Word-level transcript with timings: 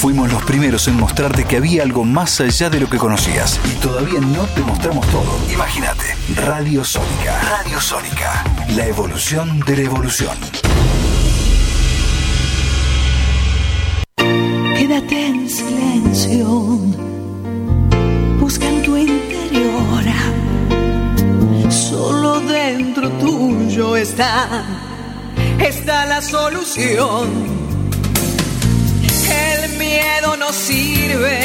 Fuimos 0.00 0.32
los 0.32 0.44
primeros 0.44 0.86
en 0.86 0.94
mostrarte 0.94 1.44
que 1.44 1.56
había 1.56 1.82
algo 1.82 2.04
más 2.04 2.40
allá 2.40 2.70
de 2.70 2.78
lo 2.78 2.88
que 2.88 2.98
conocías. 2.98 3.58
Y 3.64 3.80
todavía 3.80 4.20
no 4.20 4.44
te 4.54 4.60
mostramos 4.60 5.04
todo. 5.08 5.26
Imagínate. 5.52 6.14
Radio 6.36 6.84
Sónica. 6.84 7.40
Radio 7.42 7.80
Sónica. 7.80 8.44
La 8.76 8.86
evolución 8.86 9.58
de 9.66 9.76
la 9.76 9.82
evolución. 9.82 10.38
Quédate 14.76 15.26
en 15.26 15.50
silencio. 15.50 16.46
Busca 18.38 18.68
en 18.68 18.82
tu 18.82 18.96
interior. 18.96 20.04
Solo 21.70 22.38
dentro 22.38 23.10
tuyo 23.18 23.96
está. 23.96 24.64
Está 25.58 26.06
la 26.06 26.22
solución 26.22 27.67
miedo 29.88 30.36
no 30.36 30.52
sirve, 30.52 31.38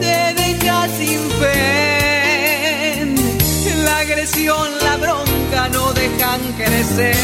te 0.00 0.34
deja 0.40 0.88
sin 0.88 1.20
fe. 1.40 3.14
La 3.84 3.98
agresión, 3.98 4.68
la 4.82 4.96
bronca 4.96 5.68
no 5.72 5.92
dejan 5.92 6.40
crecer. 6.56 7.14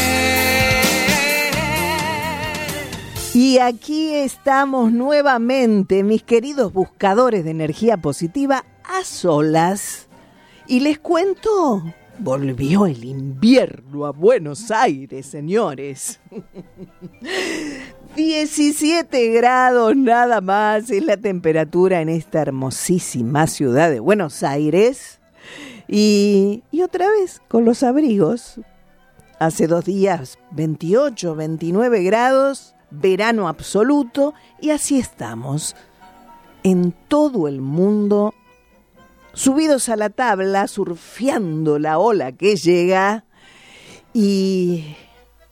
Y 3.33 3.59
aquí 3.59 4.13
estamos 4.13 4.91
nuevamente, 4.91 6.03
mis 6.03 6.23
queridos 6.23 6.73
buscadores 6.73 7.43
de 7.43 7.51
energía 7.51 7.97
positiva, 7.97 8.65
a 8.83 9.03
solas. 9.03 10.07
Y 10.67 10.81
les 10.81 10.99
cuento, 10.99 11.83
volvió 12.19 12.85
el 12.85 13.03
invierno 13.03 14.05
a 14.05 14.11
Buenos 14.11 14.69
Aires, 14.69 15.25
señores. 15.25 16.19
17 18.15 19.29
grados 19.29 19.95
nada 19.95 20.41
más 20.41 20.89
es 20.89 21.05
la 21.05 21.15
temperatura 21.15 22.01
en 22.01 22.09
esta 22.09 22.41
hermosísima 22.41 23.47
ciudad 23.47 23.89
de 23.89 24.01
Buenos 24.01 24.43
Aires. 24.43 25.19
Y, 25.87 26.63
y, 26.71 26.81
otra 26.81 27.09
vez 27.09 27.41
con 27.47 27.63
los 27.63 27.83
abrigos. 27.83 28.59
Hace 29.39 29.67
dos 29.67 29.85
días 29.85 30.37
28, 30.51 31.35
29 31.35 32.03
grados, 32.03 32.75
verano 32.91 33.47
absoluto 33.47 34.33
y 34.59 34.71
así 34.71 34.99
estamos. 34.99 35.75
En 36.63 36.93
todo 37.07 37.47
el 37.47 37.61
mundo, 37.61 38.33
subidos 39.33 39.89
a 39.89 39.95
la 39.95 40.09
tabla, 40.09 40.67
surfeando 40.67 41.79
la 41.79 41.97
ola 41.97 42.33
que 42.33 42.55
llega 42.57 43.23
y, 44.13 44.95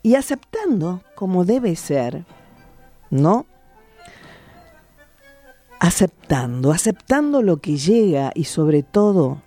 y 0.04 0.16
aceptando 0.16 1.02
como 1.16 1.46
debe 1.46 1.76
ser 1.76 2.26
¿no? 3.10 3.46
Aceptando, 5.80 6.72
aceptando 6.72 7.42
lo 7.42 7.58
que 7.58 7.78
llega 7.78 8.32
y 8.36 8.46
sobre 8.46 8.84
todo 8.84 9.42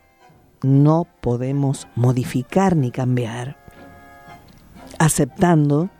no 0.62 1.06
podemos 1.20 1.88
modificar 1.94 2.76
ni 2.76 2.90
cambiar. 2.90 3.56
Aceptando 4.98 5.90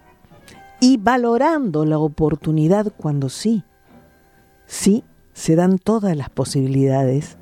y 0.80 0.96
valorando 0.96 1.84
la 1.84 1.98
oportunidad 1.98 2.92
cuando 2.96 3.28
sí, 3.28 3.64
sí 4.66 5.04
se 5.32 5.56
dan 5.56 5.78
todas 5.78 6.16
las 6.16 6.30
posibilidades 6.30 7.36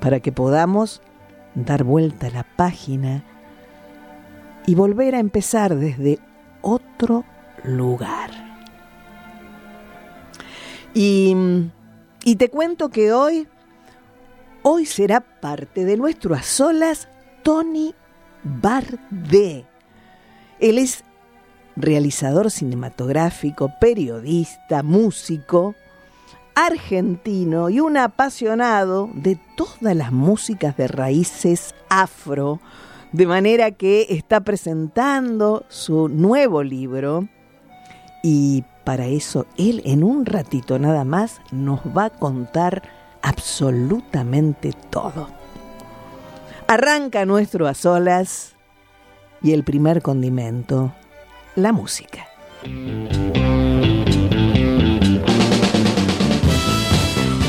para 0.00 0.20
que 0.20 0.32
podamos 0.32 1.02
dar 1.54 1.84
vuelta 1.84 2.28
a 2.28 2.30
la 2.30 2.46
página 2.56 3.24
y 4.66 4.74
volver 4.74 5.14
a 5.14 5.20
empezar 5.20 5.76
desde 5.76 6.18
otro 6.60 7.24
lugar. 7.64 8.41
Y, 10.94 11.34
y 12.24 12.36
te 12.36 12.48
cuento 12.48 12.90
que 12.90 13.12
hoy, 13.12 13.48
hoy 14.62 14.86
será 14.86 15.20
parte 15.20 15.84
de 15.84 15.96
nuestro 15.96 16.34
a 16.34 16.42
solas 16.42 17.08
Tony 17.42 17.94
Bardé. 18.42 19.64
Él 20.60 20.78
es 20.78 21.04
realizador 21.76 22.50
cinematográfico, 22.50 23.70
periodista, 23.80 24.82
músico, 24.82 25.74
argentino 26.54 27.70
y 27.70 27.80
un 27.80 27.96
apasionado 27.96 29.10
de 29.14 29.38
todas 29.56 29.96
las 29.96 30.12
músicas 30.12 30.76
de 30.76 30.88
raíces 30.88 31.74
afro, 31.88 32.60
de 33.12 33.26
manera 33.26 33.70
que 33.70 34.06
está 34.10 34.40
presentando 34.40 35.64
su 35.68 36.08
nuevo 36.08 36.62
libro 36.62 37.28
y 38.22 38.64
para 38.84 39.06
eso 39.06 39.46
Él 39.56 39.82
en 39.84 40.04
un 40.04 40.26
ratito 40.26 40.78
nada 40.78 41.04
más 41.04 41.40
nos 41.50 41.80
va 41.96 42.06
a 42.06 42.10
contar 42.10 42.82
absolutamente 43.22 44.72
todo. 44.90 45.28
Arranca 46.66 47.24
nuestro 47.24 47.68
a 47.68 47.74
solas 47.74 48.54
y 49.42 49.52
el 49.52 49.64
primer 49.64 50.02
condimento, 50.02 50.92
la 51.56 51.72
música. 51.72 52.26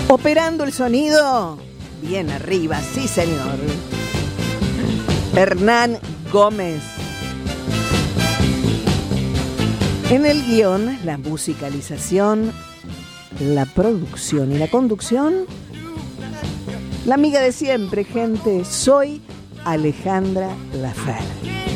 Operando 0.09 0.63
el 0.63 0.73
sonido, 0.73 1.57
bien 2.01 2.29
arriba, 2.29 2.79
sí 2.81 3.07
señor. 3.07 3.57
Hernán 5.35 5.97
Gómez. 6.31 7.02
En 10.09 10.25
el 10.25 10.43
guion, 10.45 10.99
la 11.05 11.17
musicalización, 11.17 12.51
la 13.39 13.65
producción 13.65 14.51
y 14.51 14.57
la 14.57 14.67
conducción, 14.67 15.45
la 17.05 17.15
amiga 17.15 17.41
de 17.41 17.51
siempre, 17.51 18.03
gente, 18.03 18.63
soy 18.65 19.21
Alejandra 19.65 20.49
Lafer. 20.73 21.72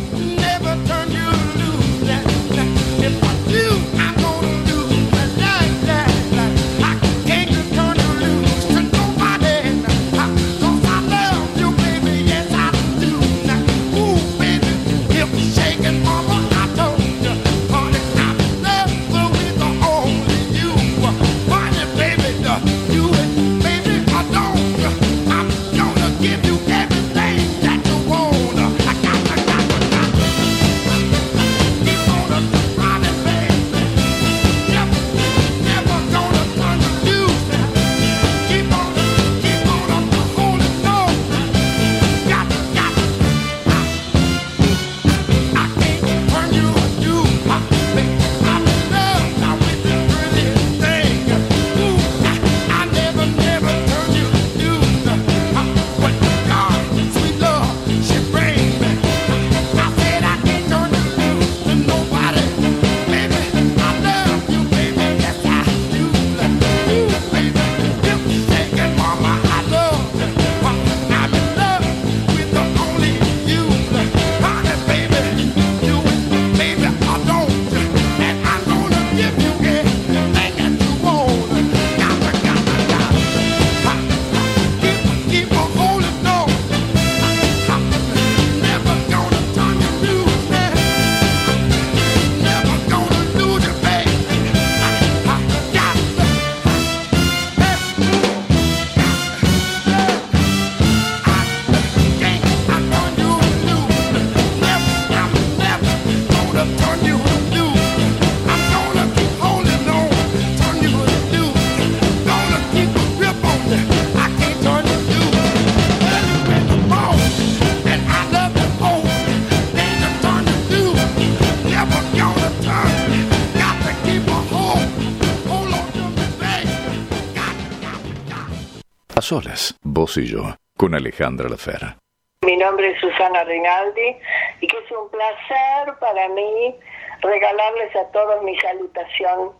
Solas, 129.27 129.75
vos 129.83 130.15
y 130.15 130.25
yo, 130.25 130.56
con 130.77 130.95
Alejandra 130.95 131.50
Lafera. 131.50 131.97
Mi 132.45 132.56
nombre 132.56 132.91
es 132.91 133.01
Susana 133.01 133.44
Rinaldi 133.44 134.15
y 134.62 134.68
que 134.68 134.77
es 134.77 134.91
un 134.91 135.09
placer 135.09 135.94
para 136.00 136.29
mí 136.29 136.74
regalarles 137.19 137.94
a 137.97 138.09
todos 138.13 138.41
mi 138.44 138.57
salutación 138.59 139.51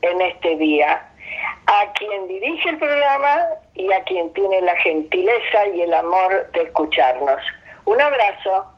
en 0.00 0.22
este 0.22 0.56
día. 0.56 1.06
A 1.66 1.92
quien 1.92 2.28
dirige 2.28 2.70
el 2.70 2.78
programa 2.78 3.36
y 3.74 3.92
a 3.92 4.02
quien 4.04 4.32
tiene 4.32 4.62
la 4.62 4.74
gentileza 4.76 5.66
y 5.74 5.82
el 5.82 5.92
amor 5.92 6.50
de 6.52 6.62
escucharnos. 6.62 7.42
Un 7.84 8.00
abrazo. 8.00 8.72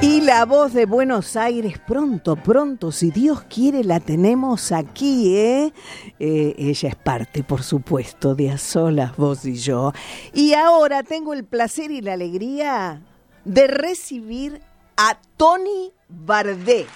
Y 0.00 0.20
la 0.20 0.44
voz 0.44 0.74
de 0.74 0.86
Buenos 0.86 1.34
Aires, 1.34 1.80
pronto, 1.84 2.36
pronto, 2.36 2.92
si 2.92 3.10
Dios 3.10 3.42
quiere, 3.42 3.82
la 3.82 3.98
tenemos 3.98 4.70
aquí, 4.70 5.36
¿eh? 5.36 5.72
eh 6.20 6.54
ella 6.56 6.90
es 6.90 6.94
parte, 6.94 7.42
por 7.42 7.64
supuesto, 7.64 8.36
de 8.36 8.52
A 8.52 8.58
Solas, 8.58 9.16
vos 9.16 9.44
y 9.44 9.56
yo. 9.56 9.92
Y 10.32 10.54
ahora 10.54 11.02
tengo 11.02 11.34
el 11.34 11.44
placer 11.44 11.90
y 11.90 12.00
la 12.00 12.12
alegría 12.12 13.02
de 13.44 13.66
recibir 13.66 14.60
a 14.96 15.18
Tony 15.36 15.92
Bardé. 16.08 16.86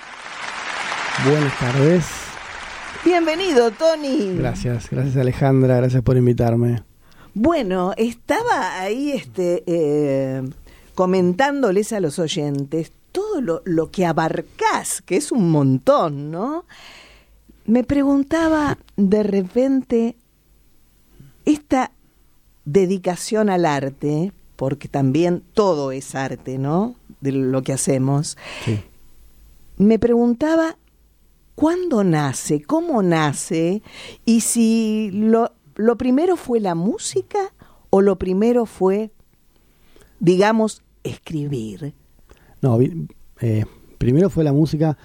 Buenas 1.24 1.58
tardes. 1.58 2.04
Bienvenido, 3.04 3.72
Tony. 3.72 4.36
Gracias, 4.36 4.88
gracias 4.88 5.16
Alejandra, 5.16 5.78
gracias 5.78 6.02
por 6.02 6.16
invitarme. 6.16 6.84
Bueno, 7.34 7.94
estaba 7.96 8.80
ahí 8.80 9.10
este, 9.10 9.64
eh, 9.66 10.42
comentándoles 10.94 11.92
a 11.92 12.00
los 12.00 12.18
oyentes 12.18 12.92
todo 13.12 13.40
lo, 13.40 13.62
lo 13.64 13.90
que 13.90 14.06
abarcás, 14.06 15.02
que 15.02 15.16
es 15.16 15.32
un 15.32 15.50
montón, 15.50 16.30
¿no? 16.30 16.64
Me 17.66 17.84
preguntaba 17.84 18.78
de 18.96 19.22
repente 19.22 20.16
esta 21.44 21.92
dedicación 22.64 23.50
al 23.50 23.66
arte, 23.66 24.32
porque 24.56 24.88
también 24.88 25.42
todo 25.54 25.92
es 25.92 26.14
arte, 26.14 26.58
¿no? 26.58 26.94
De 27.20 27.32
lo 27.32 27.62
que 27.62 27.72
hacemos. 27.72 28.36
Me 29.76 29.98
preguntaba 29.98 30.76
cuándo 31.54 32.04
nace, 32.04 32.62
cómo 32.62 33.02
nace 33.02 33.82
y 34.24 34.40
si 34.40 35.10
lo, 35.12 35.52
lo 35.74 35.96
primero 35.96 36.36
fue 36.36 36.60
la 36.60 36.74
música 36.74 37.52
o 37.90 38.00
lo 38.00 38.18
primero 38.18 38.66
fue, 38.66 39.10
digamos, 40.22 40.82
escribir. 41.02 41.94
No, 42.62 42.78
eh, 43.40 43.64
primero 43.98 44.30
fue 44.30 44.44
la 44.44 44.52
música. 44.52 44.96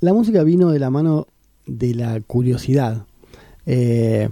La 0.00 0.12
música 0.12 0.42
vino 0.42 0.70
de 0.70 0.80
la 0.80 0.90
mano 0.90 1.28
de 1.66 1.94
la 1.94 2.20
curiosidad. 2.20 3.06
Eh, 3.64 4.28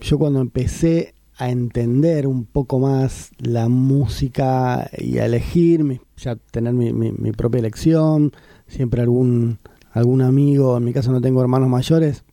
yo 0.00 0.18
cuando 0.18 0.40
empecé 0.42 1.14
a 1.38 1.50
entender 1.50 2.26
un 2.26 2.44
poco 2.44 2.78
más 2.78 3.30
la 3.38 3.68
música 3.68 4.90
y 4.96 5.18
a 5.18 5.26
elegir, 5.26 6.02
ya 6.18 6.36
tener 6.36 6.74
mi, 6.74 6.92
mi, 6.92 7.32
propia 7.32 7.58
elección, 7.58 8.32
siempre 8.66 9.00
algún, 9.00 9.58
algún 9.90 10.20
amigo, 10.20 10.76
en 10.76 10.84
mi 10.84 10.92
caso 10.92 11.12
no 11.12 11.20
tengo 11.20 11.40
hermanos 11.40 11.68
mayores, 11.68 12.24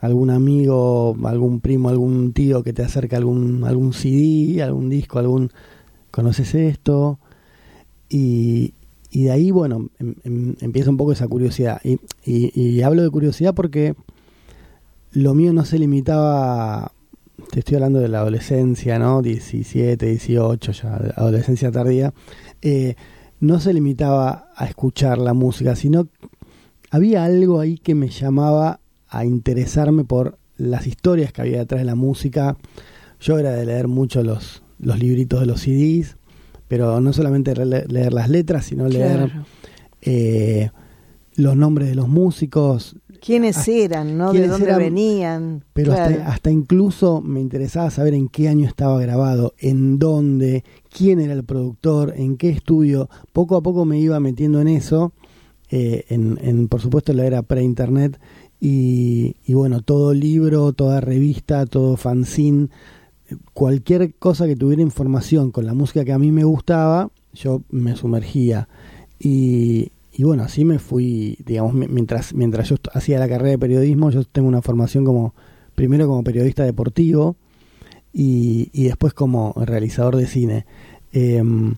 algún 0.00 0.30
amigo, 0.30 1.16
algún 1.24 1.60
primo, 1.60 1.88
algún 1.88 2.32
tío 2.32 2.62
que 2.62 2.72
te 2.72 2.82
acerca 2.82 3.16
algún, 3.16 3.64
algún 3.64 3.92
CD, 3.92 4.62
algún 4.62 4.88
disco, 4.88 5.18
algún, 5.18 5.50
¿conoces 6.10 6.54
esto? 6.54 7.18
Y, 8.08 8.74
y 9.10 9.24
de 9.24 9.30
ahí, 9.30 9.50
bueno, 9.50 9.88
em, 9.98 10.14
em, 10.24 10.54
empieza 10.60 10.90
un 10.90 10.96
poco 10.96 11.12
esa 11.12 11.28
curiosidad. 11.28 11.80
Y, 11.84 11.98
y, 12.24 12.82
hablo 12.82 13.02
de 13.02 13.10
curiosidad 13.10 13.54
porque 13.54 13.94
lo 15.12 15.34
mío 15.34 15.52
no 15.52 15.64
se 15.64 15.78
limitaba, 15.78 16.92
te 17.50 17.60
estoy 17.60 17.76
hablando 17.76 18.00
de 18.00 18.08
la 18.08 18.20
adolescencia, 18.20 18.98
¿no? 18.98 19.22
17, 19.22 20.06
18, 20.06 20.72
ya, 20.72 20.94
adolescencia 21.16 21.70
tardía. 21.70 22.12
Eh, 22.60 22.96
no 23.40 23.60
se 23.60 23.72
limitaba 23.72 24.50
a 24.54 24.66
escuchar 24.66 25.18
la 25.18 25.32
música, 25.32 25.76
sino 25.76 26.08
había 26.90 27.24
algo 27.24 27.60
ahí 27.60 27.78
que 27.78 27.94
me 27.94 28.08
llamaba 28.08 28.80
a 29.08 29.24
interesarme 29.24 30.04
por 30.04 30.38
las 30.56 30.86
historias 30.86 31.32
que 31.32 31.42
había 31.42 31.58
detrás 31.58 31.80
de 31.80 31.86
la 31.86 31.94
música. 31.94 32.56
Yo 33.20 33.38
era 33.38 33.52
de 33.52 33.64
leer 33.64 33.88
mucho 33.88 34.22
los, 34.22 34.62
los 34.78 34.98
libritos 34.98 35.40
de 35.40 35.46
los 35.46 35.60
CDs, 35.60 36.16
pero 36.68 37.00
no 37.00 37.12
solamente 37.12 37.54
leer 37.54 38.12
las 38.12 38.28
letras, 38.28 38.66
sino 38.66 38.88
leer 38.88 39.32
eh, 40.02 40.70
los 41.34 41.56
nombres 41.56 41.88
de 41.88 41.94
los 41.94 42.08
músicos. 42.08 42.96
¿Quiénes 43.20 43.66
eran, 43.66 44.16
no? 44.16 44.32
¿De 44.32 44.46
dónde 44.46 44.76
venían? 44.76 45.64
Pero 45.72 45.92
hasta, 45.92 46.50
incluso 46.50 47.20
me 47.20 47.40
interesaba 47.40 47.90
saber 47.90 48.14
en 48.14 48.28
qué 48.28 48.48
año 48.48 48.66
estaba 48.66 49.00
grabado, 49.00 49.54
en 49.58 49.98
dónde, 49.98 50.62
quién 50.90 51.20
era 51.20 51.32
el 51.32 51.44
productor, 51.44 52.14
en 52.16 52.36
qué 52.36 52.50
estudio. 52.50 53.08
Poco 53.32 53.56
a 53.56 53.62
poco 53.62 53.84
me 53.84 53.98
iba 53.98 54.20
metiendo 54.20 54.60
en 54.60 54.68
eso, 54.68 55.12
eh, 55.70 56.04
en, 56.08 56.38
en, 56.42 56.68
por 56.68 56.80
supuesto 56.80 57.12
la 57.12 57.26
era 57.26 57.42
pre-internet, 57.42 58.20
y, 58.60 59.36
y 59.44 59.54
bueno, 59.54 59.82
todo 59.82 60.12
libro, 60.14 60.72
toda 60.72 61.00
revista, 61.00 61.66
todo 61.66 61.96
fanzine 61.96 62.68
cualquier 63.52 64.14
cosa 64.14 64.46
que 64.46 64.56
tuviera 64.56 64.82
información 64.82 65.50
con 65.50 65.66
la 65.66 65.74
música 65.74 66.04
que 66.04 66.12
a 66.12 66.18
mí 66.18 66.32
me 66.32 66.44
gustaba, 66.44 67.10
yo 67.32 67.62
me 67.70 67.96
sumergía. 67.96 68.68
Y, 69.18 69.90
bueno, 70.18 70.44
así 70.44 70.64
me 70.64 70.78
fui, 70.78 71.38
digamos, 71.44 71.74
mientras, 71.74 72.34
mientras 72.34 72.68
yo 72.68 72.76
hacía 72.92 73.18
la 73.18 73.28
carrera 73.28 73.50
de 73.50 73.58
periodismo, 73.58 74.10
yo 74.10 74.24
tengo 74.24 74.48
una 74.48 74.62
formación 74.62 75.04
como, 75.04 75.34
primero 75.74 76.06
como 76.06 76.24
periodista 76.24 76.64
deportivo 76.64 77.36
y, 78.12 78.70
y 78.72 78.84
después 78.84 79.14
como 79.14 79.52
realizador 79.56 80.16
de 80.16 80.26
cine. 80.26 80.66
Em, 81.12 81.74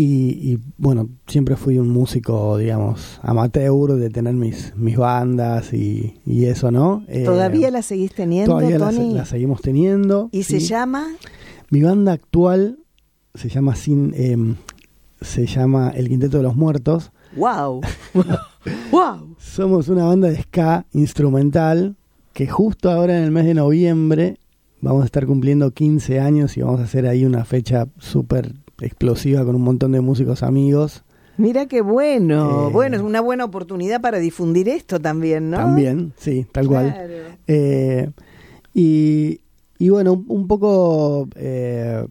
y, 0.00 0.58
bueno, 0.76 1.08
siempre 1.26 1.56
fui 1.56 1.78
un 1.78 1.88
músico, 1.88 2.56
digamos, 2.56 3.18
amateur 3.22 3.94
de 3.94 4.10
tener 4.10 4.34
mis, 4.34 4.72
mis 4.76 4.96
bandas 4.96 5.72
y, 5.72 6.14
eso, 6.26 6.70
¿no? 6.70 7.04
Eh, 7.08 7.24
¿Todavía 7.24 7.70
la 7.70 7.82
seguís 7.82 8.14
teniendo, 8.14 8.56
Todavía 8.58 8.78
La, 8.78 9.24
seguimos 9.24 9.60
teniendo. 9.60 10.28
¿Y 10.30 10.44
se 10.44 10.60
llama? 10.60 11.08
Mi 11.70 11.82
banda 11.82 12.12
actual 12.12 12.78
se 13.34 13.48
llama 13.48 13.74
sin 13.74 14.14
em, 14.16 14.56
se 15.20 15.46
llama 15.46 15.90
El 15.90 16.08
Quinteto 16.08 16.36
de 16.38 16.42
los 16.44 16.56
Muertos. 16.56 17.10
¡Wow! 17.36 17.80
¡Wow! 18.90 19.36
Somos 19.38 19.88
una 19.88 20.04
banda 20.04 20.28
de 20.28 20.40
ska 20.42 20.86
instrumental 20.92 21.96
que 22.32 22.46
justo 22.46 22.90
ahora 22.90 23.18
en 23.18 23.24
el 23.24 23.30
mes 23.30 23.46
de 23.46 23.54
noviembre 23.54 24.38
vamos 24.80 25.02
a 25.02 25.06
estar 25.06 25.26
cumpliendo 25.26 25.72
15 25.72 26.20
años 26.20 26.56
y 26.56 26.62
vamos 26.62 26.80
a 26.80 26.84
hacer 26.84 27.06
ahí 27.06 27.24
una 27.24 27.44
fecha 27.44 27.88
súper 27.98 28.54
explosiva 28.80 29.44
con 29.44 29.56
un 29.56 29.62
montón 29.62 29.92
de 29.92 30.00
músicos 30.00 30.42
amigos. 30.42 31.04
Mira 31.36 31.66
qué 31.66 31.82
bueno. 31.82 32.68
Eh, 32.68 32.72
bueno, 32.72 32.96
es 32.96 33.02
una 33.02 33.20
buena 33.20 33.44
oportunidad 33.44 34.00
para 34.00 34.18
difundir 34.18 34.68
esto 34.68 35.00
también, 35.00 35.50
¿no? 35.50 35.58
También, 35.58 36.12
sí, 36.16 36.46
tal 36.50 36.66
cual. 36.66 37.36
Eh, 37.46 38.10
y, 38.74 39.40
y, 39.78 39.88
bueno, 39.88 40.24
un, 40.26 40.48
poco 40.48 41.28
eh, 41.36 42.04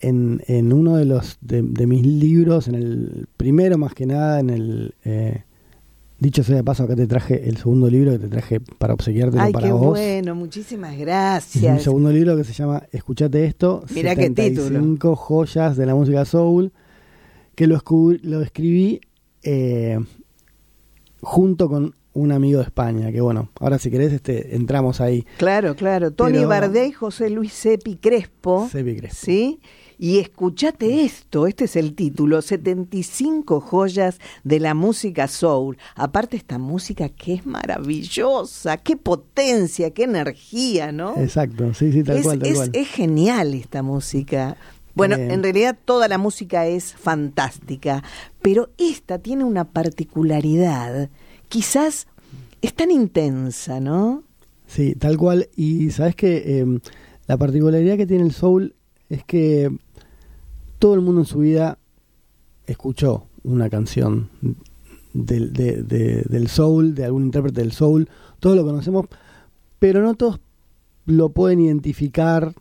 en, 0.00 0.42
en, 0.46 0.72
uno 0.72 0.96
de 0.96 1.04
los 1.04 1.38
de, 1.40 1.62
mis 1.62 2.04
libros, 2.04 2.68
en 2.68 2.74
el 2.74 3.26
primero 3.36 3.78
más 3.78 3.94
que 3.94 4.06
nada, 4.06 4.40
en 4.40 4.50
el 4.50 4.94
Dicho 6.20 6.42
sea 6.42 6.56
de 6.56 6.64
paso, 6.64 6.82
acá 6.82 6.96
te 6.96 7.06
traje 7.06 7.48
el 7.48 7.58
segundo 7.58 7.88
libro 7.88 8.10
que 8.10 8.18
te 8.18 8.28
traje 8.28 8.58
para 8.60 8.92
obsequiarte 8.92 9.38
Ay, 9.38 9.52
para 9.52 9.68
qué 9.68 9.72
vos. 9.72 9.90
bueno, 9.90 10.34
muchísimas 10.34 10.98
gracias. 10.98 11.72
Un 11.72 11.80
segundo 11.80 12.10
libro 12.10 12.36
que 12.36 12.42
se 12.42 12.52
llama 12.52 12.82
Escuchate 12.90 13.44
esto. 13.44 13.84
Qué 13.92 14.30
título. 14.30 15.16
joyas 15.16 15.76
de 15.76 15.86
la 15.86 15.94
música 15.94 16.24
soul. 16.24 16.72
Que 17.54 17.68
lo, 17.68 17.80
lo 18.22 18.42
escribí 18.42 19.00
eh, 19.44 19.98
junto 21.20 21.68
con 21.68 21.94
un 22.14 22.32
amigo 22.32 22.58
de 22.58 22.64
España. 22.64 23.12
Que 23.12 23.20
bueno, 23.20 23.50
ahora 23.60 23.78
si 23.78 23.88
querés 23.88 24.12
este, 24.12 24.56
entramos 24.56 25.00
ahí. 25.00 25.24
Claro, 25.36 25.76
claro. 25.76 26.10
Tony 26.10 26.44
Bardé 26.44 26.88
y 26.88 26.92
José 26.92 27.30
Luis 27.30 27.52
Sepi 27.52 27.94
Crespo. 27.94 28.68
Sepi 28.68 28.96
Crespo. 28.96 29.18
Sí 29.20 29.60
y 29.98 30.18
escúchate 30.18 31.02
esto, 31.02 31.48
este 31.48 31.64
es 31.64 31.74
el 31.74 31.94
título, 31.94 32.40
75 32.40 33.60
joyas 33.60 34.20
de 34.44 34.60
la 34.60 34.74
música 34.74 35.26
soul. 35.26 35.76
Aparte 35.96 36.36
esta 36.36 36.58
música 36.58 37.08
que 37.08 37.34
es 37.34 37.46
maravillosa, 37.46 38.76
qué 38.76 38.96
potencia, 38.96 39.90
qué 39.90 40.04
energía, 40.04 40.92
¿no? 40.92 41.16
Exacto, 41.16 41.74
sí, 41.74 41.90
sí, 41.90 42.04
tal 42.04 42.22
cual, 42.22 42.46
es, 42.46 42.70
Es 42.72 42.88
genial 42.88 43.54
esta 43.54 43.82
música. 43.82 44.56
Bueno, 44.94 45.16
en 45.16 45.42
realidad 45.42 45.76
toda 45.84 46.08
la 46.08 46.18
música 46.18 46.66
es 46.66 46.92
fantástica, 46.94 48.02
pero 48.40 48.70
esta 48.78 49.18
tiene 49.18 49.44
una 49.44 49.64
particularidad, 49.64 51.08
quizás 51.48 52.06
es 52.62 52.74
tan 52.74 52.90
intensa, 52.90 53.80
¿no? 53.80 54.24
Sí, 54.66 54.94
tal 54.94 55.16
cual. 55.16 55.48
Y 55.56 55.90
sabes 55.90 56.14
que 56.14 56.58
em, 56.58 56.80
la 57.26 57.36
particularidad 57.36 57.96
que 57.96 58.06
tiene 58.06 58.24
el 58.24 58.32
soul 58.32 58.74
es 59.08 59.24
que 59.24 59.70
todo 60.78 60.94
el 60.94 61.00
mundo 61.00 61.22
en 61.22 61.26
su 61.26 61.38
vida 61.38 61.78
escuchó 62.66 63.26
una 63.42 63.70
canción 63.70 64.30
del, 65.12 65.52
del 65.52 66.48
soul, 66.48 66.94
de 66.94 67.04
algún 67.04 67.24
intérprete 67.24 67.60
del 67.60 67.72
soul, 67.72 68.08
todos 68.40 68.56
lo 68.56 68.64
conocemos, 68.64 69.06
pero 69.78 70.02
no 70.02 70.14
todos 70.14 70.40
lo 71.06 71.30
pueden 71.30 71.60
identificar. 71.60 72.52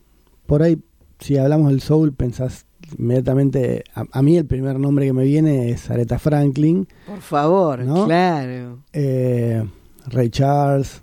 Por 0.45 0.63
ahí, 0.63 0.81
si 1.19 1.37
hablamos 1.37 1.69
del 1.69 1.81
soul, 1.81 2.13
pensás 2.13 2.65
inmediatamente. 2.97 3.83
A, 3.93 4.21
mí 4.21 4.37
el 4.37 4.45
primer 4.45 4.79
nombre 4.79 5.05
que 5.05 5.13
me 5.13 5.23
viene 5.23 5.69
es 5.69 5.89
Aretha 5.89 6.19
Franklin. 6.19 6.87
Por 7.05 7.21
favor, 7.21 7.83
claro. 8.05 8.79
Eh, 8.93 9.63
Ray 10.07 10.29
Charles, 10.29 11.01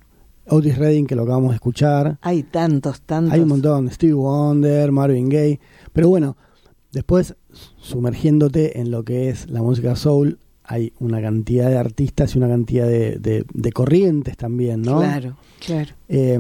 Otis 0.49 0.79
Redding, 0.79 1.07
que 1.07 1.15
lo 1.15 1.23
acabamos 1.23 1.51
de 1.51 1.57
escuchar. 1.57 2.19
Hay 2.23 2.45
tantos, 2.45 3.03
tantos. 3.03 3.35
Hay 3.35 3.41
un 3.41 3.49
montón. 3.49 3.91
Steve 3.91 4.15
Wonder, 4.15 4.91
Marvin 4.93 5.29
Gaye. 5.29 5.61
Pero 5.93 6.09
bueno, 6.09 6.37
después, 6.95 7.35
sumergiéndote 7.77 8.81
en 8.81 8.91
lo 8.91 9.05
que 9.05 9.29
es 9.29 9.51
la 9.51 9.63
música 9.63 9.97
soul, 9.97 10.39
hay 10.65 10.95
una 10.99 11.21
cantidad 11.21 11.69
de 11.69 11.77
artistas 11.77 12.35
y 12.35 12.39
una 12.39 12.49
cantidad 12.49 12.87
de, 12.87 13.45
de, 13.53 13.73
corrientes 13.73 14.37
también, 14.39 14.81
¿no? 14.81 15.01
Claro, 15.01 15.37
claro. 15.61 15.95
Eh, 16.09 16.39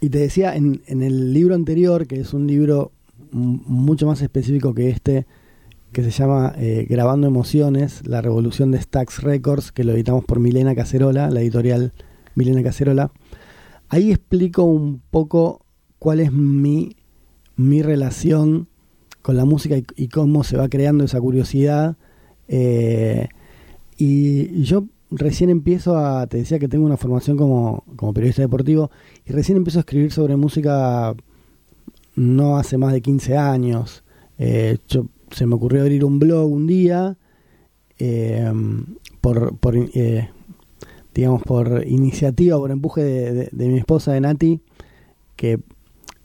y 0.00 0.08
te 0.08 0.18
decía, 0.18 0.56
en, 0.56 0.82
en 0.86 1.02
el 1.02 1.32
libro 1.32 1.54
anterior, 1.54 2.08
que 2.08 2.18
es 2.18 2.34
un 2.34 2.48
libro 2.48 2.90
mucho 3.30 4.06
más 4.06 4.20
específico 4.22 4.74
que 4.74 4.90
este, 4.90 5.26
que 5.92 6.02
se 6.02 6.10
llama 6.10 6.54
eh, 6.56 6.86
Grabando 6.88 7.26
Emociones, 7.26 8.06
la 8.06 8.22
revolución 8.22 8.70
de 8.70 8.80
Stax 8.80 9.22
Records, 9.22 9.72
que 9.72 9.84
lo 9.84 9.92
editamos 9.92 10.24
por 10.24 10.40
Milena 10.40 10.74
Cacerola, 10.74 11.30
la 11.30 11.40
editorial 11.40 11.92
Milena 12.34 12.62
Cacerola. 12.62 13.12
Ahí 13.88 14.10
explico 14.10 14.62
un 14.64 15.02
poco 15.10 15.66
cuál 15.98 16.20
es 16.20 16.32
mi, 16.32 16.96
mi 17.56 17.82
relación 17.82 18.68
con 19.22 19.36
la 19.36 19.44
música 19.44 19.76
y, 19.96 20.08
cómo 20.08 20.44
se 20.44 20.56
va 20.56 20.68
creando 20.68 21.04
esa 21.04 21.20
curiosidad. 21.20 21.96
Eh, 22.48 23.28
y, 23.96 24.62
yo 24.62 24.84
recién 25.10 25.50
empiezo 25.50 25.96
a, 25.96 26.26
te 26.26 26.38
decía 26.38 26.58
que 26.58 26.68
tengo 26.68 26.84
una 26.84 26.96
formación 26.96 27.36
como, 27.36 27.84
como 27.96 28.12
periodista 28.12 28.42
deportivo, 28.42 28.90
y 29.24 29.32
recién 29.32 29.56
empiezo 29.56 29.78
a 29.78 29.80
escribir 29.80 30.12
sobre 30.12 30.36
música 30.36 31.14
no 32.14 32.56
hace 32.56 32.78
más 32.78 32.92
de 32.92 33.00
15 33.00 33.36
años. 33.36 34.04
Eh, 34.38 34.78
se 35.30 35.46
me 35.46 35.54
ocurrió 35.54 35.82
abrir 35.82 36.04
un 36.04 36.18
blog 36.18 36.50
un 36.50 36.66
día 36.66 37.16
eh, 37.98 38.52
por, 39.20 39.56
por 39.58 39.76
eh, 39.76 40.28
digamos, 41.14 41.42
por 41.42 41.84
iniciativa, 41.86 42.56
por 42.56 42.70
empuje 42.70 43.02
de, 43.02 43.68
mi 43.68 43.78
esposa, 43.78 44.12
de 44.12 44.20
Nati, 44.20 44.60
que 45.36 45.60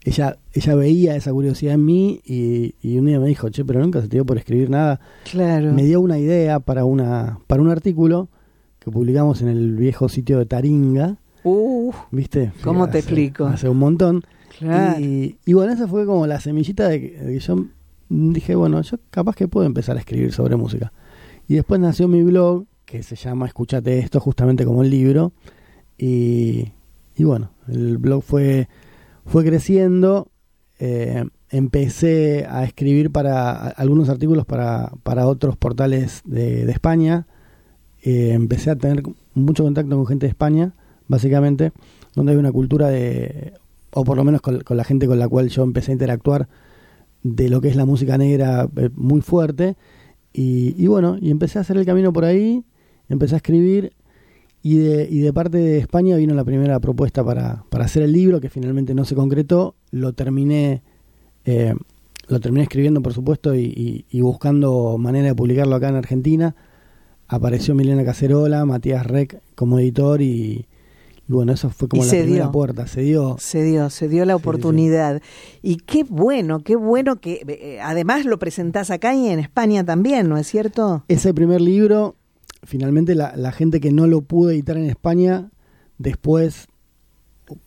ella, 0.08 0.38
ella 0.54 0.74
veía 0.74 1.16
esa 1.16 1.32
curiosidad 1.32 1.74
en 1.74 1.84
mí 1.84 2.20
y, 2.24 2.98
un 2.98 3.06
día 3.06 3.20
me 3.20 3.28
dijo, 3.28 3.50
che, 3.50 3.64
pero 3.64 3.80
nunca 3.80 4.00
se 4.00 4.08
te 4.08 4.16
dio 4.16 4.24
por 4.24 4.38
escribir 4.38 4.70
nada. 4.70 5.00
Claro. 5.30 5.72
Me 5.72 5.84
dio 5.84 6.00
una 6.00 6.18
idea 6.18 6.60
para, 6.60 6.84
una, 6.86 7.40
para 7.46 7.60
un 7.60 7.68
artículo 7.68 8.28
que 8.78 8.90
publicamos 8.90 9.42
en 9.42 9.48
el 9.48 9.76
viejo 9.76 10.08
sitio 10.08 10.38
de 10.38 10.46
Taringa. 10.46 11.18
Uh, 11.44 11.92
¿Viste? 12.10 12.52
¿Cómo 12.64 12.88
te 12.88 12.98
explico? 12.98 13.46
Hace 13.46 13.68
un 13.68 13.78
montón. 13.78 14.22
Y, 14.98 15.52
bueno, 15.52 15.72
esa 15.72 15.86
fue 15.86 16.06
como 16.06 16.26
la 16.26 16.40
semillita 16.40 16.88
de 16.88 17.00
que, 17.00 17.38
yo 17.38 17.66
dije, 18.08 18.54
bueno, 18.54 18.80
yo 18.80 18.96
capaz 19.10 19.36
que 19.36 19.46
puedo 19.46 19.66
empezar 19.66 19.96
a 19.96 20.00
escribir 20.00 20.32
sobre 20.32 20.56
música. 20.56 20.90
Y 21.46 21.54
después 21.54 21.80
nació 21.80 22.08
mi 22.08 22.22
blog, 22.22 22.64
que 22.86 23.02
se 23.02 23.14
llama 23.14 23.46
Escúchate 23.46 23.98
esto, 23.98 24.20
justamente 24.20 24.64
como 24.64 24.82
el 24.82 24.90
libro. 24.90 25.32
Y, 25.98 26.72
y 27.14 27.24
bueno, 27.24 27.50
el 27.68 27.98
blog 27.98 28.22
fue, 28.22 28.68
fue 29.28 29.44
creciendo. 29.44 30.30
Eh, 30.78 31.24
empecé 31.50 32.46
a 32.48 32.64
escribir 32.64 33.10
para 33.10 33.68
algunos 33.68 34.08
artículos 34.08 34.46
para, 34.46 34.92
para 35.02 35.26
otros 35.26 35.56
portales 35.56 36.22
de, 36.24 36.70
España. 36.70 37.26
Eh, 38.02 38.32
empecé 38.32 38.70
a 38.70 38.76
tener 38.76 39.02
mucho 39.34 39.64
contacto 39.64 39.96
con 39.96 40.06
gente 40.06 40.26
de 40.26 40.30
España, 40.30 40.74
básicamente, 41.06 41.72
donde 42.14 42.32
hay 42.32 42.38
una 42.38 42.52
cultura 42.52 42.88
de 42.88 43.54
o 43.90 44.04
por 44.04 44.16
lo 44.16 44.24
menos 44.24 44.40
con, 44.40 44.62
la 44.68 44.84
gente 44.84 45.06
con 45.06 45.18
la 45.18 45.28
cual 45.28 45.48
yo 45.48 45.62
empecé 45.62 45.92
a 45.92 45.94
interactuar, 45.94 46.48
de 47.22 47.48
lo 47.48 47.60
que 47.60 47.68
es 47.68 47.76
la 47.76 47.84
música 47.84 48.16
negra 48.18 48.68
eh, 48.76 48.90
muy 48.94 49.20
fuerte. 49.20 49.76
Y, 50.32 50.86
bueno, 50.86 51.16
y 51.20 51.32
empecé 51.32 51.58
a 51.58 51.62
hacer 51.62 51.76
el 51.78 51.84
camino 51.84 52.12
por 52.12 52.24
ahí, 52.24 52.64
empecé 53.08 53.34
a 53.34 53.38
escribir 53.38 53.92
y 54.62 54.78
de, 54.78 55.08
y 55.10 55.20
de 55.20 55.32
parte 55.32 55.58
de 55.58 55.78
España 55.78 56.16
vino 56.16 56.34
la 56.34 56.44
primera 56.44 56.80
propuesta 56.80 57.24
para, 57.24 57.64
para 57.70 57.84
hacer 57.84 58.02
el 58.02 58.12
libro, 58.12 58.40
que 58.40 58.50
finalmente 58.50 58.94
no 58.94 59.04
se 59.04 59.14
concretó. 59.14 59.76
Lo 59.90 60.12
terminé, 60.12 60.82
eh, 61.44 61.74
lo 62.26 62.40
terminé 62.40 62.64
escribiendo, 62.64 63.00
por 63.00 63.12
supuesto, 63.12 63.54
y, 63.54 64.04
y, 64.10 64.20
buscando 64.20 64.98
manera 64.98 65.28
de 65.28 65.34
publicarlo 65.34 65.76
acá 65.76 65.88
en 65.88 65.96
Argentina. 65.96 66.56
Apareció 67.28 67.74
Milena 67.74 68.04
Cacerola, 68.04 68.64
Matías 68.64 69.06
Rec 69.06 69.40
como 69.54 69.78
editor 69.78 70.22
y, 70.22 70.66
bueno, 71.28 71.52
eso 71.52 71.68
fue 71.68 71.88
como 71.88 72.02
la 72.02 72.10
primera 72.10 72.50
puerta, 72.50 72.86
se 72.86 73.02
dio. 73.02 73.36
Se 73.38 73.62
dio, 73.62 73.90
se 73.90 74.08
dio 74.08 74.24
la 74.24 74.34
oportunidad. 74.34 75.20
Y 75.62 75.76
qué 75.76 76.04
bueno, 76.04 76.60
qué 76.60 76.74
bueno 76.74 77.20
que 77.20 77.44
eh, 77.46 77.80
además 77.82 78.24
lo 78.24 78.38
presentás 78.38 78.90
acá 78.90 79.14
y 79.14 79.28
en 79.28 79.38
España 79.38 79.84
también, 79.84 80.28
¿no 80.28 80.38
es 80.38 80.46
cierto? 80.46 81.04
Ese 81.06 81.34
primer 81.34 81.60
libro, 81.60 82.16
finalmente 82.62 83.14
la, 83.14 83.34
la 83.36 83.52
gente 83.52 83.80
que 83.80 83.92
no 83.92 84.06
lo 84.06 84.22
pudo 84.22 84.50
editar 84.50 84.76
en 84.76 84.84
España, 84.84 85.50
después 85.98 86.66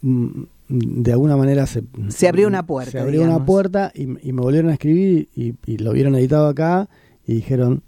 mm, 0.01 0.43
de 0.67 1.11
alguna 1.11 1.35
manera 1.37 1.65
se, 1.67 1.83
se 2.09 2.27
abrió 2.27 2.47
una 2.47 2.65
puerta. 2.65 2.91
Se 2.91 2.99
abrió 2.99 3.23
una 3.23 3.45
puerta 3.45 3.91
y, 3.93 4.05
me 4.07 4.41
volvieron 4.41 4.69
a 4.71 4.73
escribir 4.73 5.29
y, 5.35 5.55
y 5.65 5.77
lo 5.77 5.91
vieron 5.93 6.15
editado 6.15 6.47
acá 6.47 6.89
y 7.25 7.35
dijeron, 7.35 7.83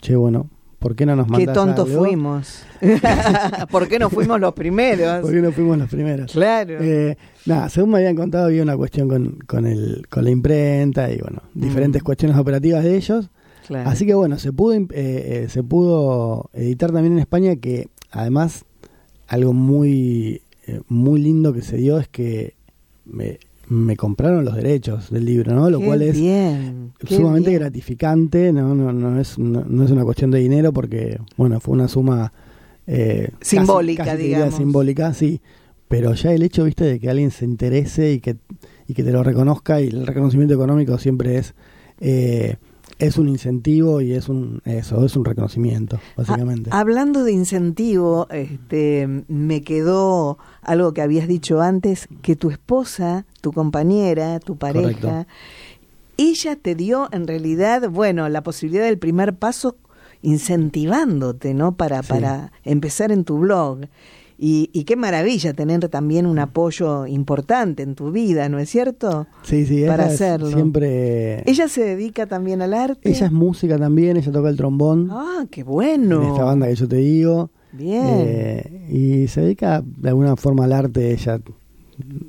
che, 0.00 0.16
bueno, 0.16 0.50
¿Por 0.78 0.94
qué 0.94 1.06
no 1.06 1.16
nos 1.16 1.26
Qué 1.36 1.46
tontos 1.46 1.90
fuimos. 1.90 2.62
¿Por 3.70 3.88
qué 3.88 3.98
no 3.98 4.10
fuimos 4.10 4.38
los 4.38 4.52
primeros? 4.54 5.22
¿Por 5.22 5.32
qué 5.32 5.42
no 5.42 5.50
fuimos 5.50 5.76
los 5.76 5.88
primeros? 5.88 6.30
Claro. 6.30 6.74
Eh, 6.80 7.16
nada, 7.46 7.68
según 7.68 7.90
me 7.90 7.98
habían 7.98 8.14
contado, 8.14 8.46
había 8.46 8.62
una 8.62 8.76
cuestión 8.76 9.08
con, 9.08 9.38
con, 9.46 9.66
el, 9.66 10.06
con 10.08 10.22
la 10.22 10.30
imprenta 10.30 11.10
y, 11.10 11.18
bueno, 11.18 11.42
diferentes 11.52 12.02
mm. 12.02 12.04
cuestiones 12.04 12.38
operativas 12.38 12.84
de 12.84 12.96
ellos. 12.96 13.28
Así 13.84 14.06
que, 14.06 14.14
bueno, 14.14 14.38
se 14.38 14.52
pudo, 14.52 14.74
eh, 14.74 14.86
eh, 14.92 15.46
se 15.48 15.62
pudo 15.62 16.50
editar 16.52 16.92
también 16.92 17.14
en 17.14 17.18
España, 17.18 17.56
que 17.56 17.88
además, 18.10 18.64
algo 19.26 19.52
muy, 19.52 20.42
muy 20.88 21.20
lindo 21.20 21.52
que 21.52 21.62
se 21.62 21.76
dio 21.76 21.98
es 21.98 22.08
que 22.08 22.54
me, 23.04 23.38
me 23.68 23.96
compraron 23.96 24.44
los 24.44 24.54
derechos 24.54 25.10
del 25.10 25.24
libro, 25.24 25.54
¿no? 25.54 25.70
Lo 25.70 25.80
cual 25.80 26.02
es 26.02 26.16
sumamente 27.06 27.52
gratificante, 27.52 28.52
¿no? 28.52 28.74
No, 28.74 28.92
no, 28.92 29.20
es, 29.20 29.38
no, 29.38 29.84
es 29.84 29.90
una 29.90 30.04
cuestión 30.04 30.30
de 30.30 30.38
dinero 30.38 30.72
porque, 30.72 31.18
bueno, 31.36 31.60
fue 31.60 31.74
una 31.74 31.88
suma 31.88 32.32
eh, 32.86 33.30
simbólica, 33.40 34.16
digamos. 34.16 34.54
Simbólica, 34.54 35.12
sí. 35.12 35.40
Pero 35.88 36.14
ya 36.14 36.32
el 36.32 36.42
hecho, 36.42 36.64
viste, 36.64 36.84
de 36.84 36.98
que 36.98 37.08
alguien 37.08 37.30
se 37.30 37.44
interese 37.44 38.12
y 38.12 38.20
que, 38.20 38.36
y 38.86 38.94
que 38.94 39.02
te 39.02 39.12
lo 39.12 39.22
reconozca 39.22 39.80
y 39.80 39.88
el 39.88 40.06
reconocimiento 40.06 40.54
económico 40.54 40.98
siempre 40.98 41.38
es... 41.38 41.54
Eh, 42.00 42.56
es 42.98 43.16
un 43.16 43.28
incentivo 43.28 44.00
y 44.00 44.12
es 44.12 44.28
un 44.28 44.60
eso 44.64 45.04
es 45.04 45.16
un 45.16 45.24
reconocimiento 45.24 46.00
básicamente. 46.16 46.70
hablando 46.72 47.24
de 47.24 47.32
incentivo 47.32 48.26
este 48.30 49.24
me 49.28 49.62
quedó 49.62 50.38
algo 50.62 50.92
que 50.92 51.02
habías 51.02 51.28
dicho 51.28 51.60
antes 51.60 52.08
que 52.22 52.36
tu 52.36 52.50
esposa 52.50 53.24
tu 53.40 53.52
compañera 53.52 54.40
tu 54.40 54.56
pareja 54.56 55.26
ella 56.16 56.56
te 56.56 56.74
dio 56.74 57.08
en 57.12 57.26
realidad 57.26 57.88
bueno 57.88 58.28
la 58.28 58.42
posibilidad 58.42 58.84
del 58.84 58.98
primer 58.98 59.36
paso 59.36 59.76
incentivándote 60.22 61.54
no 61.54 61.76
para 61.76 62.02
para 62.02 62.52
empezar 62.64 63.12
en 63.12 63.24
tu 63.24 63.38
blog 63.38 63.82
y, 64.40 64.84
qué 64.84 64.94
maravilla 64.94 65.52
tener 65.52 65.88
también 65.88 66.24
un 66.24 66.38
apoyo 66.38 67.06
importante 67.06 67.82
en 67.82 67.96
tu 67.96 68.12
vida, 68.12 68.48
¿no 68.48 68.60
es 68.60 68.70
cierto? 68.70 69.26
Sí, 69.42 69.66
sí, 69.66 69.84
para 69.84 70.06
hacerlo. 70.06 70.52
Siempre. 70.52 71.42
Ella 71.50 71.66
se 71.66 71.82
dedica 71.82 72.26
también 72.26 72.62
al 72.62 72.72
arte. 72.72 73.10
Ella 73.10 73.26
es 73.26 73.32
música 73.32 73.78
también, 73.78 74.16
ella 74.16 74.30
toca 74.30 74.48
el 74.48 74.56
trombón. 74.56 75.08
Ah, 75.10 75.44
qué 75.50 75.64
bueno. 75.64 76.22
En 76.22 76.28
esta 76.28 76.44
banda 76.44 76.68
que 76.68 76.76
yo 76.76 76.86
te 76.86 76.96
digo. 76.96 77.50
Bien. 77.72 78.04
Eh, 78.04 78.86
y 78.90 79.28
se 79.28 79.40
dedica 79.40 79.82
de 79.84 80.08
alguna 80.10 80.36
forma 80.36 80.64
al 80.66 80.72
arte. 80.72 81.10
Ella 81.10 81.40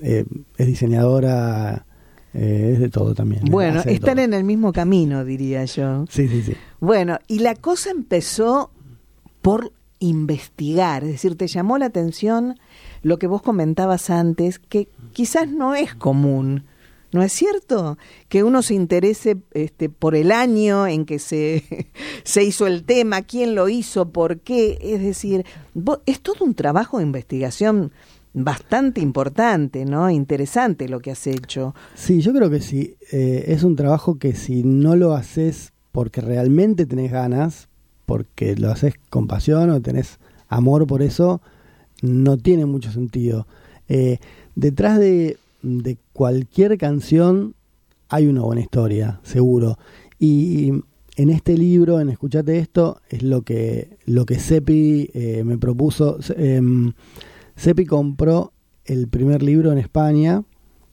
eh, 0.01 0.25
es 0.58 0.66
diseñadora, 0.66 1.86
eh, 2.34 2.72
es 2.74 2.80
de 2.80 2.89
todo 2.89 3.13
también. 3.13 3.44
Bueno, 3.51 3.82
están 3.86 4.18
en 4.18 4.34
el 4.34 4.44
mismo 4.44 4.74
camino, 4.74 5.24
diría 5.24 5.63
yo. 5.66 6.06
Sí, 6.10 6.28
sí, 6.28 6.42
sí. 6.42 6.54
Bueno, 6.80 7.20
y 7.28 7.39
la 7.39 7.54
cosa 7.54 7.92
empezó 7.92 8.72
por 9.44 9.74
investigar, 10.00 11.03
es 11.03 11.12
decir, 11.12 11.36
te 11.36 11.48
llamó 11.48 11.77
la 11.77 11.86
atención 11.86 12.58
lo 13.01 13.20
que 13.20 13.27
vos 13.27 13.41
comentabas 13.41 14.10
antes, 14.10 14.60
que 14.60 14.88
quizás 15.13 15.50
no 15.50 15.75
es 15.75 15.94
común, 15.96 16.65
¿no 17.12 17.24
es 17.24 17.34
cierto? 17.34 17.98
Que 18.27 18.44
uno 18.44 18.62
se 18.62 18.75
interese 18.75 19.38
este, 19.51 19.89
por 19.89 20.15
el 20.15 20.32
año 20.32 20.88
en 20.88 21.06
que 21.06 21.20
se, 21.20 21.63
se 22.24 22.44
hizo 22.44 22.68
el 22.68 22.84
tema, 22.84 23.22
quién 23.24 23.56
lo 23.56 23.70
hizo, 23.70 24.10
por 24.10 24.39
qué, 24.39 24.77
es 24.82 25.01
decir, 25.01 25.46
es 26.06 26.22
todo 26.22 26.46
un 26.46 26.56
trabajo 26.56 26.98
de 26.98 27.03
investigación 27.03 27.91
bastante 28.34 29.01
importante, 29.01 29.86
¿no? 29.86 30.10
Interesante 30.10 30.88
lo 30.88 31.00
que 31.00 31.12
has 31.12 31.25
hecho. 31.27 31.74
Sí, 31.96 32.22
yo 32.22 32.34
creo 32.34 32.50
que 32.50 32.62
sí. 32.62 32.96
Eh, 33.12 33.46
es 33.48 33.63
un 33.63 33.75
trabajo 33.75 34.20
que 34.20 34.36
si 34.36 34.63
no 34.63 34.96
lo 34.96 35.13
haces 35.13 35.74
porque 35.91 36.22
realmente 36.22 36.86
tenés 36.86 37.12
ganas, 37.12 37.69
porque 38.10 38.56
lo 38.56 38.72
haces 38.72 38.96
con 39.12 39.28
pasión 39.28 39.70
o 39.70 39.80
tenés 39.84 40.18
amor 40.48 40.88
por 40.88 41.04
eso, 41.04 41.44
no 42.01 42.38
tiene 42.38 42.66
mucho 42.66 42.92
sentido. 42.92 43.46
Eh, 43.88 44.18
detrás 44.56 44.98
de, 44.98 45.38
cualquier 46.12 46.80
canción 46.80 47.54
hay 48.08 48.25
una 48.25 48.42
buena 48.42 48.62
historia, 48.62 49.20
seguro. 49.22 49.78
Y 50.18 50.72
en 51.18 51.30
este 51.30 51.56
libro, 51.56 52.00
en 52.00 52.10
Escuchate 52.10 52.58
esto, 52.58 53.00
es 53.10 53.22
lo 53.22 53.44
que, 53.44 54.00
lo 54.08 54.25
que 54.25 54.39
Sepi 54.39 55.12
eh, 55.13 55.44
me 55.46 55.60
propuso. 55.60 56.18
Sepi 57.56 57.86
compró 57.86 58.54
el 58.86 59.08
primer 59.08 59.44
libro 59.44 59.72
en 59.72 59.78
España, 59.78 60.42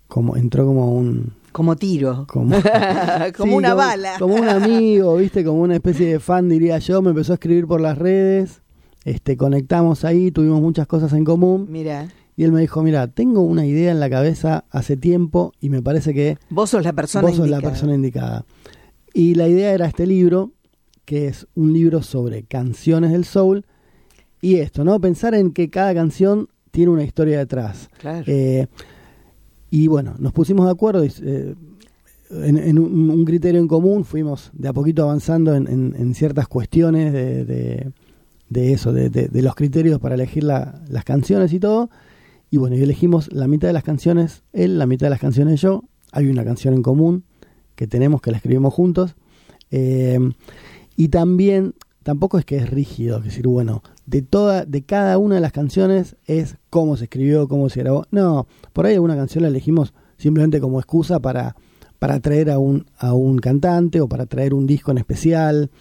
como 0.06 0.37
entró 0.37 0.66
como 0.66 0.94
un... 0.94 1.32
Como 1.56 1.75
tiro. 1.75 2.26
Como, 2.28 2.54
como 3.38 3.56
una 3.56 3.72
bala. 3.72 4.16
Como 4.18 4.34
un 4.34 4.46
amigo, 4.46 5.16
viste, 5.16 5.42
como 5.42 5.62
una 5.62 5.76
especie 5.76 6.06
de 6.06 6.20
fan, 6.20 6.50
diría 6.50 6.76
yo. 6.76 7.00
Me 7.00 7.08
empezó 7.08 7.32
a 7.32 7.36
escribir 7.36 7.66
por 7.66 7.80
las 7.80 7.96
redes. 7.96 8.60
Este, 9.06 9.38
conectamos 9.38 10.04
ahí, 10.04 10.30
tuvimos 10.30 10.60
muchas 10.60 10.86
cosas 10.86 11.14
en 11.14 11.25
común. 11.25 11.66
Mira. 11.70 12.08
Y 12.36 12.44
él 12.44 12.52
me 12.52 12.60
dijo, 12.60 12.82
mira, 12.82 13.06
tengo 13.06 13.40
una 13.40 13.64
idea 13.64 13.90
en 13.90 14.00
la 14.00 14.10
cabeza 14.10 14.66
hace 14.70 14.98
tiempo 14.98 15.54
y 15.58 15.70
me 15.70 15.80
parece 15.80 16.12
que... 16.12 16.36
Vos 16.50 16.68
sos 16.68 16.84
la 16.84 16.92
persona 16.92 17.22
vos 17.22 17.30
sos 17.30 17.46
indicada. 17.46 17.62
la 17.62 17.68
persona 17.70 17.94
indicada. 17.94 18.44
Y 19.14 19.34
la 19.34 19.48
idea 19.48 19.72
era 19.72 19.86
este 19.86 20.06
libro, 20.06 20.52
que 21.06 21.28
es 21.28 21.46
un 21.54 21.72
libro 21.72 22.02
sobre 22.02 22.42
canciones 22.42 23.12
del 23.12 23.25
soul. 23.25 23.64
Y 24.42 24.56
esto, 24.56 24.84
¿no? 24.84 25.00
Pensar 25.00 25.34
en 25.34 25.52
que 25.52 25.70
cada 25.70 25.94
canción 25.94 26.50
tiene 26.70 26.90
una 26.90 27.04
historia 27.04 27.38
detrás. 27.38 27.88
Claro. 27.98 28.25
Eh, 28.26 28.66
y 29.70 29.87
bueno, 29.88 30.14
nos 30.18 30.32
pusimos 30.32 30.66
de 30.66 30.73
acuerdo 30.73 31.04
y, 31.04 31.12
eh, 31.23 31.54
en, 32.30 32.78
un, 32.78 33.25
criterio 33.25 33.61
en 33.61 33.68
común, 33.68 34.04
fuimos 34.04 34.50
de 34.52 34.68
a 34.68 34.73
poquito 34.73 35.02
avanzando 35.04 35.54
en, 35.54 35.68
en- 35.68 35.94
ciertas 36.14 36.49
cuestiones 36.49 37.12
de, 37.12 37.44
de- 37.44 37.92
eso, 38.73 38.92
de, 38.92 39.11
de- 39.11 39.28
de 39.28 39.42
los 39.42 39.54
criterios 39.54 40.00
para 40.00 40.14
elegir 40.16 40.44
la- 40.44 40.82
las 40.88 41.04
canciones 41.04 41.52
y 41.52 41.61
todo. 41.61 41.90
Y 42.50 42.58
bueno, 42.58 42.76
y 42.76 42.82
elegimos 42.82 43.32
la 43.32 43.49
mitad 43.49 43.68
de 43.68 43.73
las 43.75 43.82
canciones 43.85 44.42
él, 44.52 44.78
la 44.78 44.87
mitad 44.87 45.06
de 45.06 45.11
las 45.11 45.20
canciones 45.20 45.61
yo. 45.61 45.85
Hay 46.12 46.26
una 46.28 46.44
canción 46.44 46.75
en 46.75 46.82
común 46.82 47.25
que 47.75 47.87
tenemos, 47.87 48.20
que 48.20 48.30
la 48.30 48.37
escribimos 48.38 48.73
juntos. 48.73 49.14
Eh, 49.70 50.18
y 50.96 51.08
también, 51.08 51.75
tampoco 52.06 52.38
es 52.38 52.44
que 52.44 52.56
es 52.56 52.70
rígido, 52.70 53.18
decir, 53.18 53.48
bueno, 53.48 53.82
de 54.06 54.22
toda, 54.22 54.64
de 54.64 54.82
cada 54.82 55.18
una 55.18 55.34
de 55.34 55.40
las 55.40 55.50
canciones 55.50 56.14
es 56.25 56.56
cómo 56.70 56.96
se 56.96 57.06
escribió, 57.06 57.48
cómo 57.48 57.68
se 57.68 57.80
grabó. 57.80 58.04
No, 58.12 58.46
por 58.72 58.86
ahí 58.86 58.94
alguna 58.94 59.16
canción 59.16 59.42
la 59.42 59.48
elegimos 59.48 59.92
simplemente 60.16 60.60
como 60.60 60.78
excusa 60.78 61.18
para, 61.18 61.56
para 61.98 62.20
traer 62.20 62.52
a 62.52 62.60
un, 62.60 62.86
a 62.96 63.12
un 63.12 63.38
cantante 63.38 64.00
o 64.00 64.08
para 64.08 64.26
traer 64.26 64.54
un 64.54 64.68
disco 64.68 64.92
en 64.92 64.98
especial. 64.98 65.72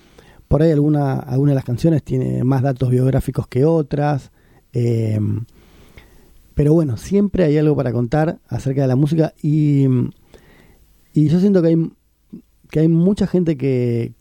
Por 0.48 0.64
ahí 0.64 0.72
alguna, 0.72 1.14
alguna 1.14 1.52
de 1.52 1.58
las 1.58 1.64
canciones 1.64 2.02
tiene 2.02 2.44
más 2.44 2.64
datos 2.64 2.90
biográficos 2.90 3.48
que 3.48 3.64
otras. 3.64 4.32
Eh, 4.74 5.20
pero 6.56 6.74
bueno, 6.74 6.98
siempre 6.98 7.44
hay 7.44 7.56
algo 7.60 7.76
para 7.76 7.94
contar 7.94 8.40
acerca 8.48 8.82
de 8.82 8.88
la 8.88 8.96
música 8.96 9.36
y, 9.44 9.86
y 11.14 11.28
yo 11.28 11.40
siento 11.40 11.62
que 11.62 11.68
hay, 11.68 11.92
que 12.72 12.80
hay 12.80 12.88
mucha 12.88 13.28
gente 13.28 13.58
que, 13.58 14.14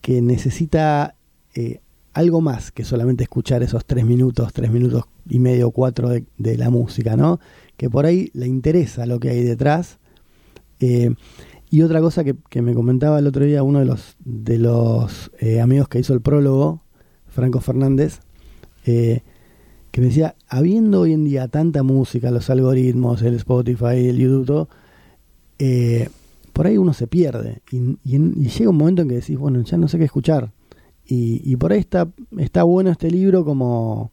que 0.00 0.22
necesita 0.22 1.14
eh, 1.54 1.80
algo 2.14 2.40
más 2.40 2.72
que 2.72 2.84
solamente 2.84 3.24
escuchar 3.24 3.62
esos 3.62 3.84
tres 3.86 4.04
minutos, 4.04 4.52
tres 4.52 4.70
minutos 4.70 5.04
y 5.28 5.38
medio, 5.38 5.70
cuatro 5.70 6.10
de, 6.10 6.56
la 6.58 6.68
música, 6.68 7.16
¿no? 7.16 7.40
Que 7.76 7.88
por 7.88 8.04
ahí 8.04 8.30
le 8.34 8.46
interesa 8.46 9.06
lo 9.06 9.18
que 9.18 9.30
hay 9.30 9.42
detrás. 9.42 9.98
Eh, 10.80 11.14
y 11.70 11.80
otra 11.80 12.00
cosa 12.02 12.22
que, 12.22 12.62
me 12.62 12.74
comentaba 12.74 13.18
el 13.18 13.26
otro 13.26 13.46
día 13.46 13.62
uno 13.62 13.78
de 13.78 13.86
los, 13.86 14.16
de 14.24 14.58
los 14.58 15.30
eh, 15.38 15.60
amigos 15.62 15.88
que 15.88 16.00
hizo 16.00 16.12
el 16.12 16.20
prólogo, 16.20 16.82
Franco 17.28 17.60
Fernández, 17.60 18.20
que 18.84 19.22
me 19.96 20.06
decía, 20.06 20.34
habiendo 20.48 21.00
hoy 21.00 21.14
en 21.14 21.24
día 21.24 21.48
tanta 21.48 21.82
música, 21.82 22.30
los 22.30 22.50
algoritmos, 22.50 23.22
el 23.22 23.36
Spotify, 23.36 24.06
el 24.08 24.18
YouTube, 24.18 24.68
por 26.52 26.66
ahí 26.66 26.76
uno 26.76 26.92
se 26.92 27.06
pierde 27.06 27.62
y, 27.70 27.96
y 28.04 28.48
llega 28.48 28.68
un 28.68 28.76
momento 28.76 29.00
en 29.00 29.08
que 29.08 29.14
decís, 29.14 29.38
bueno, 29.38 29.62
ya 29.62 29.78
no 29.78 29.88
sé 29.88 29.96
qué 29.96 30.04
escuchar. 30.04 30.52
Y, 31.14 31.42
y 31.44 31.56
por 31.56 31.72
ahí 31.72 31.80
está, 31.80 32.08
está 32.38 32.62
bueno 32.62 32.90
este 32.90 33.10
libro 33.10 33.44
como, 33.44 34.10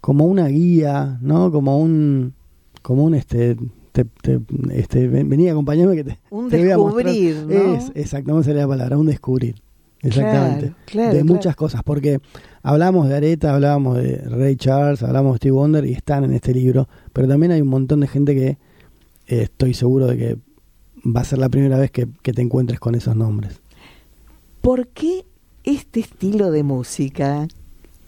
como 0.00 0.24
una 0.26 0.46
guía, 0.48 1.18
¿no? 1.20 1.52
Como 1.52 1.78
un, 1.78 2.32
como 2.82 3.04
un 3.04 3.14
este, 3.14 3.56
te, 3.92 4.04
te- 4.22 4.40
este, 4.72 5.06
ven- 5.08 5.28
vení, 5.28 5.48
acompañame 5.48 5.94
que 5.94 6.04
te, 6.04 6.18
Un 6.30 6.48
te 6.48 6.58
voy 6.58 6.70
a 6.70 6.78
mostrar. 6.78 7.06
descubrir, 7.14 7.46
¿no? 7.46 7.74
Es, 7.74 7.92
exacto, 7.94 8.30
no 8.32 8.38
me 8.38 8.44
sale 8.44 8.58
la 8.60 8.66
palabra, 8.66 8.98
un 8.98 9.06
descubrir. 9.06 9.54
Exactamente. 10.02 10.66
Claro, 10.66 10.76
claro, 10.86 11.08
de 11.14 11.20
claro. 11.20 11.34
muchas 11.34 11.54
cosas, 11.56 11.82
porque 11.84 12.20
hablamos 12.62 13.08
de 13.08 13.14
Aretha, 13.16 13.54
hablábamos 13.54 13.96
de 13.98 14.16
Ray 14.18 14.56
Charles, 14.56 15.02
hablamos 15.02 15.32
de 15.34 15.36
Steve 15.38 15.52
Wonder 15.52 15.84
y 15.86 15.92
están 15.92 16.24
en 16.24 16.32
este 16.32 16.52
libro, 16.52 16.88
pero 17.12 17.26
también 17.28 17.52
hay 17.52 17.60
un 17.60 17.68
montón 17.68 18.00
de 18.00 18.06
gente 18.08 18.34
que 18.34 18.48
eh, 18.48 18.58
estoy 19.42 19.74
seguro 19.74 20.06
de 20.06 20.16
que 20.16 20.36
va 21.08 21.20
a 21.20 21.24
ser 21.24 21.38
la 21.38 21.48
primera 21.48 21.78
vez 21.78 21.90
que, 21.90 22.06
que 22.22 22.32
te 22.32 22.42
encuentres 22.42 22.78
con 22.80 22.94
esos 22.94 23.14
nombres. 23.16 23.60
¿Por 24.60 24.88
qué 24.88 25.24
este 25.66 26.00
estilo 26.00 26.50
de 26.50 26.62
música? 26.62 27.46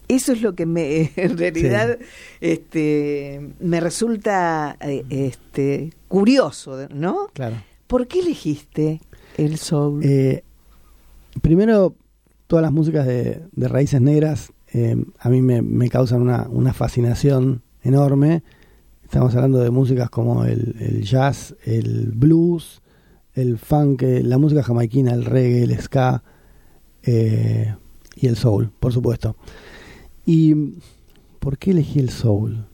Eso 0.09 0.33
es 0.33 0.41
lo 0.41 0.55
que 0.55 0.65
me, 0.65 1.13
en 1.17 1.37
realidad, 1.37 1.99
este, 2.41 3.51
me 3.61 3.81
resulta 3.81 4.79
eh, 4.81 5.05
este, 5.11 5.93
curioso, 6.09 6.89
¿no? 6.95 7.29
Claro. 7.35 7.57
¿Por 7.87 8.07
qué 8.07 8.21
elegiste 8.21 9.03
el 9.37 9.59
soul? 9.59 10.03
Eh, 10.03 10.43
primero, 11.43 11.95
todas 12.47 12.63
las 12.63 12.73
músicas 12.73 13.07
de, 13.07 13.43
de 13.53 13.69
raíces 13.69 14.01
negras 14.01 14.51
eh, 14.73 14.97
a 15.19 15.29
mí 15.29 15.41
me, 15.41 15.63
me 15.63 15.89
causan 15.89 16.21
una, 16.23 16.47
una 16.51 16.73
fascinación 16.73 17.63
enorme. 17.83 18.43
Estamos 19.05 19.35
hablando 19.35 19.61
de 19.61 19.71
músicas 19.71 20.11
como 20.11 20.45
el, 20.45 20.77
el 20.81 21.03
jazz, 21.03 21.55
el 21.65 22.13
blues, 22.15 22.83
el 23.35 23.59
funk, 23.59 24.03
eh, 24.03 24.23
la 24.23 24.37
música 24.39 24.63
jamaiquina, 24.63 25.13
el 25.13 25.25
reggae, 25.25 25.63
el 25.63 25.81
ska 25.81 26.23
eh, 27.11 27.75
y 28.17 28.27
el 28.27 28.37
soul, 28.37 28.71
por 28.81 28.93
supuesto. 28.93 29.35
¿Y 30.27 30.55
por 31.39 31.57
qué 31.59 31.71
elegí 31.71 32.01
el 32.01 32.11
soul? 32.11 32.67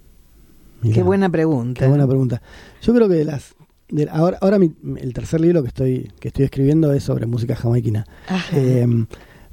Mirá. 0.83 0.95
Qué 0.95 1.03
buena 1.03 1.29
pregunta. 1.29 1.81
Qué 1.81 1.87
buena 1.89 2.07
pregunta. 2.07 2.43
Yo 2.83 2.95
creo 2.95 3.09
que 3.09 3.15
de 3.15 3.25
las 3.25 3.55
de- 3.89 4.09
ahora 4.11 4.39
ahora 4.41 4.59
mi- 4.59 4.75
el 4.99 5.13
tercer 5.13 5.41
libro 5.41 5.63
que 5.63 5.69
estoy 5.69 6.11
que 6.19 6.29
estoy 6.29 6.45
escribiendo 6.47 6.93
es 6.93 7.05
sobre 7.05 7.27
música 7.27 7.55
jamaiquina. 7.55 8.07
Eh, 8.53 8.87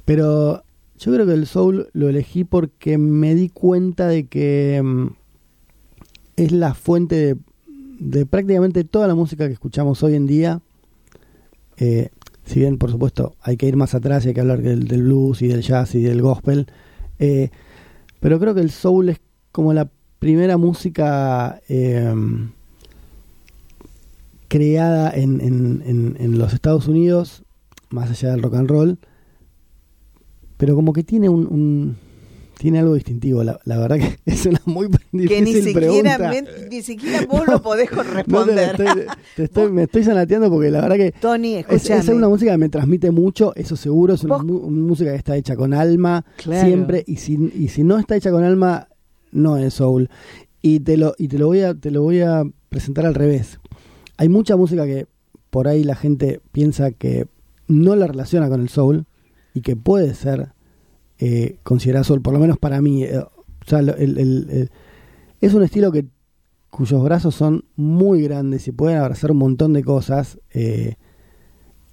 pero 0.04 0.64
yo 0.98 1.12
creo 1.12 1.26
que 1.26 1.34
el 1.34 1.46
soul 1.46 1.88
lo 1.92 2.08
elegí 2.08 2.44
porque 2.44 2.98
me 2.98 3.34
di 3.34 3.48
cuenta 3.50 4.08
de 4.08 4.26
que 4.26 4.80
mm, 4.82 5.06
es 6.36 6.52
la 6.52 6.74
fuente 6.74 7.14
de, 7.14 7.36
de 8.00 8.26
prácticamente 8.26 8.84
toda 8.84 9.06
la 9.06 9.14
música 9.14 9.46
que 9.46 9.52
escuchamos 9.52 10.02
hoy 10.02 10.14
en 10.16 10.26
día. 10.26 10.60
Eh, 11.76 12.08
si 12.44 12.60
bien, 12.60 12.76
por 12.78 12.90
supuesto, 12.90 13.34
hay 13.40 13.56
que 13.56 13.66
ir 13.66 13.76
más 13.76 13.94
atrás 13.94 14.24
y 14.24 14.28
hay 14.28 14.34
que 14.34 14.40
hablar 14.40 14.62
del, 14.62 14.88
del 14.88 15.02
blues 15.02 15.42
y 15.42 15.48
del 15.48 15.62
jazz 15.62 15.94
y 15.94 16.02
del 16.02 16.20
gospel. 16.22 16.66
eh, 17.18 17.50
pero 18.20 18.38
creo 18.38 18.54
que 18.54 18.60
el 18.60 18.70
soul 18.70 19.08
es 19.10 19.20
como 19.52 19.72
la 19.72 19.88
primera 20.18 20.56
música 20.56 21.60
eh, 21.68 22.12
creada 24.48 25.10
en, 25.10 25.40
en- 25.40 25.82
en- 25.86 26.16
en 26.18 26.38
los 26.38 26.52
Estados 26.52 26.88
Unidos, 26.88 27.42
más 27.90 28.10
allá 28.10 28.30
del 28.32 28.42
rock 28.42 28.54
and 28.54 28.68
roll, 28.70 28.98
pero 30.56 30.74
como 30.74 30.92
que 30.92 31.02
tiene 31.02 31.28
un, 31.28 31.46
un- 31.46 31.96
tiene 32.62 32.78
algo 32.78 32.94
distintivo. 32.94 33.42
La, 33.42 33.58
la 33.64 33.76
verdad 33.76 33.98
que 33.98 34.18
es 34.30 34.46
una 34.46 34.60
muy 34.66 34.86
difícil 35.10 35.28
que 35.28 35.40
ni 35.42 35.52
siquiera, 35.54 36.16
pregunta. 36.16 36.50
ni 36.70 36.80
siquiera 36.82 37.26
vos 37.28 37.44
lo 37.48 37.60
podés 37.68 37.90
No 37.90 38.02
te 38.04 38.04
la 38.06 38.14
responder. 38.14 38.70
estoy- 38.70 39.04
te 39.34 39.42
estoy- 39.44 39.72
me 39.72 39.82
estoy 39.82 40.04
sanateando 40.04 40.48
porque 40.48 40.70
la 40.70 40.80
verdad 40.80 40.94
que 40.96 41.10
Tony, 41.12 41.54
es, 41.56 41.66
escúchame. 41.68 42.00
es 42.00 42.08
una 42.08 42.28
música 42.28 42.52
que 42.52 42.58
me 42.58 42.68
transmite 42.68 43.10
mucho, 43.10 43.52
eso 43.56 43.74
seguro, 43.74 44.14
es 44.14 44.22
una 44.22 44.38
música 44.38 45.10
que 45.10 45.16
está 45.16 45.36
hecha 45.36 45.56
con 45.56 45.74
alma 45.74 46.24
Claro. 46.36 46.64
siempre 46.66 47.02
y 47.06 47.16
si, 47.16 47.50
y 47.58 47.66
si 47.68 47.82
no 47.82 47.98
está 47.98 48.14
hecha 48.14 48.30
con 48.30 48.44
alma 48.44 48.86
no 49.32 49.56
es 49.56 49.74
soul. 49.74 50.08
Y 50.62 50.78
te 50.80 50.96
lo 50.96 51.14
y 51.18 51.26
te 51.26 51.38
lo 51.38 51.48
voy 51.48 51.62
a 51.62 51.74
te 51.74 51.90
lo 51.90 52.02
voy 52.02 52.20
a 52.20 52.44
presentar 52.68 53.04
al 53.06 53.14
revés. 53.16 53.58
Hay 54.18 54.28
mucha 54.28 54.56
música 54.56 54.86
que 54.86 55.06
por 55.50 55.66
ahí 55.66 55.82
la 55.82 55.96
gente 55.96 56.40
piensa 56.52 56.92
que 56.92 57.26
no 57.66 57.96
la 57.96 58.06
relaciona 58.06 58.48
con 58.48 58.60
el 58.60 58.68
soul 58.68 59.06
y 59.52 59.62
que 59.62 59.74
puede 59.74 60.14
ser 60.14 60.52
eh, 61.18 61.56
soul, 62.02 62.22
por 62.22 62.32
lo 62.32 62.38
menos 62.40 62.58
para 62.58 62.80
mí. 62.80 63.04
eh, 63.04 63.22
es 65.40 65.54
un 65.54 65.62
estilo 65.62 65.92
que 65.92 66.06
cuyos 66.70 67.02
brazos 67.04 67.34
son 67.34 67.64
muy 67.76 68.22
grandes 68.22 68.66
y 68.68 68.72
pueden 68.72 68.98
abrazar 68.98 69.30
un 69.32 69.38
montón 69.38 69.72
de 69.72 69.82
cosas. 69.84 70.38
eh, 70.52 70.96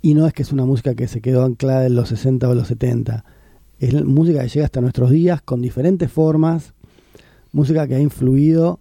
y 0.01 0.13
no 0.13 0.25
es 0.25 0.33
que 0.33 0.43
es 0.43 0.53
una 0.53 0.65
música 0.65 0.95
que 0.95 1.09
se 1.09 1.19
quedó 1.19 1.43
anclada 1.43 1.85
en 1.85 1.95
los 1.95 2.07
60 2.09 2.47
o 2.47 2.55
los 2.55 2.67
70. 2.69 3.25
Es 3.79 3.93
música 4.05 4.41
que 4.41 4.47
llega 4.49 4.65
hasta 4.65 4.79
nuestros 4.81 5.09
días 5.11 5.41
con 5.41 5.61
diferentes 5.61 6.09
formas. 6.11 6.73
Música 7.51 7.85
que 7.87 7.95
ha 7.95 7.99
influido 7.99 8.79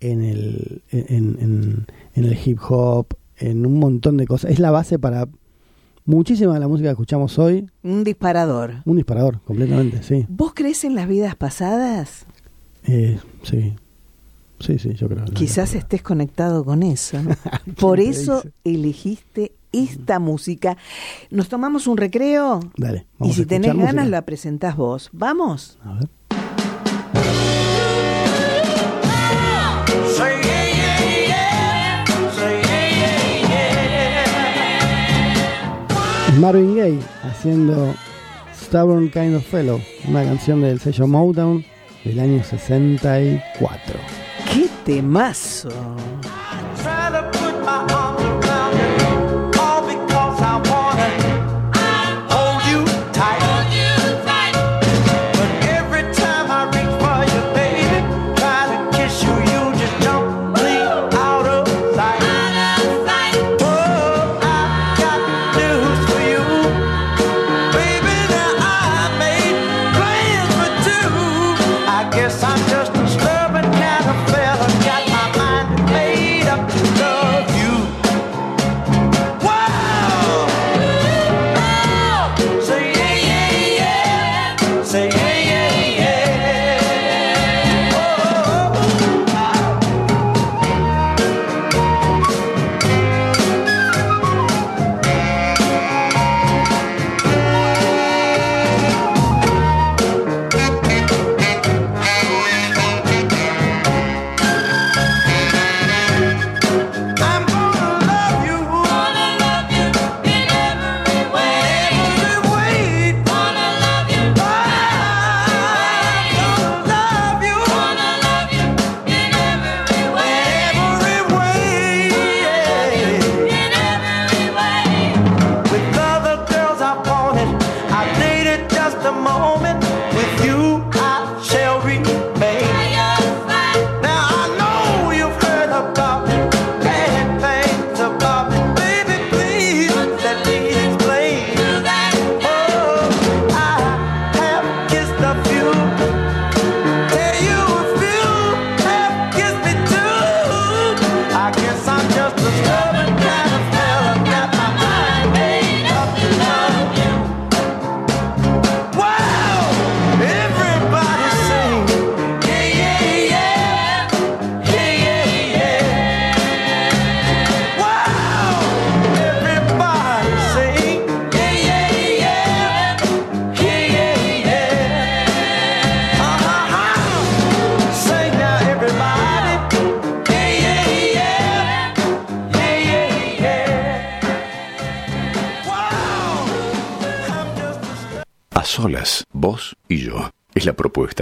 en 0.00 0.22
el, 0.22 0.82
en- 0.90 1.86
en 2.14 2.24
el 2.24 2.36
hip 2.44 2.58
hop, 2.68 3.06
en 3.36 3.64
un 3.66 3.78
montón 3.78 4.16
de 4.16 4.26
cosas. 4.26 4.50
Es 4.50 4.58
la 4.58 4.72
base 4.72 4.98
para 4.98 5.28
muchísima 6.04 6.54
de 6.54 6.60
la 6.60 6.68
música 6.68 6.88
que 6.88 6.92
escuchamos 6.92 7.38
hoy. 7.38 7.70
Un 7.82 8.04
disparador. 8.04 8.82
Un 8.84 8.96
disparador, 8.96 9.40
completamente, 9.42 10.02
sí. 10.02 10.26
¿Vos 10.28 10.52
crees 10.54 10.84
en 10.84 10.94
las 10.94 11.08
vidas 11.08 11.36
pasadas? 11.36 12.26
Eh, 12.84 13.18
sí. 13.42 13.74
Sí, 14.58 14.78
sí, 14.78 14.94
yo 14.94 15.08
creo. 15.08 15.24
Quizás 15.24 15.74
estés 15.74 16.02
conectado 16.02 16.64
con 16.64 16.82
eso. 16.82 17.20
¿no? 17.20 17.30
Por 17.80 17.98
eso 17.98 18.44
elegiste 18.62 19.52
esta 19.72 20.18
música. 20.18 20.76
¿Nos 21.30 21.48
tomamos 21.48 21.86
un 21.86 21.96
recreo? 21.96 22.60
Dale. 22.76 23.06
y 23.20 23.32
si 23.32 23.44
tenés 23.44 23.76
ganas, 23.76 24.08
la 24.08 24.24
presentás 24.24 24.76
vos. 24.76 25.10
¿Vamos? 25.12 25.78
A 25.84 25.94
ver. 25.94 26.08
Marvin 36.42 36.74
Gaye 36.74 36.98
haciendo 37.22 37.94
Stubborn 38.52 39.10
Kind 39.10 39.36
of 39.36 39.46
Fellow, 39.46 39.80
una 40.08 40.24
canción 40.24 40.60
del 40.60 40.80
sello 40.80 41.06
Motown 41.06 41.64
del 42.02 42.18
año 42.18 42.42
64. 42.42 43.94
¡Qué 44.52 44.68
temazo! 44.84 45.68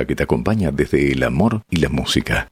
Que 0.06 0.14
te 0.14 0.22
acompaña 0.22 0.70
desde 0.70 1.12
el 1.12 1.22
amor 1.22 1.62
y 1.70 1.76
la 1.76 1.88
música. 1.88 2.50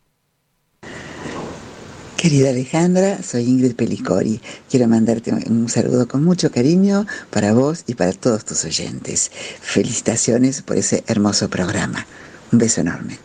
Querida 2.17 2.51
Alejandra, 2.51 3.23
soy 3.23 3.45
Ingrid 3.45 3.77
Pelicori. 3.77 4.41
Quiero 4.69 4.89
mandarte 4.89 5.33
un 5.33 5.69
saludo 5.69 6.09
con 6.09 6.25
mucho 6.25 6.51
cariño 6.51 7.07
para 7.31 7.53
vos 7.53 7.85
y 7.87 7.95
para 7.95 8.13
todos 8.13 8.45
tus 8.45 8.65
oyentes. 8.65 9.31
Felicitaciones 9.61 10.63
por 10.63 10.77
ese 10.77 11.05
hermoso 11.07 11.49
programa. 11.49 12.05
Un 12.51 12.59
beso 12.59 12.81
enorme. 12.81 13.19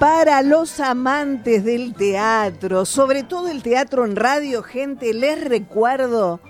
Para 0.00 0.42
los 0.42 0.78
amantes 0.78 1.64
del 1.64 1.92
teatro, 1.92 2.84
sobre 2.84 3.24
todo 3.24 3.48
el 3.48 3.64
teatro 3.64 4.04
en 4.04 4.14
radio, 4.14 4.62
gente, 4.62 5.12
les 5.12 5.42
recuerdo 5.42 6.40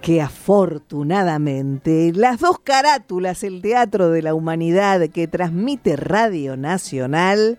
que 0.00 0.22
afortunadamente 0.22 2.12
las 2.14 2.38
dos 2.38 2.60
carátulas, 2.60 3.42
el 3.42 3.62
Teatro 3.62 4.10
de 4.10 4.22
la 4.22 4.32
Humanidad 4.32 5.08
que 5.08 5.26
transmite 5.26 5.96
Radio 5.96 6.56
Nacional, 6.56 7.58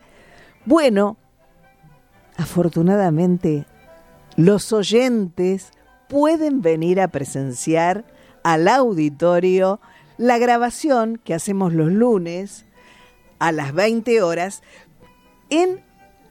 bueno, 0.64 1.18
afortunadamente 2.38 3.66
los 4.38 4.72
oyentes 4.72 5.72
pueden 6.08 6.62
venir 6.62 7.02
a 7.02 7.10
presenciar 7.10 8.06
al 8.42 8.70
auditorio 8.70 9.82
la 10.18 10.38
grabación 10.38 11.20
que 11.22 11.34
hacemos 11.34 11.74
los 11.74 11.92
lunes 11.92 12.66
a 13.40 13.52
las 13.52 13.74
20 13.74 14.22
horas 14.22 14.62
en 15.50 15.82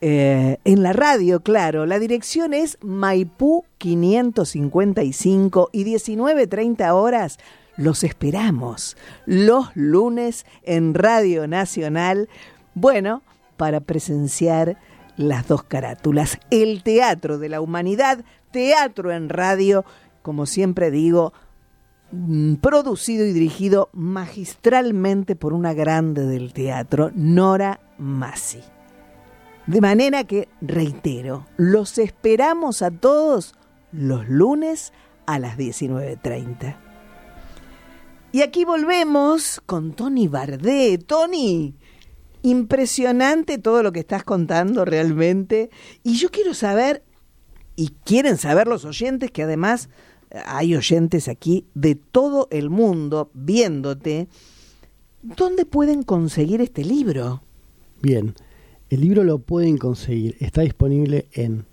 eh, 0.00 0.58
en 0.64 0.82
la 0.82 0.92
radio, 0.92 1.40
claro. 1.40 1.84
La 1.86 1.98
dirección 1.98 2.54
es 2.54 2.78
Maipú 2.82 3.64
555 3.78 5.70
y 5.72 5.84
19.30 5.84 6.92
horas. 6.92 7.38
Los 7.76 8.04
esperamos 8.04 8.96
los 9.26 9.74
lunes 9.74 10.46
en 10.62 10.94
Radio 10.94 11.48
Nacional. 11.48 12.28
Bueno, 12.74 13.22
para 13.56 13.80
presenciar 13.80 14.78
las 15.16 15.48
dos 15.48 15.64
carátulas. 15.64 16.38
El 16.50 16.82
Teatro 16.82 17.38
de 17.38 17.48
la 17.48 17.60
Humanidad, 17.60 18.24
Teatro 18.52 19.10
en 19.12 19.28
Radio, 19.28 19.84
como 20.22 20.46
siempre 20.46 20.92
digo, 20.92 21.32
mm, 22.12 22.54
producido 22.56 23.26
y 23.26 23.32
dirigido 23.32 23.88
magistralmente 23.92 25.34
por 25.34 25.52
una 25.52 25.74
grande 25.74 26.24
del 26.24 26.52
teatro, 26.52 27.10
Nora 27.14 27.80
Massi. 27.98 28.60
De 29.68 29.82
manera 29.82 30.24
que, 30.24 30.48
reitero, 30.62 31.46
los 31.58 31.98
esperamos 31.98 32.80
a 32.80 32.90
todos 32.90 33.54
los 33.92 34.26
lunes 34.26 34.94
a 35.26 35.38
las 35.38 35.58
19.30. 35.58 36.74
Y 38.32 38.40
aquí 38.40 38.64
volvemos 38.64 39.60
con 39.66 39.92
Tony 39.92 40.26
Bardé. 40.26 40.96
Tony, 40.96 41.76
impresionante 42.40 43.58
todo 43.58 43.82
lo 43.82 43.92
que 43.92 44.00
estás 44.00 44.24
contando 44.24 44.86
realmente. 44.86 45.68
Y 46.02 46.14
yo 46.14 46.30
quiero 46.30 46.54
saber, 46.54 47.04
y 47.76 47.90
quieren 48.06 48.38
saber 48.38 48.68
los 48.68 48.86
oyentes, 48.86 49.30
que 49.30 49.42
además 49.42 49.90
hay 50.46 50.76
oyentes 50.76 51.28
aquí 51.28 51.66
de 51.74 51.94
todo 51.94 52.48
el 52.50 52.70
mundo 52.70 53.30
viéndote, 53.34 54.28
¿dónde 55.20 55.66
pueden 55.66 56.04
conseguir 56.04 56.62
este 56.62 56.86
libro? 56.86 57.42
Bien, 58.00 58.34
el 58.90 59.00
libro 59.00 59.24
lo 59.24 59.38
pueden 59.38 59.78
conseguir, 59.78 60.36
está 60.40 60.62
disponible 60.62 61.26
en 61.32 61.64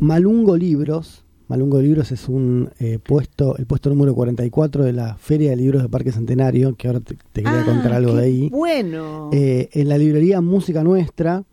Malungo 0.00 0.56
Libros, 0.56 1.24
Malungo 1.48 1.80
Libros 1.80 2.12
es 2.12 2.28
un 2.28 2.70
eh, 2.78 2.98
puesto, 3.02 3.56
el 3.56 3.64
puesto 3.64 3.88
número 3.88 4.14
44 4.14 4.84
de 4.84 4.92
la 4.92 5.16
Feria 5.16 5.50
de 5.50 5.56
Libros 5.56 5.82
de 5.82 5.88
Parque 5.88 6.12
Centenario, 6.12 6.74
que 6.76 6.88
ahora 6.88 7.00
te, 7.00 7.16
quería 7.32 7.62
Ah, 7.62 7.64
contar 7.64 7.94
algo 7.94 8.12
qué 8.12 8.18
de 8.18 8.24
ahí. 8.24 8.48
Bueno. 8.50 9.30
Eh, 9.32 9.70
en 9.72 9.88
la 9.88 9.96
librería 9.96 10.42
Música 10.42 10.84
Nuestra, 10.84 11.44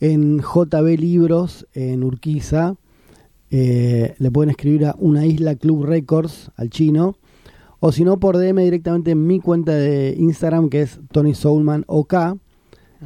en 0.00 0.38
JB 0.38 0.98
Libros, 0.98 1.66
en 1.74 2.04
Urquiza, 2.04 2.76
eh, 3.50 4.14
le 4.18 4.30
pueden 4.30 4.48
escribir 4.48 4.86
a 4.86 4.96
Una 4.98 5.26
Isla 5.26 5.56
Club 5.56 5.84
Records, 5.84 6.50
al 6.56 6.70
chino, 6.70 7.16
o 7.80 7.92
si 7.92 8.04
no, 8.04 8.18
por 8.18 8.38
DM 8.38 8.64
directamente 8.64 9.10
en 9.10 9.26
mi 9.26 9.40
cuenta 9.40 9.72
de 9.72 10.14
Instagram, 10.18 10.70
que 10.70 10.82
es 10.82 11.00
Tony 11.12 11.34
Soulman 11.34 11.84
OK. 11.86 12.14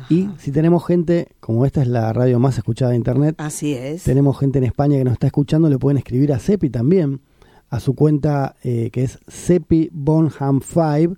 Y 0.09 0.29
si 0.39 0.51
tenemos 0.53 0.87
gente, 0.87 1.29
como 1.41 1.67
esta 1.67 1.83
es 1.83 1.89
la 1.89 2.13
radio 2.13 2.39
más 2.39 2.57
escuchada 2.57 2.93
de 2.93 2.97
internet, 2.97 3.35
Así 3.39 3.75
es. 3.75 4.05
tenemos 4.05 4.39
gente 4.39 4.59
en 4.59 4.65
España 4.65 4.97
que 4.99 5.05
nos 5.05 5.15
está 5.15 5.27
escuchando, 5.27 5.69
le 5.69 5.79
pueden 5.79 5.99
escribir 5.99 6.33
a 6.33 6.39
Cepi 6.39 6.71
también, 6.71 7.21
a 7.69 7.81
su 7.81 7.95
cuenta 7.95 8.57
eh, 8.63 8.91
que 8.91 9.03
es 9.05 9.19
Cepi 9.29 9.91
Bonham 9.93 10.61
5, 10.63 11.17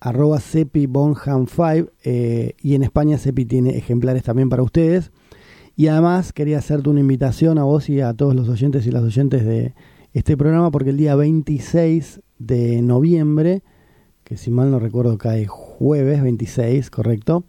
arroba 0.00 0.40
Cepi 0.40 0.86
Bonham 0.86 1.46
5, 1.46 1.90
eh, 2.04 2.54
y 2.60 2.74
en 2.74 2.82
España 2.82 3.18
Cepi 3.18 3.44
tiene 3.44 3.76
ejemplares 3.76 4.22
también 4.22 4.48
para 4.48 4.62
ustedes. 4.62 5.10
Y 5.74 5.86
además 5.86 6.32
quería 6.32 6.58
hacerte 6.58 6.90
una 6.90 7.00
invitación 7.00 7.58
a 7.58 7.64
vos 7.64 7.88
y 7.88 8.00
a 8.00 8.12
todos 8.14 8.34
los 8.34 8.48
oyentes 8.48 8.86
y 8.86 8.90
las 8.90 9.02
oyentes 9.02 9.44
de 9.44 9.74
este 10.12 10.36
programa, 10.36 10.70
porque 10.70 10.90
el 10.90 10.96
día 10.96 11.14
26 11.14 12.20
de 12.38 12.82
noviembre, 12.82 13.62
que 14.24 14.36
si 14.36 14.50
mal 14.50 14.70
no 14.70 14.78
recuerdo 14.78 15.16
cae 15.18 15.46
jueves 15.46 16.22
26, 16.22 16.90
correcto, 16.90 17.44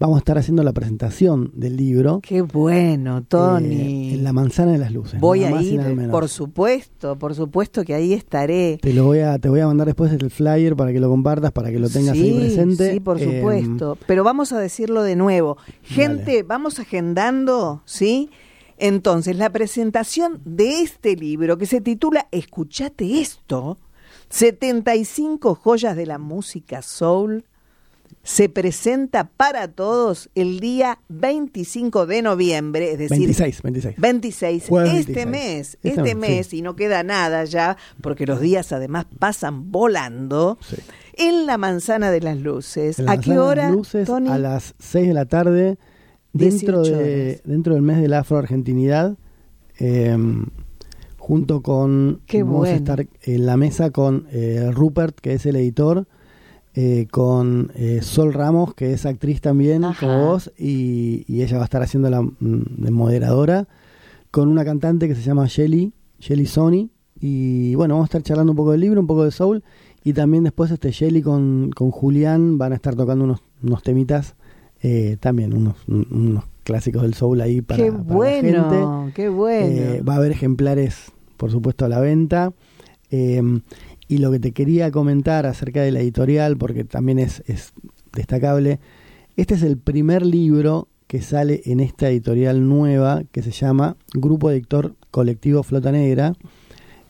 vamos 0.00 0.16
a 0.16 0.18
estar 0.20 0.38
haciendo 0.38 0.64
la 0.64 0.72
presentación 0.72 1.52
del 1.54 1.76
libro. 1.76 2.20
Qué 2.22 2.42
bueno, 2.42 3.22
Tony. 3.22 3.74
Eh, 4.10 4.14
en 4.14 4.24
la 4.24 4.32
manzana 4.32 4.72
de 4.72 4.78
las 4.78 4.90
luces. 4.92 5.20
Voy 5.20 5.44
a 5.44 5.62
ir, 5.62 5.80
por 6.10 6.28
supuesto, 6.28 7.16
por 7.18 7.34
supuesto 7.34 7.84
que 7.84 7.94
ahí 7.94 8.12
estaré. 8.14 8.78
Te 8.82 8.92
lo 8.92 9.04
voy 9.04 9.20
a, 9.20 9.38
te 9.38 9.48
voy 9.48 9.60
a 9.60 9.66
mandar 9.66 9.86
después 9.86 10.10
el 10.12 10.30
flyer 10.30 10.74
para 10.74 10.92
que 10.92 10.98
lo 10.98 11.08
compartas, 11.08 11.52
para 11.52 11.70
que 11.70 11.78
lo 11.78 11.88
tengas 11.88 12.14
ahí 12.14 12.32
presente. 12.34 12.92
Sí, 12.94 12.98
por 13.00 13.20
Eh, 13.20 13.36
supuesto. 13.38 13.96
Pero 14.06 14.24
vamos 14.24 14.52
a 14.52 14.58
decirlo 14.58 15.02
de 15.02 15.14
nuevo. 15.14 15.58
Gente, 15.82 16.24
Dale. 16.32 16.42
vamos 16.42 16.80
agendando, 16.80 17.82
¿sí? 17.84 18.30
Entonces, 18.78 19.36
la 19.36 19.50
presentación 19.50 20.40
de 20.46 20.80
este 20.80 21.14
libro 21.14 21.58
que 21.58 21.66
se 21.66 21.82
titula 21.82 22.26
Escuchate 22.32 23.20
esto, 23.20 23.76
75 24.30 25.54
joyas 25.54 25.94
de 25.96 26.06
la 26.06 26.16
música 26.16 26.80
soul, 26.80 27.44
se 28.22 28.48
presenta 28.50 29.30
para 29.30 29.68
todos 29.68 30.28
el 30.34 30.60
día 30.60 30.98
25 31.08 32.04
de 32.06 32.20
noviembre, 32.22 32.92
es 32.92 32.98
decir, 32.98 33.18
26, 33.18 33.62
26. 33.62 33.96
26, 33.98 34.64
Jueves 34.68 34.94
este 34.94 35.24
26. 35.24 35.26
mes, 35.26 35.78
Este 35.82 35.88
este 36.00 36.14
mes, 36.14 36.46
sí. 36.48 36.58
y 36.58 36.62
no 36.62 36.76
queda 36.76 37.02
nada 37.02 37.44
ya, 37.44 37.76
porque 38.02 38.26
los 38.26 38.40
días 38.40 38.72
además 38.72 39.06
pasan 39.18 39.72
volando, 39.72 40.58
Sí. 40.60 40.76
en 41.16 41.46
la 41.46 41.56
Manzana 41.56 42.10
de 42.10 42.20
las 42.20 42.36
Luces. 42.38 42.98
En 42.98 43.06
la 43.06 43.12
¿A 43.12 43.16
qué 43.20 43.30
Manzana 43.30 43.42
de 43.42 43.48
hora, 43.48 43.62
las 43.68 43.72
Luces, 43.76 44.06
Tony? 44.06 44.28
A 44.28 44.38
las 44.38 44.74
6 44.78 45.08
de 45.08 45.14
la 45.14 45.24
tarde, 45.24 45.78
dentro, 46.34 46.82
18 46.82 46.98
de, 47.02 47.40
dentro 47.44 47.72
del 47.74 47.82
mes 47.82 48.02
de 48.02 48.08
la 48.08 48.18
afroargentinidad, 48.18 49.16
eh, 49.78 50.14
junto 51.16 51.62
con... 51.62 52.20
Qué 52.26 52.42
vamos 52.42 52.56
a 52.56 52.58
bueno. 52.72 52.76
estar 52.76 53.06
en 53.22 53.46
la 53.46 53.56
mesa 53.56 53.90
con 53.90 54.26
eh, 54.30 54.70
Rupert, 54.72 55.18
que 55.20 55.32
es 55.34 55.46
el 55.46 55.56
editor, 55.56 56.06
eh, 56.74 57.06
con 57.10 57.72
eh, 57.74 58.00
Sol 58.02 58.32
Ramos, 58.32 58.74
que 58.74 58.92
es 58.92 59.04
actriz 59.06 59.40
también, 59.40 59.84
Ajá. 59.84 60.06
como 60.06 60.26
vos, 60.26 60.52
y, 60.58 61.24
y 61.26 61.42
ella 61.42 61.56
va 61.56 61.62
a 61.62 61.64
estar 61.64 61.82
haciendo 61.82 62.08
la 62.10 62.22
mm, 62.22 62.32
de 62.40 62.90
moderadora, 62.90 63.66
con 64.30 64.48
una 64.48 64.64
cantante 64.64 65.08
que 65.08 65.14
se 65.14 65.22
llama 65.22 65.46
Shelly, 65.48 65.92
Shelly 66.20 66.46
Sony, 66.46 66.88
y 67.20 67.74
bueno, 67.74 67.94
vamos 67.94 68.06
a 68.06 68.08
estar 68.10 68.22
charlando 68.22 68.52
un 68.52 68.56
poco 68.56 68.70
del 68.72 68.80
libro, 68.80 69.00
un 69.00 69.06
poco 69.06 69.24
de 69.24 69.30
soul, 69.30 69.62
y 70.04 70.12
también 70.12 70.44
después 70.44 70.70
este 70.70 70.90
Shelly 70.92 71.20
con, 71.22 71.70
con 71.74 71.90
Julián 71.90 72.56
van 72.56 72.72
a 72.72 72.76
estar 72.76 72.94
tocando 72.94 73.24
unos, 73.24 73.42
unos 73.62 73.82
temitas, 73.82 74.34
eh, 74.82 75.16
también 75.20 75.52
unos, 75.54 75.76
un- 75.88 76.06
unos 76.10 76.44
clásicos 76.64 77.02
del 77.02 77.12
soul 77.14 77.40
ahí 77.40 77.60
para, 77.60 77.82
qué 77.84 77.90
para 77.92 78.04
la 78.04 78.14
bueno, 78.14 78.70
gente. 78.70 79.12
qué 79.14 79.28
bueno. 79.28 79.66
Eh, 79.66 80.02
va 80.08 80.14
a 80.14 80.16
haber 80.16 80.30
ejemplares, 80.32 81.12
por 81.36 81.50
supuesto, 81.50 81.84
a 81.84 81.88
la 81.88 82.00
venta. 82.00 82.52
Y 84.10 84.18
lo 84.18 84.32
que 84.32 84.40
te 84.40 84.50
quería 84.50 84.90
comentar 84.90 85.46
acerca 85.46 85.82
de 85.82 85.92
la 85.92 86.00
editorial, 86.00 86.56
porque 86.56 86.82
también 86.82 87.20
es, 87.20 87.44
es 87.46 87.72
destacable, 88.12 88.80
este 89.36 89.54
es 89.54 89.62
el 89.62 89.78
primer 89.78 90.26
libro 90.26 90.88
que 91.06 91.22
sale 91.22 91.62
en 91.64 91.78
esta 91.78 92.10
editorial 92.10 92.68
nueva 92.68 93.22
que 93.30 93.40
se 93.40 93.52
llama 93.52 93.96
Grupo 94.12 94.50
Editor 94.50 94.96
Colectivo 95.12 95.62
Flota 95.62 95.92
Negra. 95.92 96.34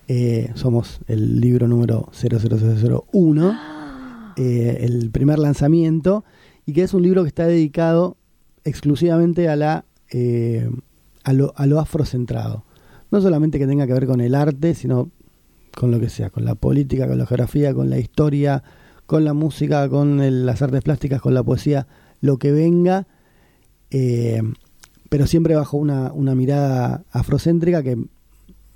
Eh, 0.08 0.50
somos 0.52 1.00
el 1.06 1.40
libro 1.40 1.68
número 1.68 2.10
00001, 2.12 3.58
eh, 4.36 4.78
el 4.82 5.10
primer 5.10 5.38
lanzamiento, 5.38 6.22
y 6.66 6.74
que 6.74 6.82
es 6.82 6.92
un 6.92 7.02
libro 7.02 7.22
que 7.22 7.28
está 7.28 7.46
dedicado 7.46 8.18
exclusivamente 8.64 9.48
a 9.48 9.56
la 9.56 9.86
eh, 10.10 10.68
a 11.24 11.32
lo, 11.32 11.54
a 11.56 11.64
lo 11.64 11.80
afrocentrado. 11.80 12.66
No 13.10 13.22
solamente 13.22 13.58
que 13.58 13.66
tenga 13.66 13.86
que 13.86 13.94
ver 13.94 14.06
con 14.06 14.20
el 14.20 14.34
arte, 14.34 14.74
sino 14.74 15.08
con 15.76 15.90
lo 15.90 16.00
que 16.00 16.08
sea, 16.08 16.30
con 16.30 16.44
la 16.44 16.54
política, 16.54 17.06
con 17.08 17.18
la 17.18 17.26
geografía, 17.26 17.72
con 17.74 17.90
la 17.90 17.98
historia, 17.98 18.62
con 19.06 19.24
la 19.24 19.32
música, 19.34 19.88
con 19.88 20.20
el- 20.20 20.46
las 20.46 20.62
artes 20.62 20.82
plásticas, 20.82 21.20
con 21.20 21.34
la 21.34 21.42
poesía, 21.42 21.86
lo 22.20 22.38
que 22.38 22.52
venga, 22.52 23.06
eh, 23.90 24.42
pero 25.08 25.26
siempre 25.26 25.54
bajo 25.56 25.76
una, 25.76 26.12
una 26.12 26.34
mirada 26.34 27.02
afrocéntrica 27.10 27.82
que 27.82 27.96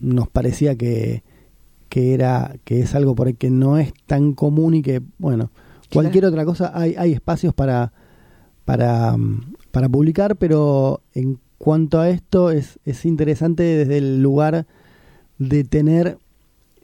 nos 0.00 0.28
parecía 0.28 0.76
que, 0.76 1.22
que 1.88 2.14
era 2.14 2.56
que 2.64 2.80
es 2.80 2.94
algo 2.94 3.14
por 3.14 3.28
ahí 3.28 3.34
que 3.34 3.50
no 3.50 3.78
es 3.78 3.92
tan 4.06 4.32
común 4.34 4.74
y 4.74 4.82
que 4.82 5.00
bueno 5.18 5.50
cualquier 5.92 6.24
otra 6.26 6.44
cosa 6.44 6.72
hay 6.74 6.94
hay 6.98 7.12
espacios 7.12 7.54
para 7.54 7.92
para 8.64 9.16
para 9.70 9.88
publicar 9.88 10.34
pero 10.36 11.00
en 11.14 11.38
cuanto 11.58 12.00
a 12.00 12.08
esto 12.10 12.50
es 12.50 12.80
es 12.84 13.04
interesante 13.04 13.62
desde 13.62 13.98
el 13.98 14.20
lugar 14.20 14.66
de 15.38 15.62
tener 15.64 16.18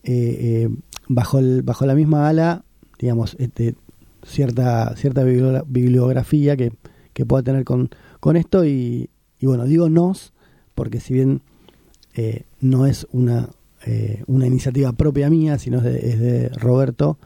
eh, 0.05 0.37
eh, 0.65 0.69
bajo 1.09 1.39
el, 1.39 1.63
bajo 1.63 1.87
la 1.87 1.95
misma 1.95 2.29
ala 2.29 2.65
digamos 2.99 3.37
este 3.39 3.75
cierta 4.23 4.95
cierta 4.97 5.25
bibli- 5.25 5.65
bibliografía 5.67 6.57
que, 6.57 6.73
que 7.13 7.27
pueda 7.27 7.43
tener 7.43 7.65
con 7.65 7.91
con 8.21 8.37
esto 8.37 8.65
y, 8.65 9.11
y 9.39 9.47
bueno 9.47 9.65
digo 9.65 9.89
nos 9.89 10.33
porque 10.75 11.01
si 11.01 11.15
bien 11.15 11.43
eh, 12.15 12.45
no 12.61 12.87
es 12.87 13.07
una, 13.13 13.49
una 14.27 14.47
iniciativa 14.47 14.93
propia 14.93 15.31
mía, 15.31 15.59
sino 15.59 15.79
es 15.79 15.85
de, 15.85 16.11
es 16.11 16.21
de 16.21 16.49
Roberto, 16.51 17.19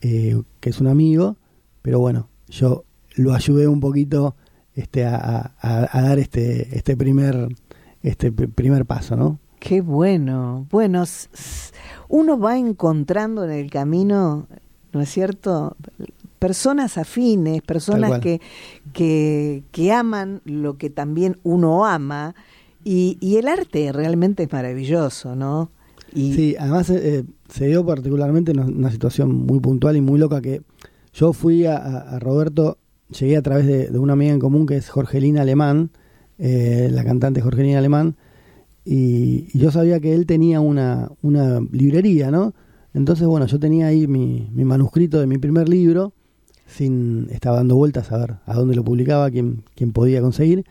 que 0.00 0.42
es 0.70 0.80
un 0.80 0.88
amigo, 0.88 1.36
pero 1.82 1.98
bueno, 2.00 2.28
yo 2.48 2.84
lo 3.14 3.32
ayudé 3.34 3.68
un 3.68 3.80
poquito 3.80 4.34
este, 4.74 5.04
a, 5.04 5.16
a- 5.60 5.88
a 5.98 6.02
dar 6.02 6.18
este, 6.18 6.76
este, 6.76 6.96
primer, 6.96 7.48
este 8.02 8.32
pr- 8.32 8.52
primer 8.52 8.84
paso, 8.86 9.16
¿no? 9.16 9.38
Qué 9.64 9.80
bueno. 9.80 10.66
Bueno, 10.70 11.04
uno 12.08 12.36
va 12.38 12.58
encontrando 12.58 13.44
en 13.44 13.52
el 13.52 13.70
camino, 13.70 14.48
¿no 14.92 15.00
es 15.00 15.08
cierto? 15.08 15.76
Personas 16.40 16.98
afines, 16.98 17.62
personas 17.62 18.18
que, 18.18 18.40
que, 18.92 19.62
que 19.70 19.92
aman 19.92 20.40
lo 20.44 20.76
que 20.78 20.90
también 20.90 21.38
uno 21.44 21.86
ama. 21.86 22.34
Y, 22.82 23.18
y 23.20 23.36
el 23.36 23.46
arte 23.46 23.92
realmente 23.92 24.42
es 24.42 24.52
maravilloso, 24.52 25.36
¿no? 25.36 25.70
Y 26.12 26.34
Sí, 26.34 26.56
además 26.58 26.90
eh, 26.90 27.18
eh, 27.18 27.24
se 27.48 27.68
dio 27.68 27.86
particularmente 27.86 28.50
en 28.50 28.58
una 28.58 28.90
situación 28.90 29.32
muy 29.46 29.60
puntual 29.60 29.96
y 29.96 30.00
muy 30.00 30.18
loca 30.18 30.40
que 30.40 30.62
yo 31.14 31.32
fui 31.32 31.66
a, 31.66 31.76
a- 31.76 32.16
a 32.16 32.18
Roberto, 32.18 32.78
llegué 33.16 33.36
a 33.36 33.42
través 33.42 33.66
de, 33.68 33.86
de 33.86 33.98
una 34.00 34.14
amiga 34.14 34.32
en 34.32 34.40
común 34.40 34.66
que 34.66 34.76
es 34.76 34.90
Jorgelina 34.90 35.42
Alemán, 35.42 35.90
eh, 36.38 36.88
la 36.90 37.04
cantante 37.04 37.40
Jorgelina 37.40 37.78
Alemán, 37.78 38.16
y, 38.84 39.48
y 39.52 39.58
yo 39.58 39.70
sabía 39.70 40.00
que 40.00 40.14
él 40.14 40.26
tenía 40.26 40.60
una, 40.60 41.10
una 41.22 41.60
librería, 41.70 42.30
¿no? 42.30 42.54
Entonces, 42.94 43.26
bueno, 43.26 43.46
yo 43.46 43.58
tenía 43.58 43.86
ahí 43.86 44.06
mi, 44.06 44.50
mi 44.52 44.64
manuscrito 44.64 45.18
de 45.20 45.26
mi 45.26 45.38
primer 45.38 45.68
libro, 45.68 46.12
sin 46.66 47.28
estaba 47.30 47.56
dando 47.56 47.76
vueltas 47.76 48.12
a 48.12 48.18
ver 48.18 48.34
a 48.44 48.54
dónde 48.54 48.74
lo 48.74 48.84
publicaba, 48.84 49.30
quién, 49.30 49.64
quién 49.74 49.92
podía 49.92 50.20
conseguir, 50.20 50.64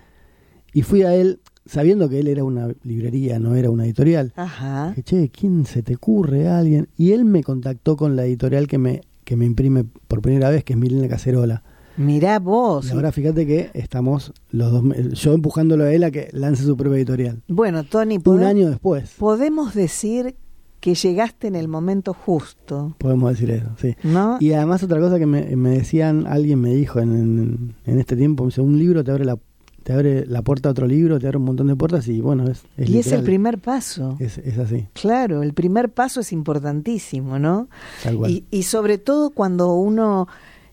y 0.74 0.84
fui 0.84 1.04
a 1.04 1.16
él 1.16 1.40
sabiendo 1.66 2.10
que 2.10 2.20
él 2.20 2.28
era 2.28 2.44
una 2.44 2.70
librería, 2.84 3.40
no 3.40 3.56
era 3.56 3.70
una 3.70 3.86
editorial. 3.86 4.34
Ajá. 4.36 4.90
Dije, 4.90 5.04
che, 5.04 5.30
¿quién 5.30 5.66
se 5.66 5.84
te 5.84 5.96
ocurre 5.96 6.48
alguien? 6.48 6.90
Y 6.98 7.12
él 7.12 7.26
me 7.26 7.44
contactó 7.44 7.98
con 7.98 8.16
la 8.16 8.26
editorial 8.26 8.68
que 8.68 8.78
me, 8.78 9.02
que 9.24 9.36
me 9.36 9.46
imprime 9.46 9.86
por 10.08 10.22
primera 10.22 10.50
vez, 10.50 10.64
que 10.64 10.74
es 10.74 10.80
Milena 10.80 11.08
Cacerola. 11.08 11.64
Mirá 11.98 12.40
vos. 12.40 12.90
Y 12.90 12.92
ahora 12.92 13.12
fíjate 13.12 13.46
que 13.46 13.72
estamos 13.74 14.34
los 14.52 14.72
dos, 14.72 14.84
yo 15.14 15.34
empujándolo 15.34 15.84
a 15.84 15.94
él 15.94 16.04
a 16.04 16.12
que 16.12 16.30
lance 16.32 16.64
su 16.64 16.76
propia 16.78 16.98
editorial. 16.98 17.42
Bueno, 17.48 17.84
Tony, 17.84 18.20
Un 18.24 18.44
año 18.44 18.70
después, 18.70 19.16
podemos 19.18 19.74
decir 19.74 20.36
que 20.80 20.96
llegaste 20.96 21.48
en 21.48 21.56
el 21.56 21.68
momento 21.68 22.14
justo, 22.14 22.96
podemos 22.98 23.32
decir 23.32 23.52
eso, 23.52 23.70
sí. 23.80 23.96
¿no? 24.04 24.38
Y 24.40 24.54
además 24.54 24.82
otra 24.82 25.00
cosa 25.00 25.20
que 25.20 25.28
me, 25.28 25.56
me 25.56 25.70
decían, 25.70 26.26
alguien 26.26 26.60
me 26.60 26.74
dijo 26.74 27.00
en, 27.00 27.12
en, 27.12 27.76
en 27.86 28.00
este 28.00 28.16
tiempo, 28.16 28.46
me 28.46 28.64
un 28.64 28.80
libro 28.80 29.04
te 29.04 29.12
abre 29.12 29.24
la, 29.24 29.38
te 29.84 29.94
abre 29.94 30.26
la 30.26 30.42
puerta 30.42 30.70
a 30.70 30.72
otro 30.72 30.88
libro, 30.88 31.20
te 31.20 31.28
abre 31.28 31.38
un 31.38 31.46
montón 31.46 31.68
de 31.68 31.76
puertas 31.76 32.08
y 32.08 32.20
bueno, 32.20 32.50
es, 32.50 32.64
es 32.78 32.90
y 32.90 32.98
es 32.98 33.12
el 33.12 33.24
primer 33.24 33.60
paso. 33.60 34.18
Es, 34.20 34.40
es 34.40 34.58
así, 34.58 34.88
Claro, 34.94 35.44
el 35.44 35.54
primer 35.54 35.90
paso 35.90 36.20
es 36.22 36.32
importantísimo, 36.32 37.38
¿no? 37.38 37.68
tal 38.04 38.18
cual. 38.18 38.32
Y, 38.32 38.46
y 38.50 38.64
sobre 38.64 38.98
todo 38.98 39.30
cuando 39.30 39.74
uno 39.76 40.28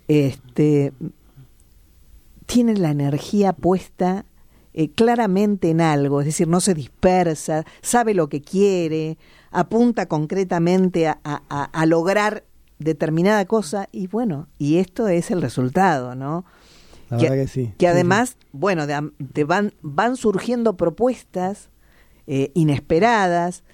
este, 0.08 0.92
tiene 2.46 2.74
la 2.76 2.90
energía 2.90 3.52
puesta 3.52 4.24
eh, 4.74 4.90
claramente 4.90 5.70
en 5.70 5.80
algo, 5.80 6.20
es 6.20 6.26
decir, 6.26 6.46
no 6.48 6.60
se 6.60 6.74
dispersa, 6.74 7.64
sabe 7.82 8.14
lo 8.14 8.28
que 8.28 8.40
quiere, 8.42 9.18
apunta 9.50 10.06
concretamente 10.06 11.08
a, 11.08 11.18
a- 11.24 11.42
a- 11.48 11.64
a 11.64 11.86
lograr 11.86 12.44
determinada 12.78 13.44
cosa 13.46 13.88
y 13.92 14.06
bueno, 14.06 14.46
y 14.58 14.76
esto 14.76 15.08
es 15.08 15.30
el 15.30 15.42
resultado, 15.42 16.14
¿no? 16.14 16.44
la 17.10 17.16
que- 17.18 17.28
verdad 17.30 17.44
que 17.44 17.48
sí. 17.48 17.64
Que 17.78 17.86
Sí, 17.86 17.90
además, 17.90 18.36
bueno, 18.52 18.86
de 18.86 19.44
van, 19.44 19.72
van 19.82 20.16
surgiendo 20.16 20.76
propuestas 20.76 21.70
eh, 22.26 22.50
inesperadas, 22.54 23.64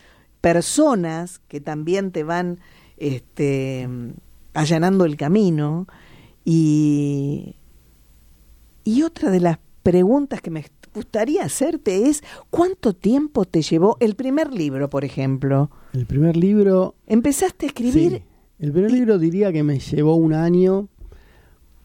personas 0.41 1.41
que 1.49 1.61
también 1.61 2.13
te 2.13 2.23
van 2.23 2.61
este, 2.97 3.89
allanando 4.55 5.05
el 5.05 5.17
camino. 5.17 5.87
Y, 6.45 7.57
y 8.85 9.03
otra 9.03 9.31
de 9.31 9.41
las 9.41 9.59
preguntas 9.83 10.41
que 10.41 10.51
me 10.51 10.65
gustaría 10.95 11.43
hacerte 11.45 12.09
es, 12.09 12.23
¿cuánto 12.51 12.93
tiempo 12.95 13.45
te 13.45 13.63
llevó 13.63 13.97
el 14.01 14.15
primer 14.15 14.53
libro, 14.53 14.89
por 14.91 15.05
ejemplo? 15.05 15.71
El 15.93 16.07
primer 16.07 16.37
libro 16.37 16.95
¿Empezaste 17.07 17.67
a 17.67 17.69
escribir? 17.69 18.13
Sí. 18.13 18.23
El 18.61 18.73
primer 18.73 18.91
y- 18.91 18.95
libro 18.95 19.19
diría 19.19 19.53
que 19.53 19.63
me 19.63 19.79
llevó 19.79 20.15
un 20.17 20.33
año, 20.35 20.89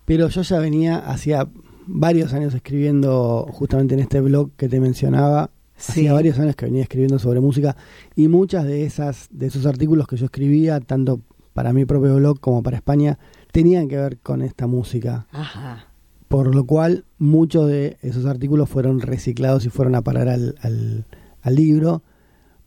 pero 0.05 0.27
yo 0.29 0.41
ya 0.43 0.59
venía 0.59 0.97
hacía 0.97 1.47
varios 1.87 2.33
años 2.33 2.53
escribiendo 2.53 3.47
justamente 3.51 3.95
en 3.95 4.01
este 4.01 4.21
blog 4.21 4.51
que 4.55 4.69
te 4.69 4.79
mencionaba. 4.79 5.49
Sí. 5.75 5.91
Hacía 6.01 6.13
varios 6.13 6.37
años 6.39 6.55
que 6.55 6.65
venía 6.65 6.83
escribiendo 6.83 7.17
sobre 7.19 7.39
música 7.39 7.75
y 8.15 8.27
muchas 8.27 8.65
de 8.65 8.83
esas 8.83 9.27
de 9.31 9.47
esos 9.47 9.65
artículos 9.65 10.07
que 10.07 10.17
yo 10.17 10.25
escribía 10.25 10.79
tanto 10.81 11.21
para 11.53 11.71
mi 11.73 11.85
propio 11.85 12.15
blog 12.17 12.39
como 12.41 12.61
para 12.61 12.77
España 12.77 13.17
tenían 13.51 13.88
que 13.88 13.97
ver 13.97 14.17
con 14.19 14.41
esta 14.41 14.67
música, 14.67 15.27
Ajá. 15.31 15.88
por 16.27 16.53
lo 16.53 16.65
cual 16.65 17.05
muchos 17.17 17.67
de 17.67 17.97
esos 18.01 18.25
artículos 18.25 18.69
fueron 18.69 18.99
reciclados 19.01 19.65
y 19.65 19.69
fueron 19.69 19.95
a 19.95 20.01
parar 20.01 20.27
al, 20.29 20.55
al- 20.62 21.05
al 21.41 21.55
libro, 21.55 22.03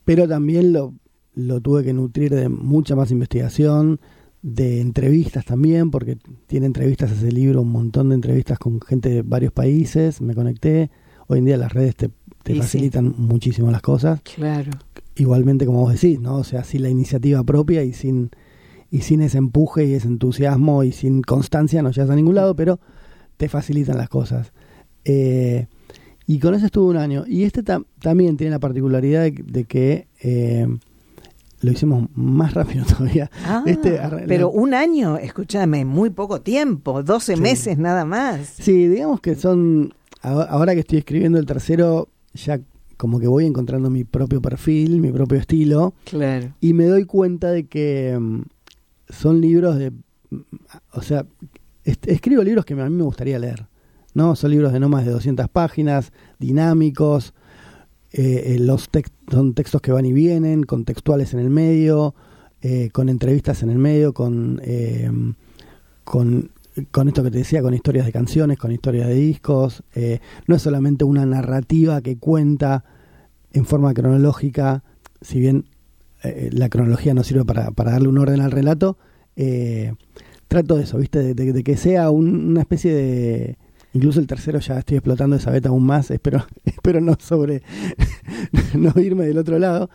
pero 0.05 0.27
también 0.27 0.73
lo, 0.73 0.95
lo 1.35 1.61
tuve 1.61 1.85
que 1.85 1.93
nutrir 1.93 2.35
de 2.35 2.49
mucha 2.49 2.97
más 2.97 3.11
investigación, 3.11 4.01
de 4.43 4.81
entrevistas 4.81 5.45
también, 5.45 5.93
porque 5.93 6.19
tiene 6.49 6.67
entrevistas 6.67 7.13
ese 7.13 7.31
libro, 7.31 7.63
un 7.63 7.71
montón 7.71 8.09
de 8.09 8.17
entrevistas 8.17 8.59
con 8.59 8.81
gente 8.81 9.09
de 9.09 9.23
varios 9.23 9.53
países, 9.53 10.21
me 10.21 10.35
conecté, 10.35 10.91
hoy 11.29 11.39
en 11.39 11.45
día 11.45 11.57
las 11.57 11.73
redes 11.73 11.95
te, 11.95 12.11
te 12.43 12.55
sí. 12.55 12.59
facilitan 12.59 13.15
muchísimo 13.19 13.71
las 13.71 13.83
cosas, 13.83 14.21
Claro. 14.23 14.73
igualmente 15.15 15.65
como 15.65 15.83
vos 15.83 15.93
decís, 15.93 16.19
¿no? 16.19 16.39
O 16.39 16.45
sea, 16.45 16.65
sin 16.65 16.83
la 16.83 16.89
iniciativa 16.91 17.45
propia 17.45 17.85
y 17.85 17.93
sin 17.93 18.31
y 18.93 19.01
sin 19.01 19.23
ese 19.23 19.39
empuje 19.39 19.87
y 19.87 19.95
ese 19.95 20.07
entusiasmo 20.07 20.85
y 20.85 20.93
sin 20.93 21.23
constancia 21.23 21.83
no 21.83 21.91
llegas 21.91 22.11
a 22.11 22.15
ningún 22.15 22.37
lado, 22.37 22.55
pero 22.55 22.79
te 23.39 23.49
facilitan 23.49 23.97
las 23.97 24.09
cosas. 24.09 24.53
Eh, 25.05 25.67
y 26.27 26.39
con 26.39 26.55
eso 26.55 26.67
estuve 26.67 26.91
un 26.91 26.97
año. 26.99 27.25
Y 27.27 27.43
este 27.43 27.65
tam- 27.65 27.87
también 28.01 28.37
tiene 28.37 28.51
la 28.53 28.61
particularidad 28.61 29.23
de, 29.23 29.31
de 29.33 29.65
que 29.65 30.07
eh, 30.23 30.69
lo 31.63 31.73
hicimos 31.73 32.09
más 32.15 32.55
rápido 32.55 32.85
todavía. 32.99 33.31
Ah, 33.45 33.65
Este, 33.67 33.99
pero 34.29 34.51
un 34.51 34.75
año, 34.75 35.17
escúchame, 35.17 35.85
muy 35.85 36.11
poco 36.11 36.41
tiempo, 36.43 37.03
12 37.03 37.35
Sí. 37.37 37.41
meses 37.41 37.79
nada 37.79 38.05
más. 38.05 38.47
Sí, 38.61 38.87
digamos 38.89 39.21
que 39.21 39.35
son. 39.35 39.95
aho- 40.23 40.47
Ahora 40.49 40.75
que 40.75 40.81
estoy 40.81 40.99
escribiendo 40.99 41.39
el 41.39 41.47
tercero, 41.47 42.09
ya 42.35 42.61
como 42.99 43.19
que 43.19 43.27
voy 43.27 43.47
encontrando 43.47 43.91
mi 43.91 44.05
propio 44.05 44.41
perfil, 44.43 45.01
mi 45.01 45.11
propio 45.11 45.39
estilo. 45.39 45.95
Claro. 46.05 46.53
Y 46.61 46.73
me 46.75 46.85
doy 46.85 47.05
cuenta 47.05 47.51
de 47.51 47.65
que 47.67 48.17
mm, 48.21 48.43
son 49.09 49.41
libros 49.41 49.79
de... 49.79 49.93
O 50.93 51.03
sea, 51.03 51.27
escribo 51.85 52.43
libros 52.43 52.65
que 52.65 52.75
a 52.75 52.89
mí 52.89 52.97
me 52.97 53.03
gustaría 53.03 53.39
leer. 53.39 53.67
¿no? 54.15 54.37
Son 54.37 54.51
libros 54.51 54.73
de 54.73 54.81
no 54.81 54.89
más 54.89 55.05
de 55.05 55.11
200 55.13 55.49
páginas, 55.49 56.13
dinámicos, 56.39 57.35
eh, 58.13 58.55
eh, 58.55 58.59
los 58.59 58.91
tex- 58.91 59.11
son 59.31 59.55
textos 59.55 59.81
que 59.81 59.91
van 59.93 60.05
y 60.05 60.13
vienen, 60.13 60.65
contextuales 60.65 61.33
en 61.33 61.41
el 61.41 61.49
medio, 61.51 62.15
eh, 62.61 62.91
con 62.93 63.09
entrevistas 63.09 63.63
en 63.63 63.71
el 63.71 63.79
medio, 63.79 64.13
con, 64.13 64.61
eh, 64.65 65.11
con, 66.05 66.51
con 66.91 67.09
esto 67.09 67.23
que 67.23 67.31
te 67.31 67.39
decía, 67.39 67.63
con 67.63 67.73
historias 67.75 68.05
de 68.07 68.13
canciones, 68.13 68.59
con 68.59 68.71
historias 68.71 69.09
de 69.09 69.15
discos. 69.15 69.83
eh, 69.95 70.21
no 70.47 70.57
es 70.57 70.63
solamente 70.63 71.05
una 71.05 71.25
narrativa 71.27 72.01
que 72.03 72.19
cuenta 72.19 72.85
en 73.53 73.65
forma 73.65 73.95
cronológica, 73.95 74.85
si 75.23 75.41
bien 75.41 75.65
eh, 76.25 76.51
la 76.53 76.69
cronología 76.69 77.15
no 77.15 77.23
sirve 77.25 77.45
para, 77.45 77.71
para 77.71 77.93
darle 77.93 78.09
un 78.09 78.19
orden 78.19 78.41
al 78.41 78.51
relato, 78.51 78.99
eh, 79.37 79.95
trato 80.49 80.77
de 80.77 80.85
eso, 80.85 80.99
¿viste? 80.99 81.19
De, 81.21 81.35
de- 81.35 81.53
de 81.53 81.63
que 81.65 81.77
sea 81.77 82.11
un- 82.11 82.47
una 82.51 82.61
especie 82.61 82.93
de... 82.95 83.59
Incluso 83.95 84.21
el 84.21 84.27
tercero 84.27 84.59
ya 84.59 84.79
estoy 84.79 84.97
explotando 84.97 85.37
esa 85.37 85.51
beta 85.51 85.69
aún 85.69 85.85
más, 85.85 86.11
espero, 86.11 86.45
espero 86.65 87.01
no 87.01 87.17
sobre... 87.19 87.63
no 88.75 88.93
irme 89.01 89.27
del 89.27 89.39
otro 89.39 89.59
lado, 89.59 89.91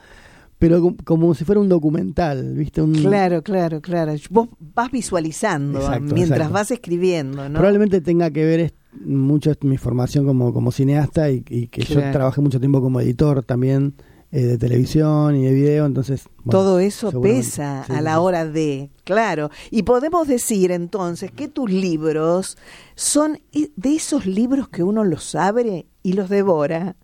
pero 0.60 0.82
com- 0.82 0.98
como 1.04 1.34
si 1.36 1.46
fuera 1.46 1.62
un 1.62 1.70
documental, 1.70 2.54
¿viste? 2.56 2.82
Un, 2.82 2.94
Claro, 2.94 3.42
claro, 3.44 3.82
claro. 3.82 4.13
Vos 4.30 4.50
vas 4.74 4.92
visualizando 4.92 5.80
Exacto, 5.80 6.13
mientras 6.13 6.38
exacto. 6.40 6.54
vas 6.54 6.72
escribiendo, 6.72 7.48
¿no? 7.50 7.56
Probablemente 7.60 8.02
tenga 8.02 8.30
que 8.32 8.44
ver 8.46 8.74
mucho 9.06 9.52
mi 9.62 9.78
formación 9.78 10.26
como, 10.26 10.54
como 10.54 10.72
cineasta 10.72 11.30
y, 11.30 11.44
y 11.50 11.68
que 11.68 11.82
Claro. 11.84 12.08
yo 12.08 12.12
trabajé 12.12 12.42
mucho 12.42 12.60
tiempo 12.60 12.82
como 12.82 13.00
editor 13.02 13.44
también 13.44 13.94
eh, 14.32 14.42
de 14.42 14.58
televisión 14.58 15.36
y 15.36 15.46
de 15.46 15.54
video, 15.54 15.86
entonces... 15.86 16.28
bueno, 16.44 16.52
Todo 16.60 16.80
eso 16.80 17.22
pesa 17.22 17.84
Sí, 17.88 17.94
a 17.94 18.02
la 18.02 18.20
hora 18.20 18.46
de, 18.46 18.90
claro. 19.04 19.50
Y 19.72 19.84
podemos 19.84 20.28
decir 20.28 20.72
entonces 20.72 21.32
que 21.32 21.48
tus 21.48 21.72
libros 21.72 22.58
son 22.96 23.40
de 23.54 23.96
esos 23.96 24.26
libros 24.26 24.68
que 24.70 24.84
uno 24.84 25.04
los 25.04 25.34
abre 25.36 25.86
y 26.04 26.13
los 26.13 26.30
devora. 26.30 26.96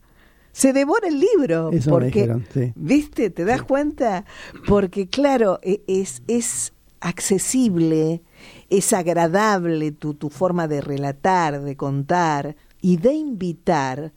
Se 0.52 0.72
devora 0.74 1.08
el 1.08 1.20
libro. 1.20 1.72
Eso 1.72 1.90
porque, 1.90 2.08
dijeron, 2.08 2.46
sí. 2.54 2.74
¿Viste? 2.76 3.30
¿Te 3.30 3.44
das 3.46 3.64
cuenta? 3.64 4.26
Porque, 4.68 5.08
claro, 5.08 5.60
e- 5.64 5.82
es, 5.88 6.22
es 6.28 6.74
accesible, 7.00 8.22
es 8.70 8.94
agradable 8.94 9.92
tu, 9.92 10.14
tu 10.14 10.30
forma 10.30 10.68
de 10.68 10.82
relatar, 10.82 11.62
de 11.62 11.76
contar 11.76 12.56
y 12.82 12.98
de 12.98 13.14
invitar 13.14 14.12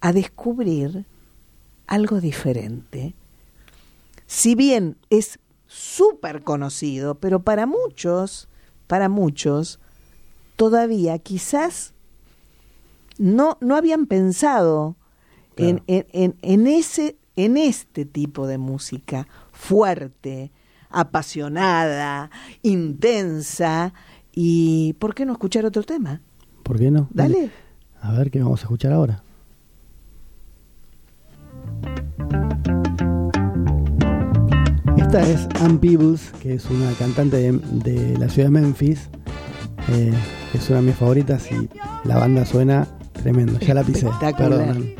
a 0.00 0.12
descubrir 0.12 1.06
algo 1.86 2.20
diferente. 2.20 3.14
Si 4.26 4.54
bien 4.54 4.96
es 5.10 5.38
súper 5.66 6.42
conocido, 6.42 7.16
pero 7.16 7.42
para 7.42 7.66
muchos, 7.66 8.48
para 8.86 9.08
muchos, 9.08 9.80
todavía 10.56 11.18
quizás 11.18 11.92
no, 13.18 13.58
no 13.60 13.76
habían 13.76 14.06
pensado 14.06 14.96
en, 15.56 15.78
Claro. 15.78 15.84
en, 15.86 16.06
en, 16.12 16.36
en 16.42 16.66
ese, 16.66 17.16
en 17.36 17.56
este 17.56 18.04
tipo 18.04 18.46
de 18.46 18.58
música 18.58 19.26
fuerte, 19.52 20.52
apasionada, 20.90 22.30
intensa. 22.62 23.92
¿Y 24.32 24.92
por 24.94 25.14
qué 25.14 25.24
no 25.26 25.32
escuchar 25.32 25.64
otro 25.64 25.82
tema? 25.82 26.20
¿Por 26.62 26.78
qué 26.78 26.90
no? 26.90 27.08
Dale. 27.12 27.50
A 28.00 28.12
ver 28.12 28.30
qué 28.30 28.40
vamos 28.42 28.60
a 28.60 28.64
escuchar 28.64 28.92
ahora. 28.92 29.22
Esta 34.96 35.20
es 35.22 35.48
Ann 35.60 35.78
Peebles, 35.78 36.32
que 36.40 36.54
es 36.54 36.68
una 36.70 36.90
cantante 36.92 37.36
de, 37.36 37.52
de 37.52 38.18
la 38.18 38.28
ciudad 38.28 38.48
de 38.48 38.60
Memphis. 38.60 39.08
Eh, 39.88 40.12
es 40.54 40.70
una 40.70 40.80
de 40.80 40.86
mis 40.86 40.96
favoritas 40.96 41.50
y 41.50 41.68
la 42.04 42.16
banda 42.18 42.44
suena 42.44 42.86
tremendo. 43.12 43.58
Ya 43.60 43.74
la 43.74 43.82
pisé. 43.82 44.08
Perdón. 44.36 44.94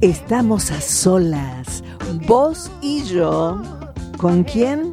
Estamos 0.00 0.70
a 0.72 0.80
solas, 0.80 1.84
vos 2.26 2.70
y 2.80 3.04
yo. 3.04 3.62
¿Con 4.18 4.42
quién? 4.42 4.92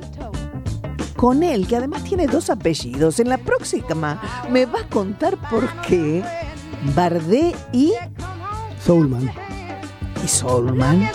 Con 1.19 1.43
él, 1.43 1.67
que 1.67 1.75
además 1.75 2.05
tiene 2.05 2.27
dos 2.27 2.49
apellidos. 2.49 3.19
En 3.19 3.27
la 3.27 3.37
próxima 3.37 4.21
me 4.49 4.65
va 4.65 4.79
a 4.79 4.87
contar 4.87 5.35
por 5.49 5.69
qué 5.81 6.23
Bardé 6.95 7.53
y, 7.73 7.91
Soulman. 8.85 9.29
y 10.23 10.27
Soulman. 10.29 11.09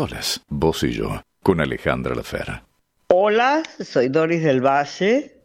Solas, 0.00 0.40
vos 0.48 0.82
y 0.82 0.92
yo, 0.92 1.20
con 1.42 1.60
Alejandra 1.60 2.14
Lafera. 2.14 2.64
Hola, 3.08 3.62
soy 3.84 4.08
Doris 4.08 4.42
del 4.42 4.64
Valle 4.64 5.42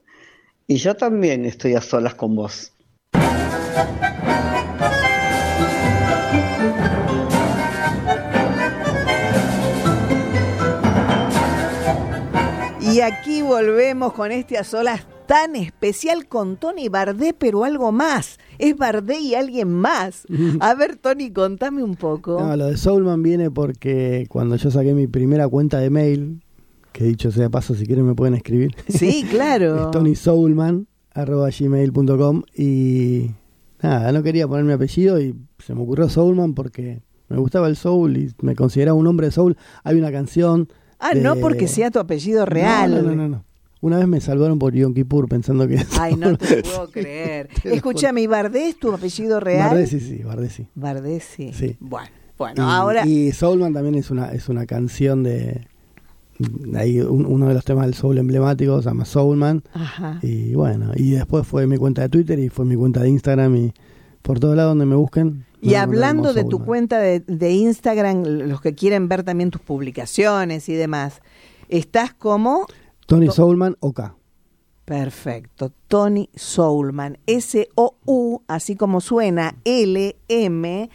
y 0.66 0.78
yo 0.78 0.96
también 0.96 1.44
estoy 1.44 1.76
a 1.76 1.82
solas 1.82 2.16
con 2.16 2.38
vos. 2.38 2.72
Y 12.80 13.02
aquí 13.02 13.42
volvemos 13.42 14.14
con 14.14 14.32
este 14.32 14.58
a 14.58 14.64
solas 14.64 15.06
tan 15.28 15.56
especial 15.56 16.28
con 16.28 16.58
Tony 16.58 16.90
Bardé, 16.90 17.34
pero 17.38 17.64
algo 17.64 17.92
más. 17.92 18.38
Es 18.60 18.78
Bardé 18.78 19.20
y 19.20 19.36
alguien 19.36 19.72
más. 19.72 20.26
A 20.60 20.74
ver, 20.76 20.96
Tony, 20.98 21.32
contame 21.32 21.84
un 21.84 21.96
poco. 21.96 22.40
No, 22.40 22.56
lo 22.56 22.68
de 22.68 22.78
Soulman 22.78 23.22
viene 23.24 23.52
porque 23.52 24.26
cuando 24.30 24.56
yo 24.56 24.72
saqué 24.72 24.94
mi 24.94 25.08
primera 25.08 25.48
cuenta 25.48 25.80
de 25.80 25.90
mail, 25.90 26.44
que 26.92 27.04
dicho 27.04 27.32
sea 27.32 27.50
paso, 27.50 27.76
si 27.76 27.86
quieren 27.86 28.06
me 28.06 28.16
pueden 28.16 28.36
escribir. 28.36 28.76
Sí, 28.88 29.26
claro. 29.30 29.86
es 29.86 29.92
Tony 29.92 30.16
Soulman, 30.16 30.88
arroba 31.14 31.50
gmail.com 31.50 32.44
y 32.56 33.32
nada, 33.82 34.12
no 34.12 34.24
quería 34.24 34.48
poner 34.48 34.66
mi 34.66 34.74
apellido 34.74 35.20
y 35.20 35.36
se 35.60 35.74
me 35.76 35.82
ocurrió 35.82 36.10
Soulman 36.10 36.54
porque 36.54 37.02
me 37.28 37.38
gustaba 37.38 37.68
el 37.68 37.76
soul 37.76 38.18
y 38.18 38.32
me 38.42 38.56
consideraba 38.56 38.98
un 38.98 39.08
hombre 39.08 39.28
de 39.28 39.32
soul. 39.32 39.58
Hay 39.84 39.98
una 39.98 40.12
canción... 40.12 40.70
Ah, 41.00 41.14
de- 41.14 41.22
no 41.22 41.36
porque 41.36 41.68
sea 41.68 41.92
tu 41.92 42.00
apellido 42.00 42.46
real. 42.46 42.92
No, 42.92 43.02
no, 43.02 43.10
no, 43.10 43.16
no, 43.16 43.28
no. 43.30 43.46
Una 43.86 43.98
vez 44.00 44.08
me 44.08 44.20
salvaron 44.20 44.58
por 44.58 44.74
Yom 44.74 44.94
Kippur 44.96 45.28
pensando 45.28 45.68
que... 45.68 45.78
Ay, 46.00 46.16
no 46.16 46.36
te 46.38 46.64
puedo 46.64 46.90
creer. 46.92 47.50
Escúchame, 47.64 48.22
¿y 48.24 48.28
Bardé 48.28 48.70
es 48.70 48.80
tu 48.80 48.92
apellido 48.92 49.40
real? 49.40 49.70
Bardé 49.70 49.86
sí, 49.86 50.00
sí, 50.00 50.24
Bardé 50.24 50.50
sí. 50.50 50.68
Bardé 50.74 51.20
sí. 51.20 51.52
Sí. 51.54 51.78
Bueno, 51.80 52.10
bueno, 52.38 52.56
y, 52.64 52.72
ahora... 52.72 53.06
y 53.06 53.32
Soulman 53.32 53.74
también 53.74 53.94
es 53.96 54.10
una 54.10 54.32
es 54.32 54.50
una 54.50 54.66
canción 54.66 55.22
de 55.24 55.68
ahí 56.76 57.00
un- 57.00 57.26
uno 57.26 57.48
de 57.48 57.54
los 57.54 57.64
temas 57.64 57.86
del 57.86 57.94
soul 57.94 58.18
emblemáticos 58.18 58.84
se 58.84 58.90
llama 58.90 59.06
Soulman 59.06 59.64
Ajá. 59.74 60.20
y 60.22 60.54
bueno 60.54 60.92
y 60.96 61.12
después 61.12 61.48
fue 61.48 61.66
mi 61.66 61.78
cuenta 61.78 62.02
de 62.02 62.10
Twitter 62.10 62.38
y 62.40 62.50
fue 62.50 62.66
mi 62.66 62.76
cuenta 62.76 63.02
de 63.04 63.10
Instagram 63.10 63.56
y 63.56 63.74
por 64.22 64.40
todos 64.40 64.56
lados 64.58 64.72
donde 64.72 64.86
me 64.86 64.96
busquen 64.96 65.46
Y 65.62 65.76
hablando 65.76 66.34
de 66.34 66.44
tu 66.44 66.60
cuenta 66.66 67.00
de, 67.00 67.20
de 67.22 67.52
Instagram, 67.52 68.24
los 68.26 68.60
que 68.62 68.74
quieren 68.74 69.08
ver 69.08 69.24
también 69.24 69.50
tus 69.52 69.62
publicaciones 69.62 70.68
y 70.70 70.74
demás, 70.74 71.22
estás 71.70 72.14
como... 72.14 72.66
Tony 73.06 73.28
To- 73.28 73.32
Soulman 73.34 73.76
OK 73.80 74.02
Perfecto, 74.86 75.72
Tony 75.88 76.30
Soulman, 76.36 77.18
S-O-U, 77.26 78.42
así 78.48 78.76
como 78.76 79.02
suena, 79.02 79.56
L-M-A-N, 79.64 80.94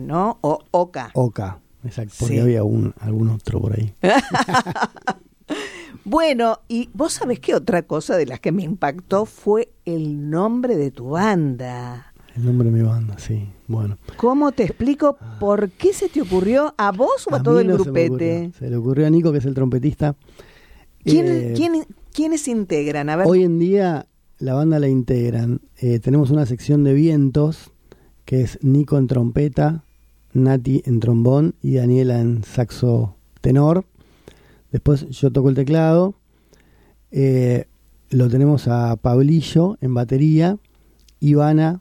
¿no? 0.00 0.38
O 0.40 0.58
O-K. 0.72 1.10
OK 1.14 1.40
exacto 1.84 2.14
porque 2.18 2.34
Sí. 2.34 2.40
había 2.40 2.62
un 2.64 2.92
algún 3.00 3.28
otro 3.30 3.60
por 3.60 3.72
ahí 3.78 3.94
Bueno, 6.04 6.60
y 6.68 6.88
vos 6.94 7.12
sabés 7.14 7.40
que 7.40 7.54
otra 7.54 7.82
cosa 7.82 8.16
de 8.16 8.26
las 8.26 8.40
que 8.40 8.52
me 8.52 8.62
impactó 8.64 9.26
fue 9.26 9.72
el 9.84 10.28
nombre 10.30 10.76
de 10.76 10.90
tu 10.90 11.10
banda. 11.10 12.12
el 12.36 12.44
nombre 12.44 12.70
de 12.70 12.76
mi 12.76 12.82
banda 12.82 13.18
sí 13.18 13.48
bueno 13.68 13.96
¿Cómo 14.16 14.52
te 14.52 14.64
explico 14.64 15.16
por 15.38 15.70
qué 15.70 15.92
se 15.92 16.08
te 16.08 16.20
ocurrió 16.22 16.74
a 16.78 16.90
vos 16.92 17.26
o 17.30 17.34
a, 17.34 17.42
todo 17.42 17.54
mí 17.56 17.60
el 17.62 17.68
no 17.68 17.78
se 17.84 17.90
me 17.92 18.04
grupete? 18.08 18.36
ocurrió. 18.36 18.52
se, 18.58 18.70
le 18.70 18.76
ocurrió 18.76 19.06
a 19.06 19.10
Nico 19.10 19.32
que 19.32 19.38
es 19.38 19.44
el 19.46 19.54
trompetista 19.54 20.16
¿Quién- 21.04 21.26
Eh, 21.28 21.52
quién- 21.56 21.84
¿Quiénes 22.12 22.48
integran? 22.48 23.08
A 23.08 23.16
ver, 23.16 23.26
Hoy 23.26 23.44
en 23.44 23.58
día 23.58 24.06
la 24.38 24.54
banda 24.54 24.78
la 24.78 24.88
integran. 24.88 25.60
eh, 25.78 25.98
tenemos 26.00 26.30
una 26.30 26.44
sección 26.46 26.82
de 26.84 26.92
vientos 26.94 27.70
que 28.24 28.42
es 28.42 28.58
Nico 28.62 28.98
en 28.98 29.06
trompeta, 29.06 29.84
Nati 30.32 30.82
en 30.86 31.00
trombón 31.00 31.54
y 31.62 31.74
Daniela 31.74 32.20
en 32.20 32.42
saxo 32.44 33.16
tenor. 33.40 33.84
Después 34.72 35.08
yo 35.10 35.30
toco 35.32 35.48
el 35.48 35.54
teclado. 35.56 36.14
Eh, 37.10 37.64
lo 38.10 38.28
tenemos 38.28 38.68
a 38.68 38.96
Pablillo 38.96 39.76
en 39.80 39.94
batería, 39.94 40.58
Ivana, 41.20 41.80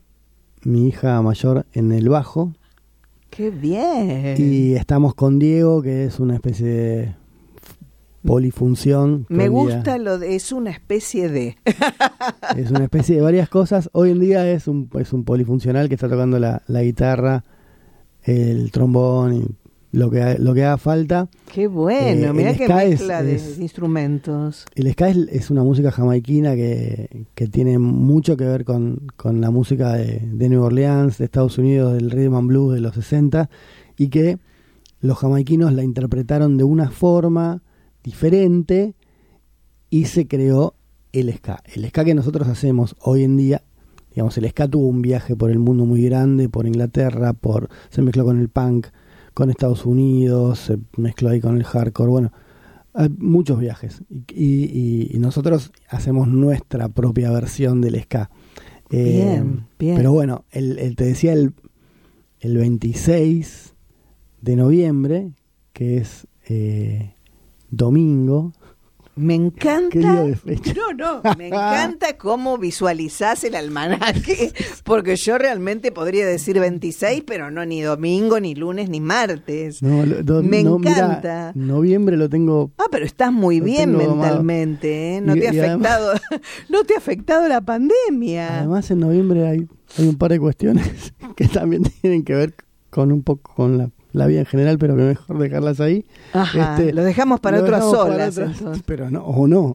mi 0.64 0.88
hija 0.88 1.22
mayor, 1.22 1.66
en 1.74 1.92
el 1.92 2.10
bajo. 2.10 2.54
qué 3.30 3.52
bien. 3.52 4.36
Y 4.38 4.74
estamos 4.74 5.14
con 5.14 5.38
Diego, 5.40 5.82
que 5.84 6.06
es 6.06 6.20
una 6.20 6.34
especie 6.36 6.66
de 6.68 7.16
polifunción. 8.26 9.26
me 9.30 9.44
día- 9.44 9.50
gusta 9.50 9.98
lo 9.98 10.20
de, 10.20 10.36
es 10.36 10.52
una 10.52 10.72
especie 10.72 11.30
de... 11.30 11.58
Es 12.58 12.72
una 12.72 12.86
especie 12.86 13.16
de 13.16 13.22
varias 13.22 13.48
cosas. 13.50 13.90
Hoy 13.94 14.10
en 14.12 14.20
día 14.20 14.50
es 14.52 14.68
un, 14.68 14.90
es 15.00 15.14
un 15.14 15.24
polifuncional 15.24 15.88
que 15.88 15.96
está 15.96 16.10
tocando 16.10 16.40
la, 16.40 16.62
la 16.68 16.82
guitarra, 16.82 17.44
el 18.24 18.72
trombón 18.72 19.34
y 19.36 19.46
lo 19.92 20.10
que, 20.10 20.38
lo 20.40 20.54
que 20.54 20.64
haga 20.66 20.78
falta. 20.78 21.30
Qué 21.54 21.68
bueno, 21.68 22.28
Eh, 22.30 22.34
mira 22.34 22.52
el 22.52 22.58
qué 22.58 22.66
ska 22.66 22.84
es- 22.84 22.90
mezcla 23.00 23.24
de 23.24 23.40
instrumentos. 23.60 24.66
El 24.76 24.92
ska 24.92 25.10
es, 25.10 25.18
es 25.32 25.50
una 25.52 25.64
música 25.64 25.92
jamaiquina 25.92 26.56
que, 26.56 27.26
que 27.36 27.48
tiene 27.48 27.78
mucho 27.80 28.36
que 28.36 28.46
ver 28.46 28.66
con, 28.66 29.08
con 29.16 29.42
la 29.42 29.52
música 29.52 29.94
de, 29.94 30.20
de 30.32 30.50
Nueva 30.50 30.66
Orleans, 30.68 31.18
de 31.20 31.26
Estados 31.26 31.58
Unidos, 31.58 31.94
del 31.94 32.10
rhythm 32.12 32.36
and 32.36 32.48
blues 32.48 32.74
de 32.74 32.82
los 32.82 32.96
60 32.96 33.50
y 33.98 34.10
que 34.10 34.40
los 35.02 35.18
jamaiquinos 35.18 35.72
la 35.74 35.84
interpretaron 35.84 36.58
de 36.58 36.64
una 36.64 36.90
forma 36.90 37.62
diferente 38.10 38.96
y 39.92 40.06
se 40.06 40.28
creó 40.28 40.74
el 41.12 41.32
ska. 41.34 41.62
El 41.76 41.86
ska 41.88 42.04
que 42.04 42.16
nosotros 42.16 42.48
hacemos 42.48 42.96
hoy 43.02 43.24
en 43.24 43.38
día, 43.38 43.62
digamos, 44.12 44.36
el 44.40 44.50
ska 44.50 44.68
tuvo 44.68 44.88
un 44.88 45.02
viaje 45.04 45.36
por 45.36 45.52
el 45.52 45.60
mundo 45.60 45.86
muy 45.86 46.02
grande, 46.04 46.50
por 46.50 46.66
Inglaterra, 46.68 47.34
por 47.34 47.70
se 47.90 48.02
mezcló 48.02 48.26
con 48.26 48.40
el 48.40 48.50
punk, 48.50 48.88
con 49.36 49.50
Estados 49.52 49.86
Unidos, 49.86 50.58
se 50.60 50.80
mezcló 50.98 51.30
ahí 51.30 51.40
con 51.40 51.56
el 51.56 51.64
hardcore, 51.64 52.10
bueno, 52.10 52.32
hay 52.94 53.10
muchos 53.20 53.60
viajes 53.60 54.02
y, 54.34 54.64
y- 54.66 55.10
y 55.14 55.20
nosotros 55.20 55.72
hacemos 55.88 56.28
nuestra 56.28 56.90
propia 56.90 57.30
versión 57.32 57.80
del 57.82 58.02
ska. 58.02 58.32
Eh, 58.90 59.04
Bien, 59.14 59.68
bien. 59.78 59.96
Pero 59.98 60.12
bueno, 60.14 60.46
el, 60.52 60.80
el- 60.80 60.96
te 60.96 61.06
decía 61.06 61.34
el, 61.34 61.54
el 62.40 62.58
26 62.58 63.76
de 64.42 64.56
noviembre, 64.56 65.32
que 65.74 65.98
es 65.98 66.28
eh, 66.48 67.14
domingo. 67.72 68.52
Me 69.16 69.36
encanta. 69.36 69.98
No, 70.00 70.28
no, 70.98 71.22
me 71.38 71.48
encanta 71.48 72.18
cómo 72.18 72.58
visualizás 72.58 73.44
el 73.44 73.56
almanaque, 73.56 74.54
porque 74.86 75.18
yo 75.18 75.38
realmente 75.38 75.92
podría 75.92 76.26
decir 76.26 76.58
26, 76.58 77.24
pero 77.28 77.52
no 77.52 77.66
ni 77.66 77.82
domingo, 77.82 78.40
ni 78.40 78.56
lunes, 78.56 78.88
ni 78.90 79.02
martes. 79.02 79.84
No, 79.84 80.06
do- 80.06 80.42
Me 80.42 80.64
no, 80.64 80.78
encanta. 80.78 81.52
noviembre 81.54 82.16
lo 82.16 82.30
tengo. 82.30 82.72
Ah, 82.78 82.86
pero 82.90 83.06
estás 83.06 83.34
muy 83.34 83.60
bien 83.60 83.98
mentalmente, 83.98 85.18
¿eh? 85.18 85.22
No 85.22 85.36
Y- 85.36 85.42
te 85.42 85.48
ha 85.48 85.52
además- 85.66 85.92
afectado, 85.92 86.14
no 86.70 86.84
te 86.86 86.94
ha 86.94 86.98
afectado 87.00 87.48
la 87.50 87.60
pandemia. 87.60 88.60
Además, 88.60 88.90
en 88.90 89.00
noviembre 89.00 89.46
hay, 89.50 89.68
hay 89.98 90.08
un 90.08 90.16
par 90.18 90.32
de 90.32 90.40
cuestiones 90.40 91.14
que 91.36 91.46
también 91.50 91.84
tienen 92.02 92.24
que 92.24 92.36
ver 92.36 92.56
con 92.90 93.12
un 93.12 93.22
poco 93.24 93.54
con 93.54 93.78
la, 93.78 93.90
la 94.12 94.26
vida 94.28 94.40
en 94.40 94.46
general, 94.46 94.78
pero 94.80 94.96
que 94.96 95.04
mejor 95.04 95.38
dejarlas 95.38 95.80
ahí. 95.80 96.06
Ajá, 96.34 96.78
Este, 96.78 96.94
lo 96.94 97.04
dejamos 97.04 97.40
para 97.40 97.58
lo 97.58 97.64
otras 97.64 97.80
dejamos 97.82 97.98
para 98.00 98.16
olas, 98.16 98.38
otras- 98.38 98.58
entonces. 98.60 98.84
pero 98.86 99.12
no, 99.12 99.24
o 99.24 99.48
no. 99.48 99.74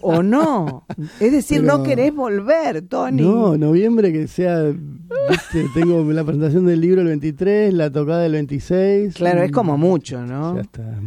O 0.00 0.22
no. 0.22 0.86
Es 1.20 1.32
decir, 1.32 1.60
Pero- 1.62 1.78
no 1.78 1.82
querés 1.82 2.14
volver, 2.14 2.82
Tony. 2.82 3.22
No, 3.22 3.56
noviembre 3.58 4.12
que 4.12 4.28
sea, 4.28 4.62
viste, 5.30 5.66
tengo 5.74 6.02
la 6.12 6.24
presentación 6.24 6.64
del 6.66 6.80
libro 6.80 7.00
el 7.02 7.08
23, 7.08 7.74
la 7.74 7.90
tocada 7.90 8.24
el 8.24 8.32
26. 8.32 9.14
Claro, 9.14 9.42
es 9.42 9.50
como 9.52 9.76
mucho, 9.76 10.24
¿no? 10.24 10.54
Ya 10.56 10.62
está. 10.62 10.98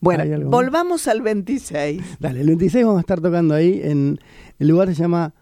Bueno, 0.00 0.24
volvamos 0.50 1.06
al 1.06 1.22
26. 1.22 2.02
Dale, 2.18 2.40
el 2.40 2.46
26 2.48 2.84
vamos 2.84 2.98
a 2.98 3.02
estar 3.02 3.20
tocando 3.20 3.54
ahí 3.54 3.80
en 3.84 4.18
el 4.58 4.68
lugar 4.68 4.88
se 4.88 5.02
llama 5.02 5.32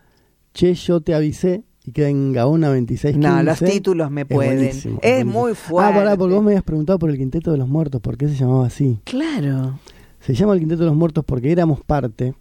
Che, 0.52 0.74
yo 0.74 1.00
te 1.00 1.14
avisé 1.14 1.62
y 1.90 1.92
queda 1.92 2.08
en 2.08 2.32
Gaona 2.32 2.70
26. 2.70 3.16
No, 3.18 3.42
los 3.42 3.58
títulos 3.58 4.10
me 4.10 4.24
pueden. 4.24 4.56
buenísimo, 4.58 4.98
Es 5.02 5.10
buenísimo. 5.24 5.40
muy 5.42 5.54
fuerte. 5.54 5.92
Ah, 5.92 5.94
pará, 5.96 6.16
porque 6.16 6.34
vos 6.34 6.42
me 6.44 6.50
habías 6.52 6.62
preguntado 6.64 6.98
por 6.98 7.10
el 7.10 7.18
Quinteto 7.18 7.50
de 7.52 7.58
los 7.58 7.68
Muertos, 7.68 8.00
¿por 8.00 8.16
qué 8.16 8.28
se 8.28 8.34
llamaba 8.36 8.66
así? 8.66 9.00
Claro. 9.04 9.78
Se 10.20 10.34
llama 10.34 10.54
el 10.54 10.60
Quinteto 10.60 10.82
de 10.82 10.86
los 10.88 10.96
Muertos 10.96 11.24
porque 11.24 11.50
éramos 11.52 11.80
parte 11.82 12.34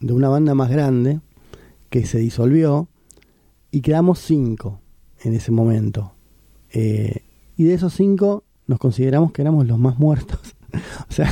de 0.00 0.12
una 0.12 0.28
banda 0.28 0.54
más 0.54 0.70
grande 0.70 1.20
que 1.90 2.04
se 2.06 2.18
disolvió 2.18 2.88
y 3.70 3.80
quedamos 3.80 4.18
cinco 4.18 4.80
en 5.22 5.34
ese 5.34 5.52
momento. 5.52 6.12
Eh, 6.72 7.22
y 7.56 7.64
de 7.64 7.74
esos 7.74 7.92
cinco 7.94 8.44
nos 8.66 8.78
consideramos 8.78 9.32
que 9.32 9.42
éramos 9.42 9.66
los 9.66 9.78
más 9.78 9.98
muertos. 9.98 10.40
o 11.08 11.12
sea, 11.12 11.30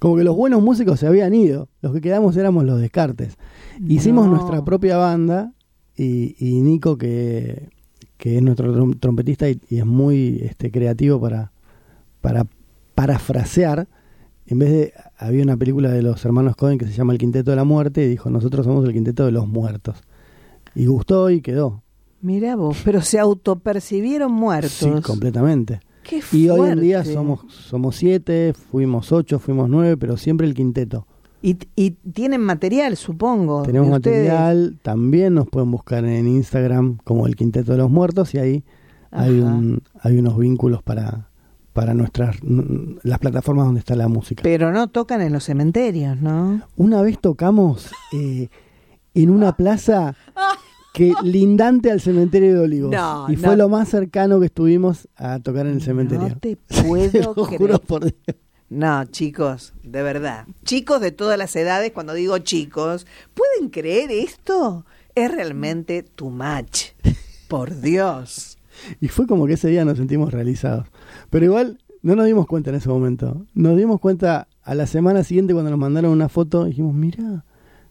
como 0.00 0.16
que 0.16 0.24
los 0.24 0.34
buenos 0.36 0.62
músicos 0.62 0.98
se 1.00 1.06
habían 1.06 1.34
ido, 1.34 1.68
los 1.82 1.92
que 1.92 2.00
quedamos 2.00 2.36
éramos 2.36 2.64
los 2.64 2.80
descartes. 2.80 3.36
Hicimos 3.86 4.26
No. 4.26 4.32
nuestra 4.36 4.64
propia 4.64 4.96
banda 4.96 5.52
y, 5.98 6.36
y 6.38 6.60
Nico, 6.62 6.96
que, 6.96 7.68
que 8.16 8.36
es 8.36 8.42
nuestro 8.42 8.74
trom- 8.74 8.98
trompetista 8.98 9.50
y, 9.50 9.60
y 9.68 9.78
es 9.78 9.86
muy 9.86 10.40
este, 10.42 10.70
creativo 10.70 11.20
para, 11.20 11.52
para 12.20 12.46
parafrasear, 12.94 13.88
en 14.46 14.58
vez 14.58 14.70
de, 14.70 14.92
había 15.18 15.42
una 15.42 15.56
película 15.56 15.90
de 15.90 16.02
los 16.02 16.24
hermanos 16.24 16.56
Cohen 16.56 16.78
que 16.78 16.86
se 16.86 16.92
llama 16.92 17.12
El 17.12 17.18
Quinteto 17.18 17.50
de 17.50 17.56
la 17.56 17.64
Muerte 17.64 18.04
y 18.04 18.08
dijo, 18.08 18.30
nosotros 18.30 18.64
somos 18.64 18.84
el 18.86 18.92
Quinteto 18.92 19.26
de 19.26 19.32
los 19.32 19.46
Muertos. 19.46 19.98
Y 20.74 20.86
gustó 20.86 21.28
y 21.30 21.40
quedó. 21.40 21.82
Mira 22.20 22.56
vos, 22.56 22.78
pero 22.84 23.02
se 23.02 23.18
autopercibieron 23.18 24.32
muertos. 24.32 24.72
Sí, 24.72 24.90
completamente. 25.02 25.80
Qué 26.02 26.20
Y 26.32 26.48
hoy 26.48 26.70
en 26.70 26.80
día 26.80 27.04
somos, 27.04 27.40
somos 27.52 27.96
siete, 27.96 28.54
fuimos 28.54 29.12
ocho, 29.12 29.38
fuimos 29.38 29.68
nueve, 29.68 29.96
pero 29.96 30.16
siempre 30.16 30.46
el 30.46 30.54
quinteto. 30.54 31.06
Y, 31.40 31.56
y 31.76 31.92
tienen 31.92 32.40
material, 32.40 32.96
supongo. 32.96 33.62
Tenemos 33.62 33.88
material, 33.90 34.76
también 34.82 35.34
nos 35.34 35.48
pueden 35.48 35.70
buscar 35.70 36.04
en 36.04 36.26
Instagram 36.26 36.98
como 37.04 37.26
el 37.26 37.36
Quinteto 37.36 37.72
de 37.72 37.78
los 37.78 37.90
Muertos 37.90 38.34
y 38.34 38.38
ahí 38.38 38.64
hay, 39.10 39.38
un, 39.40 39.80
hay 40.00 40.18
unos 40.18 40.36
vínculos 40.36 40.82
para, 40.82 41.28
para 41.72 41.94
nuestras 41.94 42.36
las 43.04 43.18
plataformas 43.20 43.66
donde 43.66 43.78
está 43.78 43.94
la 43.94 44.08
música. 44.08 44.42
Pero 44.42 44.72
no 44.72 44.88
tocan 44.88 45.20
en 45.22 45.32
los 45.32 45.44
cementerios, 45.44 46.20
¿no? 46.20 46.62
Una 46.76 47.02
vez 47.02 47.18
tocamos 47.20 47.90
eh, 48.12 48.48
en 49.14 49.30
una 49.30 49.56
plaza 49.56 50.16
que 50.92 51.12
lindante 51.22 51.92
al 51.92 52.00
cementerio 52.00 52.54
de 52.54 52.60
Olivos 52.60 52.90
No, 52.90 53.26
y 53.30 53.36
no. 53.36 53.42
fue 53.42 53.56
lo 53.56 53.68
más 53.68 53.88
cercano 53.88 54.40
que 54.40 54.46
estuvimos 54.46 55.06
a 55.16 55.38
tocar 55.38 55.66
en 55.66 55.74
el 55.74 55.82
cementerio. 55.82 56.28
No 56.30 56.36
te 56.38 56.56
puedo 56.86 57.34
Lo 57.36 57.44
creer. 57.46 57.60
juro 57.60 57.78
por 57.78 58.00
Dios. 58.02 58.14
No, 58.70 59.04
chicos, 59.06 59.72
de 59.82 60.02
verdad. 60.02 60.46
Chicos 60.64 61.00
de 61.00 61.10
todas 61.10 61.38
las 61.38 61.56
edades, 61.56 61.92
cuando 61.92 62.12
digo 62.12 62.36
chicos, 62.38 63.06
¿pueden 63.32 63.70
creer 63.70 64.10
esto? 64.10 64.84
Es 65.14 65.32
realmente 65.32 66.02
too 66.02 66.30
much. 66.30 66.88
Por 67.48 67.80
Dios. 67.80 68.58
Y 69.00 69.08
fue 69.08 69.26
como 69.26 69.46
que 69.46 69.54
ese 69.54 69.68
día 69.68 69.86
nos 69.86 69.96
sentimos 69.96 70.32
realizados. 70.32 70.86
Pero 71.30 71.46
igual 71.46 71.78
no 72.02 72.14
nos 72.14 72.26
dimos 72.26 72.46
cuenta 72.46 72.68
en 72.68 72.76
ese 72.76 72.90
momento. 72.90 73.46
Nos 73.54 73.76
dimos 73.76 74.00
cuenta 74.00 74.48
a 74.62 74.74
la 74.74 74.86
semana 74.86 75.24
siguiente 75.24 75.54
cuando 75.54 75.70
nos 75.70 75.80
mandaron 75.80 76.12
una 76.12 76.28
foto. 76.28 76.66
Dijimos, 76.66 76.94
mira, 76.94 77.44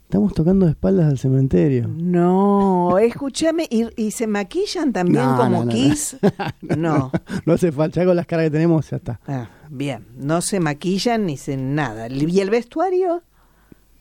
estamos 0.07 0.33
tocando 0.33 0.65
de 0.65 0.71
espaldas 0.71 1.07
al 1.07 1.17
cementerio. 1.17 1.87
No, 1.89 2.97
escúchame, 2.97 3.67
¿y, 3.69 3.87
y 4.01 4.11
se 4.11 4.25
maquillan 4.25 4.93
también 4.93 5.25
No, 5.25 5.35
como 5.35 5.49
no, 5.49 5.57
no, 5.59 5.65
no. 5.65 5.71
Kiss? 5.71 6.15
No. 6.77 7.11
No 7.45 7.53
hace 7.53 7.71
falta, 7.73 7.99
ya 8.01 8.05
con 8.05 8.15
las 8.15 8.25
caras 8.25 8.45
que 8.45 8.51
tenemos 8.51 8.89
ya 8.89 8.97
está. 8.97 9.19
Ah, 9.27 9.49
bien, 9.69 10.05
no 10.17 10.41
se 10.41 10.59
maquillan 10.61 11.25
ni 11.25 11.35
se 11.37 11.57
nada. 11.57 12.07
¿Y 12.07 12.39
el 12.39 12.49
vestuario? 12.49 13.21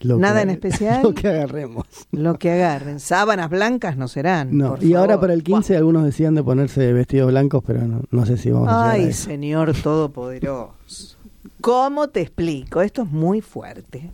Lo 0.00 0.18
¿Nada 0.18 0.36
que- 0.36 0.42
en 0.42 0.50
especial? 0.50 1.02
Lo 1.02 1.12
que 1.14 1.26
agarremos. 1.26 1.86
Lo 2.12 2.38
que 2.38 2.52
agarren. 2.52 3.00
Sábanas 3.00 3.50
blancas 3.50 3.96
no 3.96 4.06
serán. 4.08 4.56
No, 4.56 4.76
por 4.76 4.84
y 4.84 4.94
ahora 4.94 5.18
para 5.18 5.32
el 5.32 5.42
15 5.42 5.76
algunos 5.76 6.04
decían 6.04 6.34
de 6.34 6.44
ponerse 6.44 6.92
vestidos 6.92 7.30
blancos, 7.32 7.64
pero 7.66 7.80
no, 8.10 8.26
sé 8.26 8.36
si 8.36 8.50
vamos 8.50 8.68
a 8.68 8.72
llegar 8.72 8.88
a 8.88 8.92
Ay. 8.92 9.12
Señor 9.12 9.72
Todopoderoso. 9.82 11.16
¿Cómo 11.60 12.08
te 12.08 12.20
explico? 12.20 12.80
Esto 12.82 13.02
es 13.02 13.10
muy 13.10 13.40
fuerte. 13.40 14.10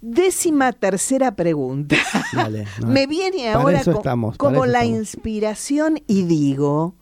Décima 0.00 0.72
tercera 0.72 1.34
pregunta. 1.34 1.96
Dale, 2.32 2.66
no. 2.80 2.88
Me 2.88 3.06
viene 3.06 3.48
ahora 3.50 3.82
co- 3.84 3.92
estamos, 3.92 4.36
como 4.36 4.64
la 4.66 4.80
estamos. 4.84 4.98
inspiración 4.98 6.00
y 6.06 6.22
digo, 6.24 6.94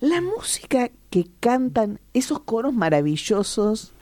la 0.00 0.20
música 0.20 0.90
que 1.10 1.26
cantan 1.40 2.00
esos 2.14 2.40
coros 2.40 2.72
maravillosos 2.74 3.92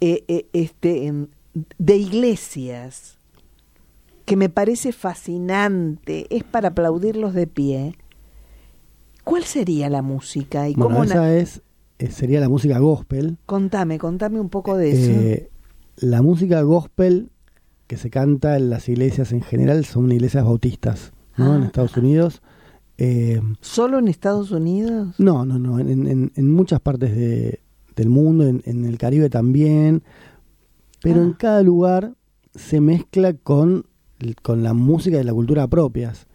eh, 0.00 0.24
eh, 0.28 0.46
este, 0.52 1.12
de 1.78 1.96
iglesias, 1.96 3.16
que 4.26 4.36
me 4.36 4.48
parece 4.48 4.92
fascinante, 4.92 6.26
es 6.34 6.44
para 6.44 6.68
aplaudirlos 6.68 7.32
de 7.32 7.46
pie. 7.46 7.96
¿Cuál 9.24 9.44
sería 9.44 9.88
la 9.88 10.02
música 10.02 10.68
y 10.68 10.74
Bueno, 10.74 10.90
cómo 10.96 11.04
esa 11.04 11.34
es, 11.34 11.62
eh, 11.98 12.10
sería 12.10 12.40
la 12.40 12.48
música 12.48 12.78
gospel. 12.78 13.38
Contame, 13.46 13.98
contame 13.98 14.40
un 14.40 14.48
poco 14.50 14.76
de 14.76 14.90
eso. 14.90 15.46
La 15.96 16.22
música 16.22 16.60
gospel 16.62 17.30
que 17.86 17.96
se 17.96 18.10
canta 18.10 18.56
en 18.56 18.70
las 18.70 18.88
iglesias 18.88 19.32
en 19.32 19.42
general 19.42 19.84
son 19.84 20.10
iglesias 20.12 20.44
bautistas, 20.44 21.12
¿no? 21.36 21.54
En 21.56 21.62
Ah. 21.62 21.66
Estados 21.66 21.96
Unidos. 21.96 22.42
Eh, 22.98 23.40
¿Solo 23.60 23.98
en 23.98 24.08
Estados 24.08 24.50
Unidos? 24.50 25.14
no, 25.18 25.44
no, 25.44 25.58
no, 25.58 25.78
en, 25.78 26.06
en- 26.06 26.32
en 26.34 26.50
muchas 26.50 26.80
partes 26.80 27.14
de- 27.14 27.60
del 27.94 28.08
mundo, 28.08 28.46
en, 28.46 28.62
en 28.64 28.84
el 28.84 28.98
Caribe 28.98 29.28
también, 29.30 30.02
pero 31.02 31.22
en 31.22 31.30
Ah. 31.30 31.36
cada 31.38 31.62
lugar 31.62 32.14
se 32.54 32.80
mezcla 32.80 33.34
con, 33.34 33.84
con 34.42 34.62
la 34.62 34.72
música 34.74 35.20
y 35.20 35.24
la 35.24 35.32
cultura 35.34 35.68
propias. 35.68 36.26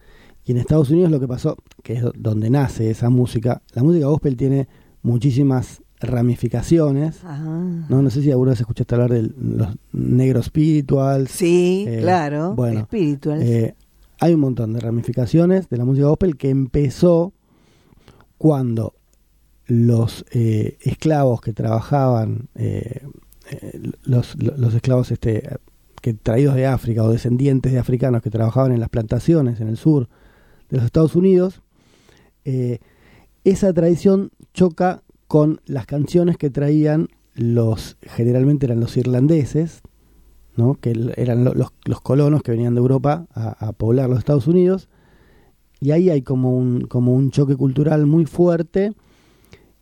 Y 0.46 0.52
en 0.52 0.58
Estados 0.58 0.90
Unidos 0.92 1.12
lo 1.12 1.20
que 1.20 1.28
pasó, 1.28 1.58
que 1.84 1.94
es 1.94 2.02
do- 2.04 2.14
donde 2.16 2.50
nace 2.50 2.90
esa 2.92 3.10
música, 3.10 3.62
la 3.74 3.84
música 3.84 4.06
gospel 4.08 4.38
tiene 4.38 4.68
muchísimas 5.02 5.82
ramificaciones. 6.10 7.20
Ah. 7.24 7.86
No, 7.90 8.02
no 8.02 8.10
sé 8.10 8.22
si 8.22 8.32
alguna 8.32 8.52
vez 8.52 8.60
escuchaste 8.62 8.96
hablar 8.96 9.12
de 9.12 9.32
los 9.40 9.70
negros 9.94 10.46
spirituals. 10.48 11.32
Sí, 11.32 11.86
Eh, 11.88 12.00
claro. 12.02 12.54
bueno, 12.56 12.82
Spirituals. 12.86 13.44
Eh, 13.44 13.76
hay 14.20 14.34
un 14.34 14.40
montón 14.42 14.74
de 14.74 14.80
ramificaciones 14.80 15.70
de 15.70 15.78
la 15.78 15.86
música 15.86 16.08
gospel 16.08 16.38
que 16.38 16.50
empezó 16.50 17.34
cuando 18.38 18.94
los 19.68 20.26
eh, 20.32 20.78
esclavos 20.82 21.42
que 21.42 21.54
trabajaban, 21.54 22.50
eh, 22.56 23.02
los, 24.04 24.36
los 24.42 24.74
esclavos 24.74 25.12
este, 25.12 25.58
que 26.02 26.14
traídos 26.14 26.56
de 26.56 26.66
África 26.66 27.04
o 27.04 27.10
descendientes 27.12 27.72
de 27.72 27.80
africanos 27.80 28.22
que 28.22 28.30
trabajaban 28.30 28.72
en 28.72 28.80
las 28.80 28.90
plantaciones 28.90 29.60
en 29.62 29.68
el 29.70 29.78
sur 29.78 30.08
de 30.70 30.78
los 30.78 30.86
Estados 30.86 31.16
Unidos, 31.16 31.62
esa 33.44 33.74
tradición 33.74 34.32
choca 34.54 35.04
con 35.32 35.62
las 35.66 35.86
canciones 35.86 36.36
que 36.36 36.50
traían 36.50 37.08
los, 37.36 37.96
generalmente 38.02 38.66
eran 38.66 38.82
los 38.82 38.98
irlandeses, 38.98 39.82
¿no? 40.58 40.74
que 40.76 40.92
eran 41.16 41.46
lo- 41.46 41.54
los, 41.54 41.70
los 41.86 42.02
colonos 42.02 42.44
que 42.44 42.52
venían 42.52 42.76
de 42.76 42.82
Europa 42.82 43.28
a, 43.34 43.52
a 43.66 43.72
poblar 43.72 44.10
los 44.10 44.20
Estados 44.20 44.48
Unidos, 44.48 44.90
y 45.80 45.92
ahí 45.92 46.10
hay 46.10 46.22
como 46.22 46.58
un, 46.58 46.82
como 46.82 47.14
un 47.14 47.32
choque 47.32 47.56
cultural 47.56 48.06
muy 48.08 48.26
fuerte 48.26 48.92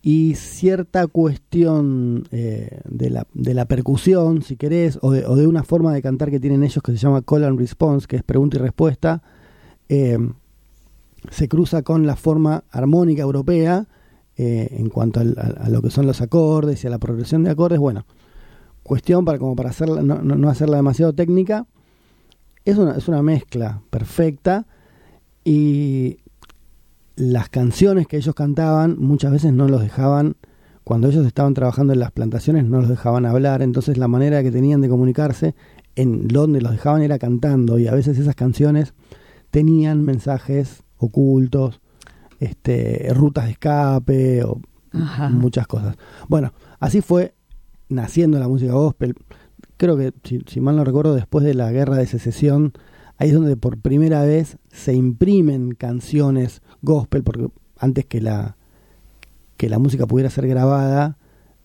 y 0.02 0.34
cierta 0.36 1.08
cuestión 1.08 2.28
eh, 2.30 2.80
de, 2.88 3.10
la, 3.10 3.26
de 3.34 3.52
la 3.54 3.64
percusión, 3.64 4.42
si 4.42 4.54
querés, 4.56 5.00
o 5.02 5.10
de, 5.10 5.26
o 5.26 5.34
de 5.34 5.48
una 5.48 5.64
forma 5.64 5.92
de 5.92 6.00
cantar 6.00 6.30
que 6.30 6.38
tienen 6.38 6.62
ellos 6.62 6.80
que 6.80 6.92
se 6.92 6.98
llama 6.98 7.22
call 7.22 7.42
and 7.42 7.58
response, 7.58 8.06
que 8.06 8.14
es 8.14 8.22
pregunta 8.22 8.56
y 8.56 8.60
respuesta, 8.60 9.20
eh, 9.88 10.16
se 11.28 11.48
cruza 11.48 11.82
con 11.82 12.06
la 12.06 12.14
forma 12.14 12.62
armónica 12.70 13.22
europea 13.22 13.88
eh, 14.42 14.68
en 14.78 14.88
cuanto 14.88 15.20
a, 15.20 15.22
a 15.22 15.68
lo 15.68 15.82
que 15.82 15.90
son 15.90 16.06
los 16.06 16.20
acordes 16.22 16.82
y 16.82 16.86
a 16.86 16.90
la 16.90 16.98
progresión 16.98 17.44
de 17.44 17.50
acordes. 17.50 17.78
Bueno, 17.78 18.06
cuestión 18.82 19.24
para 19.26 19.38
como 19.38 19.54
para 19.54 19.68
hacerla, 19.70 20.00
no- 20.02 20.22
no 20.22 20.48
hacerla 20.48 20.76
demasiado 20.78 21.12
técnica, 21.12 21.66
es 22.64 22.78
una, 22.78 22.92
es 22.96 23.06
una 23.08 23.22
mezcla 23.22 23.82
perfecta 23.90 24.66
y 25.44 26.18
las 27.16 27.48
canciones 27.48 28.06
que 28.06 28.16
ellos 28.16 28.34
cantaban 28.34 28.96
muchas 28.98 29.32
veces 29.32 29.52
no 29.52 29.68
los 29.68 29.82
dejaban, 29.82 30.36
cuando 30.84 31.08
ellos 31.08 31.26
estaban 31.26 31.52
trabajando 31.54 31.92
en 31.92 32.00
las 32.00 32.12
plantaciones 32.12 32.64
no 32.64 32.80
los 32.80 32.88
dejaban 32.88 33.26
hablar, 33.26 33.60
entonces 33.62 33.98
la 33.98 34.08
manera 34.08 34.42
que 34.42 34.50
tenían 34.50 34.80
de 34.80 34.88
comunicarse 34.88 35.54
en 35.96 36.28
donde 36.28 36.60
los 36.62 36.72
dejaban 36.72 37.02
era 37.02 37.18
cantando 37.18 37.78
y 37.78 37.86
a 37.88 37.94
veces 37.94 38.18
esas 38.18 38.34
canciones 38.34 38.94
tenían 39.50 40.02
mensajes 40.02 40.82
ocultos, 40.96 41.80
este, 42.40 43.08
rutas 43.14 43.44
de 43.44 43.50
escape 43.52 44.42
o 44.44 44.60
Ajá. 44.92 45.28
muchas 45.28 45.66
cosas. 45.68 45.96
Bueno, 46.28 46.52
así 46.80 47.00
fue 47.00 47.34
naciendo 47.88 48.38
la 48.40 48.48
música 48.48 48.72
gospel. 48.72 49.14
Creo 49.76 49.96
que, 49.96 50.12
si, 50.24 50.40
si 50.46 50.60
mal 50.60 50.74
no 50.76 50.84
recuerdo, 50.84 51.14
después 51.14 51.44
de 51.44 51.54
la 51.54 51.70
guerra 51.70 51.96
de 51.96 52.06
secesión, 52.06 52.72
ahí 53.18 53.28
es 53.28 53.34
donde 53.34 53.56
por 53.56 53.78
primera 53.78 54.22
vez 54.22 54.56
se 54.72 54.94
imprimen 54.94 55.72
canciones 55.72 56.60
gospel, 56.82 57.22
porque 57.22 57.48
antes 57.78 58.04
que 58.06 58.20
la, 58.20 58.56
que 59.56 59.68
la 59.68 59.78
música 59.78 60.06
pudiera 60.06 60.28
ser 60.30 60.46
grabada, 60.48 61.16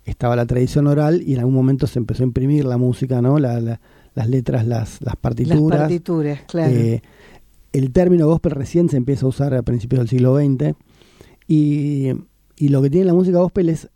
estaba 0.06 0.36
la 0.36 0.46
tradición 0.46 0.86
oral 0.88 1.24
y 1.26 1.34
en 1.34 1.40
algún 1.40 1.56
momento 1.56 1.88
se 1.88 1.98
empezó 2.00 2.24
a 2.24 2.28
imprimir 2.28 2.64
la 2.66 2.78
música, 2.78 3.22
¿no? 3.22 3.40
La- 3.40 3.60
la- 3.60 3.82
las 4.14 4.30
letras, 4.30 4.66
las, 4.66 5.02
las 5.02 5.18
partituras. 5.18 5.60
Las 5.62 5.80
partituras, 5.80 6.40
claro. 6.48 6.72
Eh, 6.72 7.02
el 7.78 7.92
término 7.92 8.28
gospel 8.28 8.52
recién 8.52 8.90
se 8.90 8.98
empieza 8.98 9.26
a 9.26 9.30
usar 9.30 9.54
a 9.54 9.62
principios 9.64 10.00
del 10.00 10.10
siglo 10.10 10.36
XX 10.38 10.76
y, 11.48 12.10
y 12.58 12.70
lo 12.70 12.82
que 12.82 12.90
tiene 12.90 13.06
la 13.06 13.14
música 13.14 13.40
gospel 13.40 13.70
es 13.70 13.90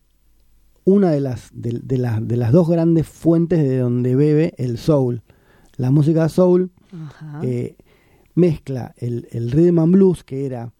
una 0.85 1.11
de 1.11 1.21
las, 1.21 1.49
de, 1.53 1.79
de 1.83 1.97
las, 1.97 2.25
de 2.27 2.37
las 2.37 2.51
dos 2.51 2.67
grandes 2.69 3.07
fuentes 3.07 3.59
de 3.59 3.77
donde 3.77 4.15
bebe 4.15 4.53
el 4.57 4.77
soul. 4.77 5.21
La 5.77 5.91
música 5.91 6.27
soul 6.29 6.71
eh, 7.43 7.75
mezcla 8.35 8.93
el, 8.97 9.27
el 9.31 9.51
rhythm 9.51 9.79
and 9.79 9.93
blues, 9.93 10.23
que 10.23 10.45
era 10.45 10.73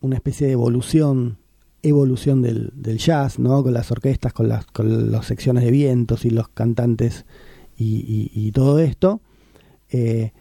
una 0.00 0.16
especie 0.16 0.46
de 0.46 0.52
evolución 0.52 1.38
evolución 1.82 2.42
del, 2.42 2.72
del 2.74 2.98
jazz, 2.98 3.38
¿no? 3.38 3.62
Con 3.62 3.72
las 3.72 3.92
orquestas, 3.92 4.32
con 4.32 4.48
las, 4.48 4.66
con 4.66 5.12
las 5.12 5.26
secciones 5.26 5.62
de 5.62 5.70
vientos 5.70 6.24
y 6.24 6.30
los 6.30 6.48
cantantes 6.48 7.26
y, 7.76 7.98
y- 7.98 8.30
y 8.34 8.50
todo 8.50 8.80
esto, 8.80 9.20
eh, 9.90 10.32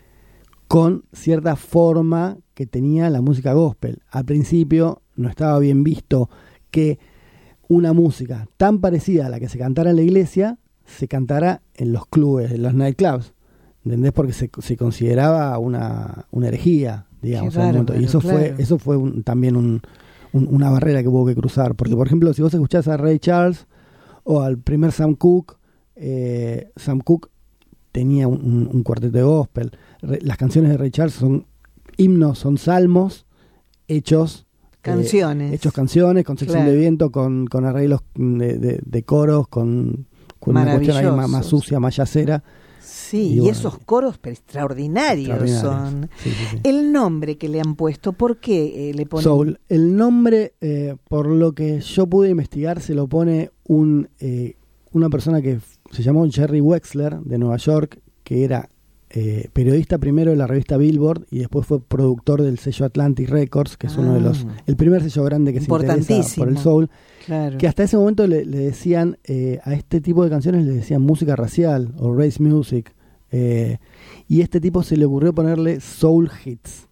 con 0.76 1.06
cierta 1.14 1.56
forma 1.56 2.38
que 2.54 2.66
tenía 2.66 3.10
la 3.10 3.22
música 3.22 3.54
gospel. 3.54 4.00
Al 4.12 4.26
principio 4.26 5.02
no 5.16 5.30
estaba 5.30 5.58
bien 5.60 5.86
visto 5.86 6.30
que 6.70 7.00
una 7.70 7.94
música 7.94 8.50
tan 8.58 8.80
parecida 8.82 9.28
a 9.28 9.30
la 9.30 9.40
que 9.40 9.48
se 9.48 9.58
cantara 9.58 9.92
en 9.92 9.96
la 9.96 10.02
iglesia 10.02 10.58
se 10.86 11.08
cantara 11.08 11.62
en 11.76 11.94
los 11.94 12.06
clubes, 12.08 12.52
en 12.52 12.62
los 12.62 12.74
nightclubs. 12.74 13.34
¿Entendés? 13.86 14.12
Porque 14.12 14.34
se, 14.34 14.50
se 14.60 14.76
consideraba 14.76 15.58
una, 15.60 16.26
una 16.32 16.50
herejía, 16.50 17.06
digamos. 17.22 17.56
En 17.56 17.62
momento. 17.68 17.94
y 17.98 18.04
eso 18.04 18.20
fue, 18.20 18.56
eso 18.58 18.78
fue 18.78 18.98
un- 18.98 19.24
también 19.24 19.56
un, 19.56 19.82
un- 20.34 20.48
una 20.54 20.70
barrera 20.72 21.02
que 21.02 21.08
hubo 21.08 21.26
que 21.26 21.36
cruzar. 21.36 21.76
Porque, 21.76 21.96
por 21.96 22.08
ejemplo, 22.08 22.34
si 22.34 22.42
vos 22.42 22.54
escuchás 22.54 22.90
a 22.90 22.98
Ray 22.98 23.18
Charles 23.20 23.66
o 24.26 24.42
al 24.42 24.58
primer 24.58 24.92
Sam 24.92 25.16
Cooke, 25.16 25.56
eh, 25.96 26.70
Sam 26.76 27.00
Cooke 27.00 27.30
tenía 27.94 28.28
un 28.28 28.84
cuarteto 28.84 29.18
de 29.18 29.24
gospel. 29.24 29.72
Las 30.22 30.38
canciones 30.38 30.72
de 30.72 30.78
Ray 30.78 30.92
Charles 30.92 31.16
son 31.16 31.46
himnos, 31.98 32.40
son 32.40 32.58
salmos 32.58 33.26
hechos. 33.88 34.46
eh, 34.74 34.78
Canciones. 34.82 35.52
hechos 35.54 35.74
canciones, 35.74 36.24
con 36.24 36.38
sección 36.38 36.60
Claro. 36.60 36.72
de 36.72 36.78
viento, 36.78 37.12
con, 37.12 37.48
con 37.48 37.66
arreglos 37.66 38.02
de, 38.16 38.58
de- 38.60 38.80
de 38.86 39.04
coros, 39.04 39.48
con, 39.48 40.06
con 40.40 40.56
una 40.58 40.76
cuestión 40.76 40.98
ahí 40.98 41.28
más, 41.28 41.46
sucia, 41.46 41.80
más 41.80 41.96
yacera. 41.96 42.44
Sí, 42.82 43.18
Y 43.18 43.34
y, 43.34 43.40
bueno, 43.40 43.52
esos 43.52 43.80
coros 43.80 44.20
pero 44.20 44.34
extraordinarios, 44.36 45.42
Extraordinarios. 45.42 45.92
son. 45.92 46.10
Sí, 46.22 46.30
sí, 46.30 46.46
sí. 46.52 46.60
El 46.64 46.92
nombre 46.92 47.36
que 47.38 47.50
le 47.50 47.60
han 47.60 47.76
puesto, 47.76 48.14
¿por 48.14 48.38
qué 48.38 48.90
eh, 48.90 48.94
le 48.94 49.08
ponen? 49.08 49.24
Soul. 49.24 49.60
El 49.70 49.96
nombre, 49.96 50.54
eh, 50.62 50.96
por 51.10 51.26
lo 51.28 51.54
que 51.54 51.80
yo 51.82 52.06
pude 52.06 52.30
investigar, 52.30 52.80
se 52.82 52.94
lo 52.94 53.08
pone 53.08 53.50
un 53.68 54.10
eh, 54.20 54.56
una 54.92 55.10
persona 55.10 55.42
que 55.42 55.60
se 55.92 56.04
llamó 56.04 56.30
Jerry 56.30 56.62
Wexler 56.62 57.20
de 57.22 57.38
Nueva 57.40 57.58
York, 57.58 58.00
que 58.24 58.44
era 58.44 58.70
eh, 59.18 59.50
periodista 59.54 59.98
primero 59.98 60.32
de 60.32 60.38
la 60.38 60.46
revista 60.46 60.76
Billboard 60.78 61.26
y 61.32 61.40
después 61.40 61.66
fue 61.66 61.80
productor 61.82 62.42
del 62.42 62.60
sello 62.60 62.86
Atlantic 62.86 63.30
Records, 63.30 63.78
que 63.78 63.88
es 63.88 63.96
uno 63.98 64.14
de 64.14 64.20
los 64.22 64.46
Ah. 64.46 64.58
el 64.68 64.76
primer 64.76 65.02
sello 65.02 65.24
grande 65.24 65.54
que 65.54 65.62
se 65.62 65.72
interesa 65.72 66.36
por 66.36 66.50
el 66.50 66.58
soul. 66.58 66.90
Claro. 67.26 67.58
Que 67.58 67.68
hasta 67.68 67.84
ese 67.84 67.96
momento 67.98 68.28
le, 68.28 68.44
le 68.46 68.58
decían 68.60 69.18
eh, 69.24 69.60
a 69.64 69.74
este 69.74 70.02
tipo 70.02 70.24
de 70.24 70.30
canciones 70.30 70.66
le 70.66 70.74
decían 70.74 71.02
música 71.02 71.36
racial 71.36 71.94
o 71.98 72.14
race 72.14 72.44
music. 72.44 72.94
eh, 73.32 73.78
y 74.28 74.42
este 74.42 74.60
tipo 74.62 74.84
se 74.84 74.98
le 74.98 75.06
ocurrió 75.06 75.34
ponerle 75.34 75.80
soul 75.80 76.30
hits. 76.46 76.88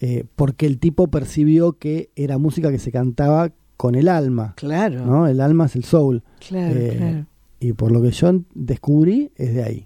eh, 0.00 0.24
porque 0.36 0.66
el 0.66 0.78
tipo 0.78 1.08
percibió 1.08 1.74
que 1.78 2.10
era 2.16 2.38
música 2.38 2.70
que 2.70 2.78
se 2.78 2.90
cantaba 2.90 3.52
con 3.76 3.94
el 3.94 4.08
alma. 4.08 4.54
Claro, 4.56 5.04
¿no? 5.06 5.26
El 5.26 5.40
alma 5.40 5.66
es 5.66 5.76
el 5.76 5.84
soul. 5.84 6.22
claro, 6.46 6.74
Eh, 6.78 6.94
claro. 6.96 7.26
Y 7.60 7.72
por 7.72 7.92
lo 7.92 8.02
que 8.02 8.10
yo 8.10 8.30
descubrí 8.54 9.30
es 9.36 9.54
de 9.54 9.62
ahí. 9.62 9.84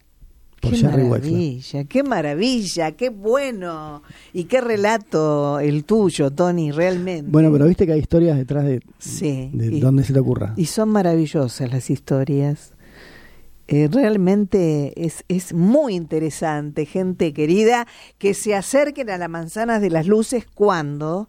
Por 0.61 0.73
Qué 0.73 0.79
Jerry 0.79 1.05
maravilla, 1.05 1.85
qué 1.85 2.03
maravilla, 2.03 2.93
qué 2.93 3.11
bueno. 3.11 4.03
Y 4.33 4.45
qué 4.45 4.61
relato 4.61 5.61
el 5.61 5.85
tuyo, 5.85 6.31
Tony, 6.33 6.73
realmente. 6.73 7.31
Bueno, 7.31 7.53
pero 7.53 7.67
viste 7.67 7.87
que 7.87 7.93
hay 7.93 8.01
historias 8.01 8.37
detrás 8.37 8.65
de, 8.65 8.81
Sí, 8.99 9.51
de 9.53 9.77
y- 9.77 9.81
donde 9.81 10.03
se 10.05 10.13
te 10.13 10.19
ocurra. 10.19 10.55
Y 10.57 10.67
son 10.67 10.89
maravillosas 10.89 11.71
las 11.71 11.91
historias. 11.91 12.73
Eh, 13.69 13.89
realmente 13.93 14.95
es, 15.05 15.25
es 15.29 15.53
muy 15.53 15.95
interesante, 15.95 16.87
gente 16.87 17.33
querida, 17.35 17.87
que 18.17 18.33
se 18.35 18.55
acerquen 18.55 19.11
a 19.11 19.19
las 19.19 19.29
manzanas 19.29 19.81
de 19.83 19.91
las 19.91 20.07
luces 20.07 20.47
cuando, 20.55 21.29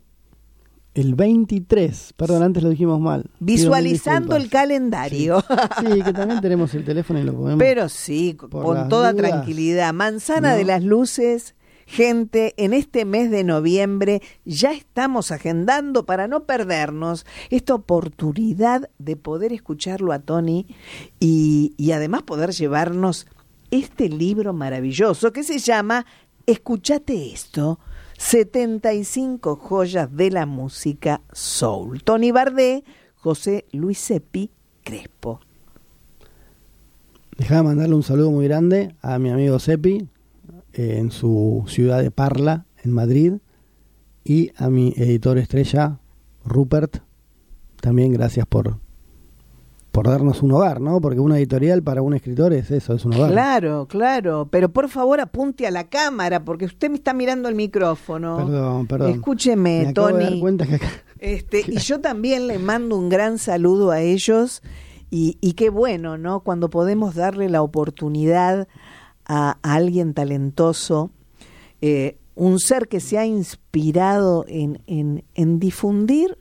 El 0.95 1.15
23, 1.15 2.13
perdón, 2.17 2.43
antes 2.43 2.63
lo 2.63 2.69
dijimos 2.69 2.99
mal. 2.99 3.29
Visualizando 3.39 4.35
el 4.35 4.49
calendario. 4.49 5.43
Sí, 5.79 6.01
que 6.03 6.13
también 6.13 6.41
tenemos 6.41 6.73
el 6.73 6.83
teléfono 6.83 7.19
y 7.19 7.23
lo 7.23 7.33
podemos. 7.33 7.59
Pero 7.59 7.89
sí, 7.89 8.35
con 8.35 8.89
toda 8.89 9.13
dudas, 9.13 9.15
tranquilidad. 9.15 9.93
Manzana 9.93 10.51
¿no? 10.51 10.57
de 10.57 10.65
las 10.65 10.83
Luces, 10.83 11.55
gente, 11.85 12.53
en 12.57 12.73
este 12.73 13.05
mes 13.05 13.29
de 13.29 13.43
noviembre 13.43 14.21
ya 14.45 14.71
estamos 14.71 15.31
agendando 15.31 16.05
para 16.05 16.27
no 16.27 16.45
perdernos 16.45 17.25
esta 17.49 17.75
oportunidad 17.75 18.89
de 18.97 19.15
poder 19.15 19.53
escucharlo 19.53 20.11
a 20.11 20.19
Tony 20.19 20.67
y, 21.19 21.73
y 21.77 21.91
además 21.91 22.23
poder 22.23 22.51
llevarnos 22.51 23.27
este 23.71 24.09
libro 24.09 24.53
maravilloso 24.53 25.31
que 25.31 25.43
se 25.43 25.59
llama 25.59 26.05
Escuchate 26.45 27.31
esto. 27.31 27.79
75 28.19 29.55
joyas 29.55 30.13
de 30.13 30.29
la 30.29 30.45
música 30.45 31.21
soul. 31.31 32.03
Tony 32.03 32.31
Bardé, 32.31 32.83
José 33.15 33.65
Luis 33.71 34.11
Epi 34.11 34.51
Crespo. 34.83 35.39
Dejaba 37.37 37.63
mandarle 37.63 37.95
un 37.95 38.03
saludo 38.03 38.29
muy 38.29 38.45
grande 38.45 38.93
a 39.01 39.17
mi 39.19 39.29
amigo 39.29 39.57
Sepi 39.57 40.09
eh, 40.73 40.97
en 40.97 41.11
su 41.11 41.63
ciudad 41.69 42.01
de 42.01 42.11
Parla, 42.11 42.65
en 42.83 42.91
Madrid, 42.91 43.35
y 44.25 44.51
a 44.57 44.69
mi 44.69 44.93
editor 44.97 45.37
estrella, 45.37 45.99
Rupert. 46.43 46.97
También 47.79 48.11
gracias 48.11 48.45
por, 48.45 48.79
por 49.91 50.07
darnos 50.07 50.43
un 50.43 50.51
hogar, 50.51 50.79
¿no? 50.81 51.01
Porque 51.01 51.19
una 51.19 51.37
editorial 51.37 51.81
para 51.81 52.01
un 52.01 52.13
escritor 52.13 52.53
es 52.53 52.69
eso, 52.71 52.93
es 52.93 53.05
un 53.05 53.13
hogar. 53.15 53.31
Claro, 53.31 53.87
claro, 53.87 54.47
pero 54.51 54.69
por 54.69 54.87
favor 54.89 55.19
apunte 55.19 55.65
a 55.65 55.71
la 55.71 55.85
cámara 55.89 56.43
porque 56.45 56.65
usted 56.65 56.89
me 56.89 56.95
está 56.97 57.13
mirando 57.13 57.49
el 57.49 57.55
micrófono. 57.55 58.37
Perdón, 58.37 58.87
perdón. 58.87 59.11
Escúcheme, 59.11 59.81
Me 59.83 59.87
acabo 59.89 60.07
de 60.09 60.13
dar 60.13 60.29
Tony. 60.29 60.39
cuenta 60.41 60.67
que 60.67 60.75
acá- 60.75 60.87
Este, 61.19 61.63
y 61.67 61.77
yo 61.79 61.99
también 61.99 62.47
le 62.47 62.59
mando 62.59 62.97
un 62.97 63.09
gran 63.09 63.39
saludo 63.39 63.91
a 63.91 63.99
ellos 64.01 64.61
y, 65.09 65.37
y 65.41 65.53
qué 65.53 65.69
bueno, 65.69 66.17
¿no? 66.17 66.41
Cuando 66.41 66.69
podemos 66.69 67.15
darle 67.15 67.49
la 67.49 67.61
oportunidad 67.63 68.67
a, 69.25 69.57
a 69.61 69.73
alguien 69.73 70.13
talentoso, 70.13 71.09
eh, 71.81 72.17
un 72.35 72.59
ser 72.59 72.87
que 72.87 72.99
se 72.99 73.17
ha 73.17 73.25
inspirado 73.25 74.45
en, 74.47 74.81
en, 74.87 75.23
en 75.35 75.59
difundir 75.59 76.37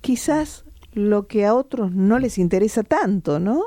quizás 0.00 0.64
lo 0.98 1.26
que 1.26 1.44
a 1.46 1.54
otros 1.54 1.92
no 1.92 2.18
les 2.18 2.38
interesa 2.38 2.82
tanto, 2.82 3.38
¿no? 3.38 3.62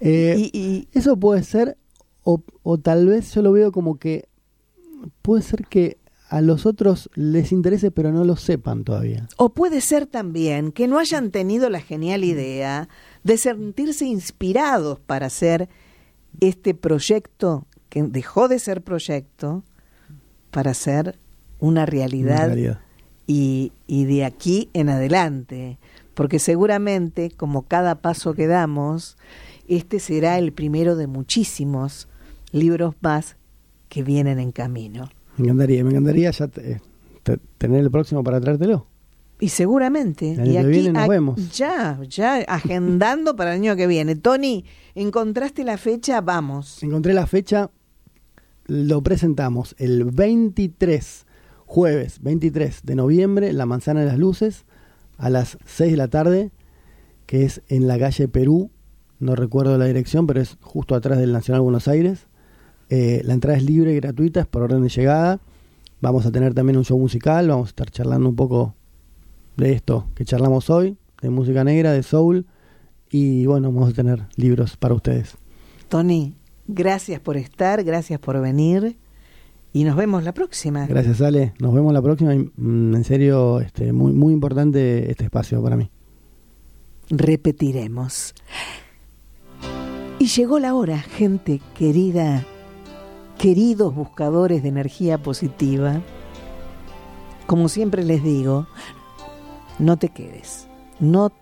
Eh, 0.00 0.34
y, 0.38 0.58
y- 0.58 0.88
Eso 0.92 1.16
puede 1.16 1.42
ser, 1.44 1.76
o, 2.24 2.42
o 2.62 2.78
tal 2.78 3.06
vez 3.06 3.34
yo 3.34 3.42
lo 3.42 3.52
veo 3.52 3.72
como 3.72 3.98
que 3.98 4.28
puede 5.22 5.42
ser 5.42 5.66
que 5.66 5.98
a 6.28 6.40
los 6.40 6.64
otros 6.64 7.10
les 7.14 7.52
interese 7.52 7.90
pero 7.90 8.10
no 8.10 8.24
lo 8.24 8.36
sepan 8.36 8.84
todavía. 8.84 9.28
O 9.36 9.50
puede 9.50 9.80
ser 9.82 10.06
también 10.06 10.72
que 10.72 10.88
no 10.88 10.98
hayan 10.98 11.30
tenido 11.30 11.68
la 11.68 11.80
genial 11.80 12.24
idea 12.24 12.88
de 13.22 13.36
sentirse 13.36 14.06
inspirados 14.06 14.98
para 15.00 15.26
hacer 15.26 15.68
este 16.40 16.72
proyecto 16.74 17.66
que 17.90 18.02
dejó 18.04 18.48
de 18.48 18.58
ser 18.58 18.82
proyecto 18.82 19.62
para 20.50 20.72
ser 20.72 21.18
una 21.58 21.84
realidad, 21.84 22.36
Una 22.36 22.46
realidad. 22.46 22.80
Y, 23.26 23.72
y 23.86 24.04
de 24.06 24.24
aquí 24.24 24.70
en 24.72 24.88
adelante. 24.88 25.78
Porque 26.14 26.38
seguramente, 26.38 27.30
como 27.30 27.62
cada 27.62 27.96
paso 27.96 28.34
que 28.34 28.46
damos, 28.46 29.16
este 29.68 29.98
será 30.00 30.38
el 30.38 30.52
primero 30.52 30.96
de 30.96 31.06
muchísimos 31.06 32.08
libros 32.52 32.94
más 33.00 33.36
que 33.88 34.02
vienen 34.02 34.38
en 34.38 34.52
camino. 34.52 35.08
Me 35.38 35.44
encantaría, 35.44 35.82
me 35.84 35.90
encantaría 35.90 36.30
ya 36.30 36.48
te- 36.48 36.80
te- 37.22 37.38
tener 37.58 37.80
el 37.80 37.90
próximo 37.90 38.22
para 38.22 38.40
traértelo. 38.40 38.86
Y 39.40 39.48
seguramente. 39.48 40.32
El 40.32 40.40
año 40.40 40.50
y 40.50 40.52
que 40.52 40.58
aquí, 40.60 40.68
viene 40.68 40.92
nos 40.92 41.02
a- 41.02 41.08
vemos. 41.08 41.56
Ya, 41.56 41.98
ya, 42.08 42.36
agendando 42.46 43.34
para 43.34 43.54
el 43.54 43.60
año 43.60 43.74
que 43.76 43.86
viene. 43.86 44.14
Tony, 44.14 44.64
¿encontraste 44.94 45.64
la 45.64 45.78
fecha? 45.78 46.20
Vamos. 46.20 46.82
Encontré 46.82 47.12
la 47.14 47.26
fecha, 47.26 47.70
lo 48.66 49.02
presentamos 49.02 49.74
el 49.78 50.04
23, 50.04 51.26
jueves 51.66 52.20
23 52.22 52.82
de 52.84 52.94
noviembre, 52.94 53.52
la 53.52 53.66
Manzana 53.66 54.00
de 54.00 54.06
las 54.06 54.18
Luces, 54.18 54.64
a 55.18 55.30
las 55.30 55.58
6 55.64 55.92
de 55.92 55.96
la 55.96 56.08
tarde, 56.08 56.50
que 57.26 57.44
es 57.44 57.62
en 57.68 57.86
la 57.86 57.98
calle 57.98 58.28
Perú, 58.28 58.70
no 59.22 59.36
recuerdo 59.36 59.78
la 59.78 59.84
dirección, 59.84 60.26
pero 60.26 60.40
es 60.40 60.58
justo 60.60 60.96
atrás 60.96 61.18
del 61.18 61.32
Nacional 61.32 61.62
Buenos 61.62 61.86
Aires. 61.86 62.26
Eh, 62.90 63.22
la 63.24 63.34
entrada 63.34 63.56
es 63.56 63.64
libre 63.64 63.92
y 63.92 63.96
gratuita, 63.96 64.40
es 64.40 64.46
por 64.46 64.62
orden 64.62 64.82
de 64.82 64.88
llegada. 64.88 65.40
Vamos 66.00 66.26
a 66.26 66.32
tener 66.32 66.54
también 66.54 66.76
un 66.76 66.84
show 66.84 66.98
musical, 66.98 67.46
vamos 67.46 67.68
a 67.68 67.70
estar 67.70 67.90
charlando 67.90 68.28
un 68.28 68.34
poco 68.34 68.74
de 69.56 69.72
esto 69.72 70.08
que 70.16 70.24
charlamos 70.24 70.70
hoy, 70.70 70.96
de 71.20 71.30
música 71.30 71.62
negra, 71.62 71.92
de 71.92 72.02
soul, 72.02 72.46
y 73.10 73.46
bueno, 73.46 73.70
vamos 73.70 73.90
a 73.90 73.92
tener 73.92 74.24
libros 74.34 74.76
para 74.76 74.94
ustedes. 74.94 75.36
Tony, 75.88 76.34
gracias 76.66 77.20
por 77.20 77.36
estar, 77.36 77.84
gracias 77.84 78.18
por 78.18 78.40
venir. 78.40 78.96
Y 79.72 79.84
nos 79.84 79.96
vemos 79.96 80.22
la 80.22 80.32
próxima. 80.34 80.86
Gracias, 80.86 81.20
Ale. 81.22 81.54
Nos 81.58 81.72
vemos 81.72 81.92
la 81.92 82.02
próxima. 82.02 82.34
mm, 82.34 82.94
En 82.94 83.04
serio, 83.04 83.60
este, 83.60 83.92
muy, 83.92 84.12
muy 84.12 84.32
importante 84.34 85.10
este 85.10 85.24
espacio 85.24 85.62
para 85.62 85.76
mí. 85.76 85.90
Repetiremos. 87.08 88.34
Y 90.18 90.26
llegó 90.26 90.58
la 90.58 90.74
hora, 90.74 90.98
gente 90.98 91.60
querida, 91.76 92.44
queridos 93.38 93.94
buscadores 93.94 94.62
de 94.62 94.68
energía 94.68 95.18
positiva. 95.18 96.00
Como 97.46 97.68
siempre 97.68 98.04
les 98.04 98.22
digo, 98.22 98.66
no 99.78 99.96
te 99.96 100.10
quedes, 100.10 100.68
no 101.00 101.32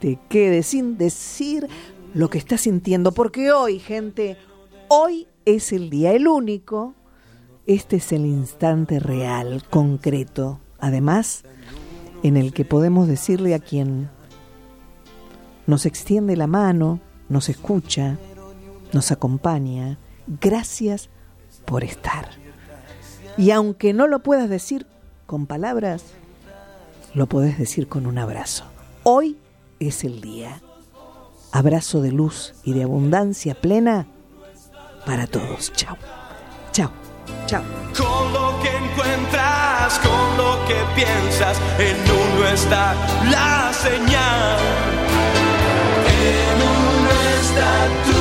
te 0.00 0.18
quedes 0.28 0.66
sin 0.66 0.98
decir 0.98 1.68
lo 2.12 2.28
que 2.28 2.38
estás 2.38 2.62
sintiendo, 2.62 3.12
porque 3.12 3.52
hoy, 3.52 3.78
gente, 3.78 4.36
hoy 4.88 5.28
es 5.44 5.72
el 5.72 5.88
día, 5.90 6.12
el 6.12 6.26
único, 6.26 6.94
este 7.68 7.96
es 7.96 8.12
el 8.12 8.24
instante 8.24 8.98
real, 8.98 9.62
concreto, 9.68 10.58
además, 10.80 11.44
en 12.22 12.38
el 12.38 12.54
que 12.54 12.64
podemos 12.64 13.06
decirle 13.06 13.54
a 13.54 13.58
quien 13.58 14.08
nos 15.66 15.84
extiende 15.84 16.34
la 16.34 16.46
mano, 16.46 16.98
nos 17.28 17.50
escucha, 17.50 18.16
nos 18.94 19.12
acompaña. 19.12 19.98
Gracias 20.40 21.10
por 21.66 21.84
estar. 21.84 22.30
Y 23.36 23.50
aunque 23.50 23.92
no 23.92 24.06
lo 24.06 24.22
puedas 24.22 24.48
decir 24.48 24.86
con 25.26 25.46
palabras, 25.46 26.04
lo 27.12 27.26
podés 27.26 27.58
decir 27.58 27.86
con 27.86 28.06
un 28.06 28.16
abrazo. 28.16 28.64
Hoy 29.02 29.36
es 29.78 30.04
el 30.04 30.22
día. 30.22 30.62
Abrazo 31.52 32.00
de 32.00 32.12
luz 32.12 32.54
y 32.64 32.72
de 32.72 32.84
abundancia 32.84 33.54
plena 33.54 34.06
para 35.04 35.26
todos. 35.26 35.70
Chao. 35.74 35.98
Chao. 37.46 37.62
Con 37.96 38.32
lo 38.32 38.60
que 38.62 38.68
encuentras, 38.68 39.98
con 40.00 40.36
lo 40.36 40.64
que 40.66 40.78
piensas, 40.94 41.56
en 41.78 41.96
uno 42.10 42.48
está 42.48 42.94
la 43.30 43.72
señal. 43.72 44.58
En 46.30 46.56
uno 46.76 47.10
está 47.40 47.70
tu 48.06 48.17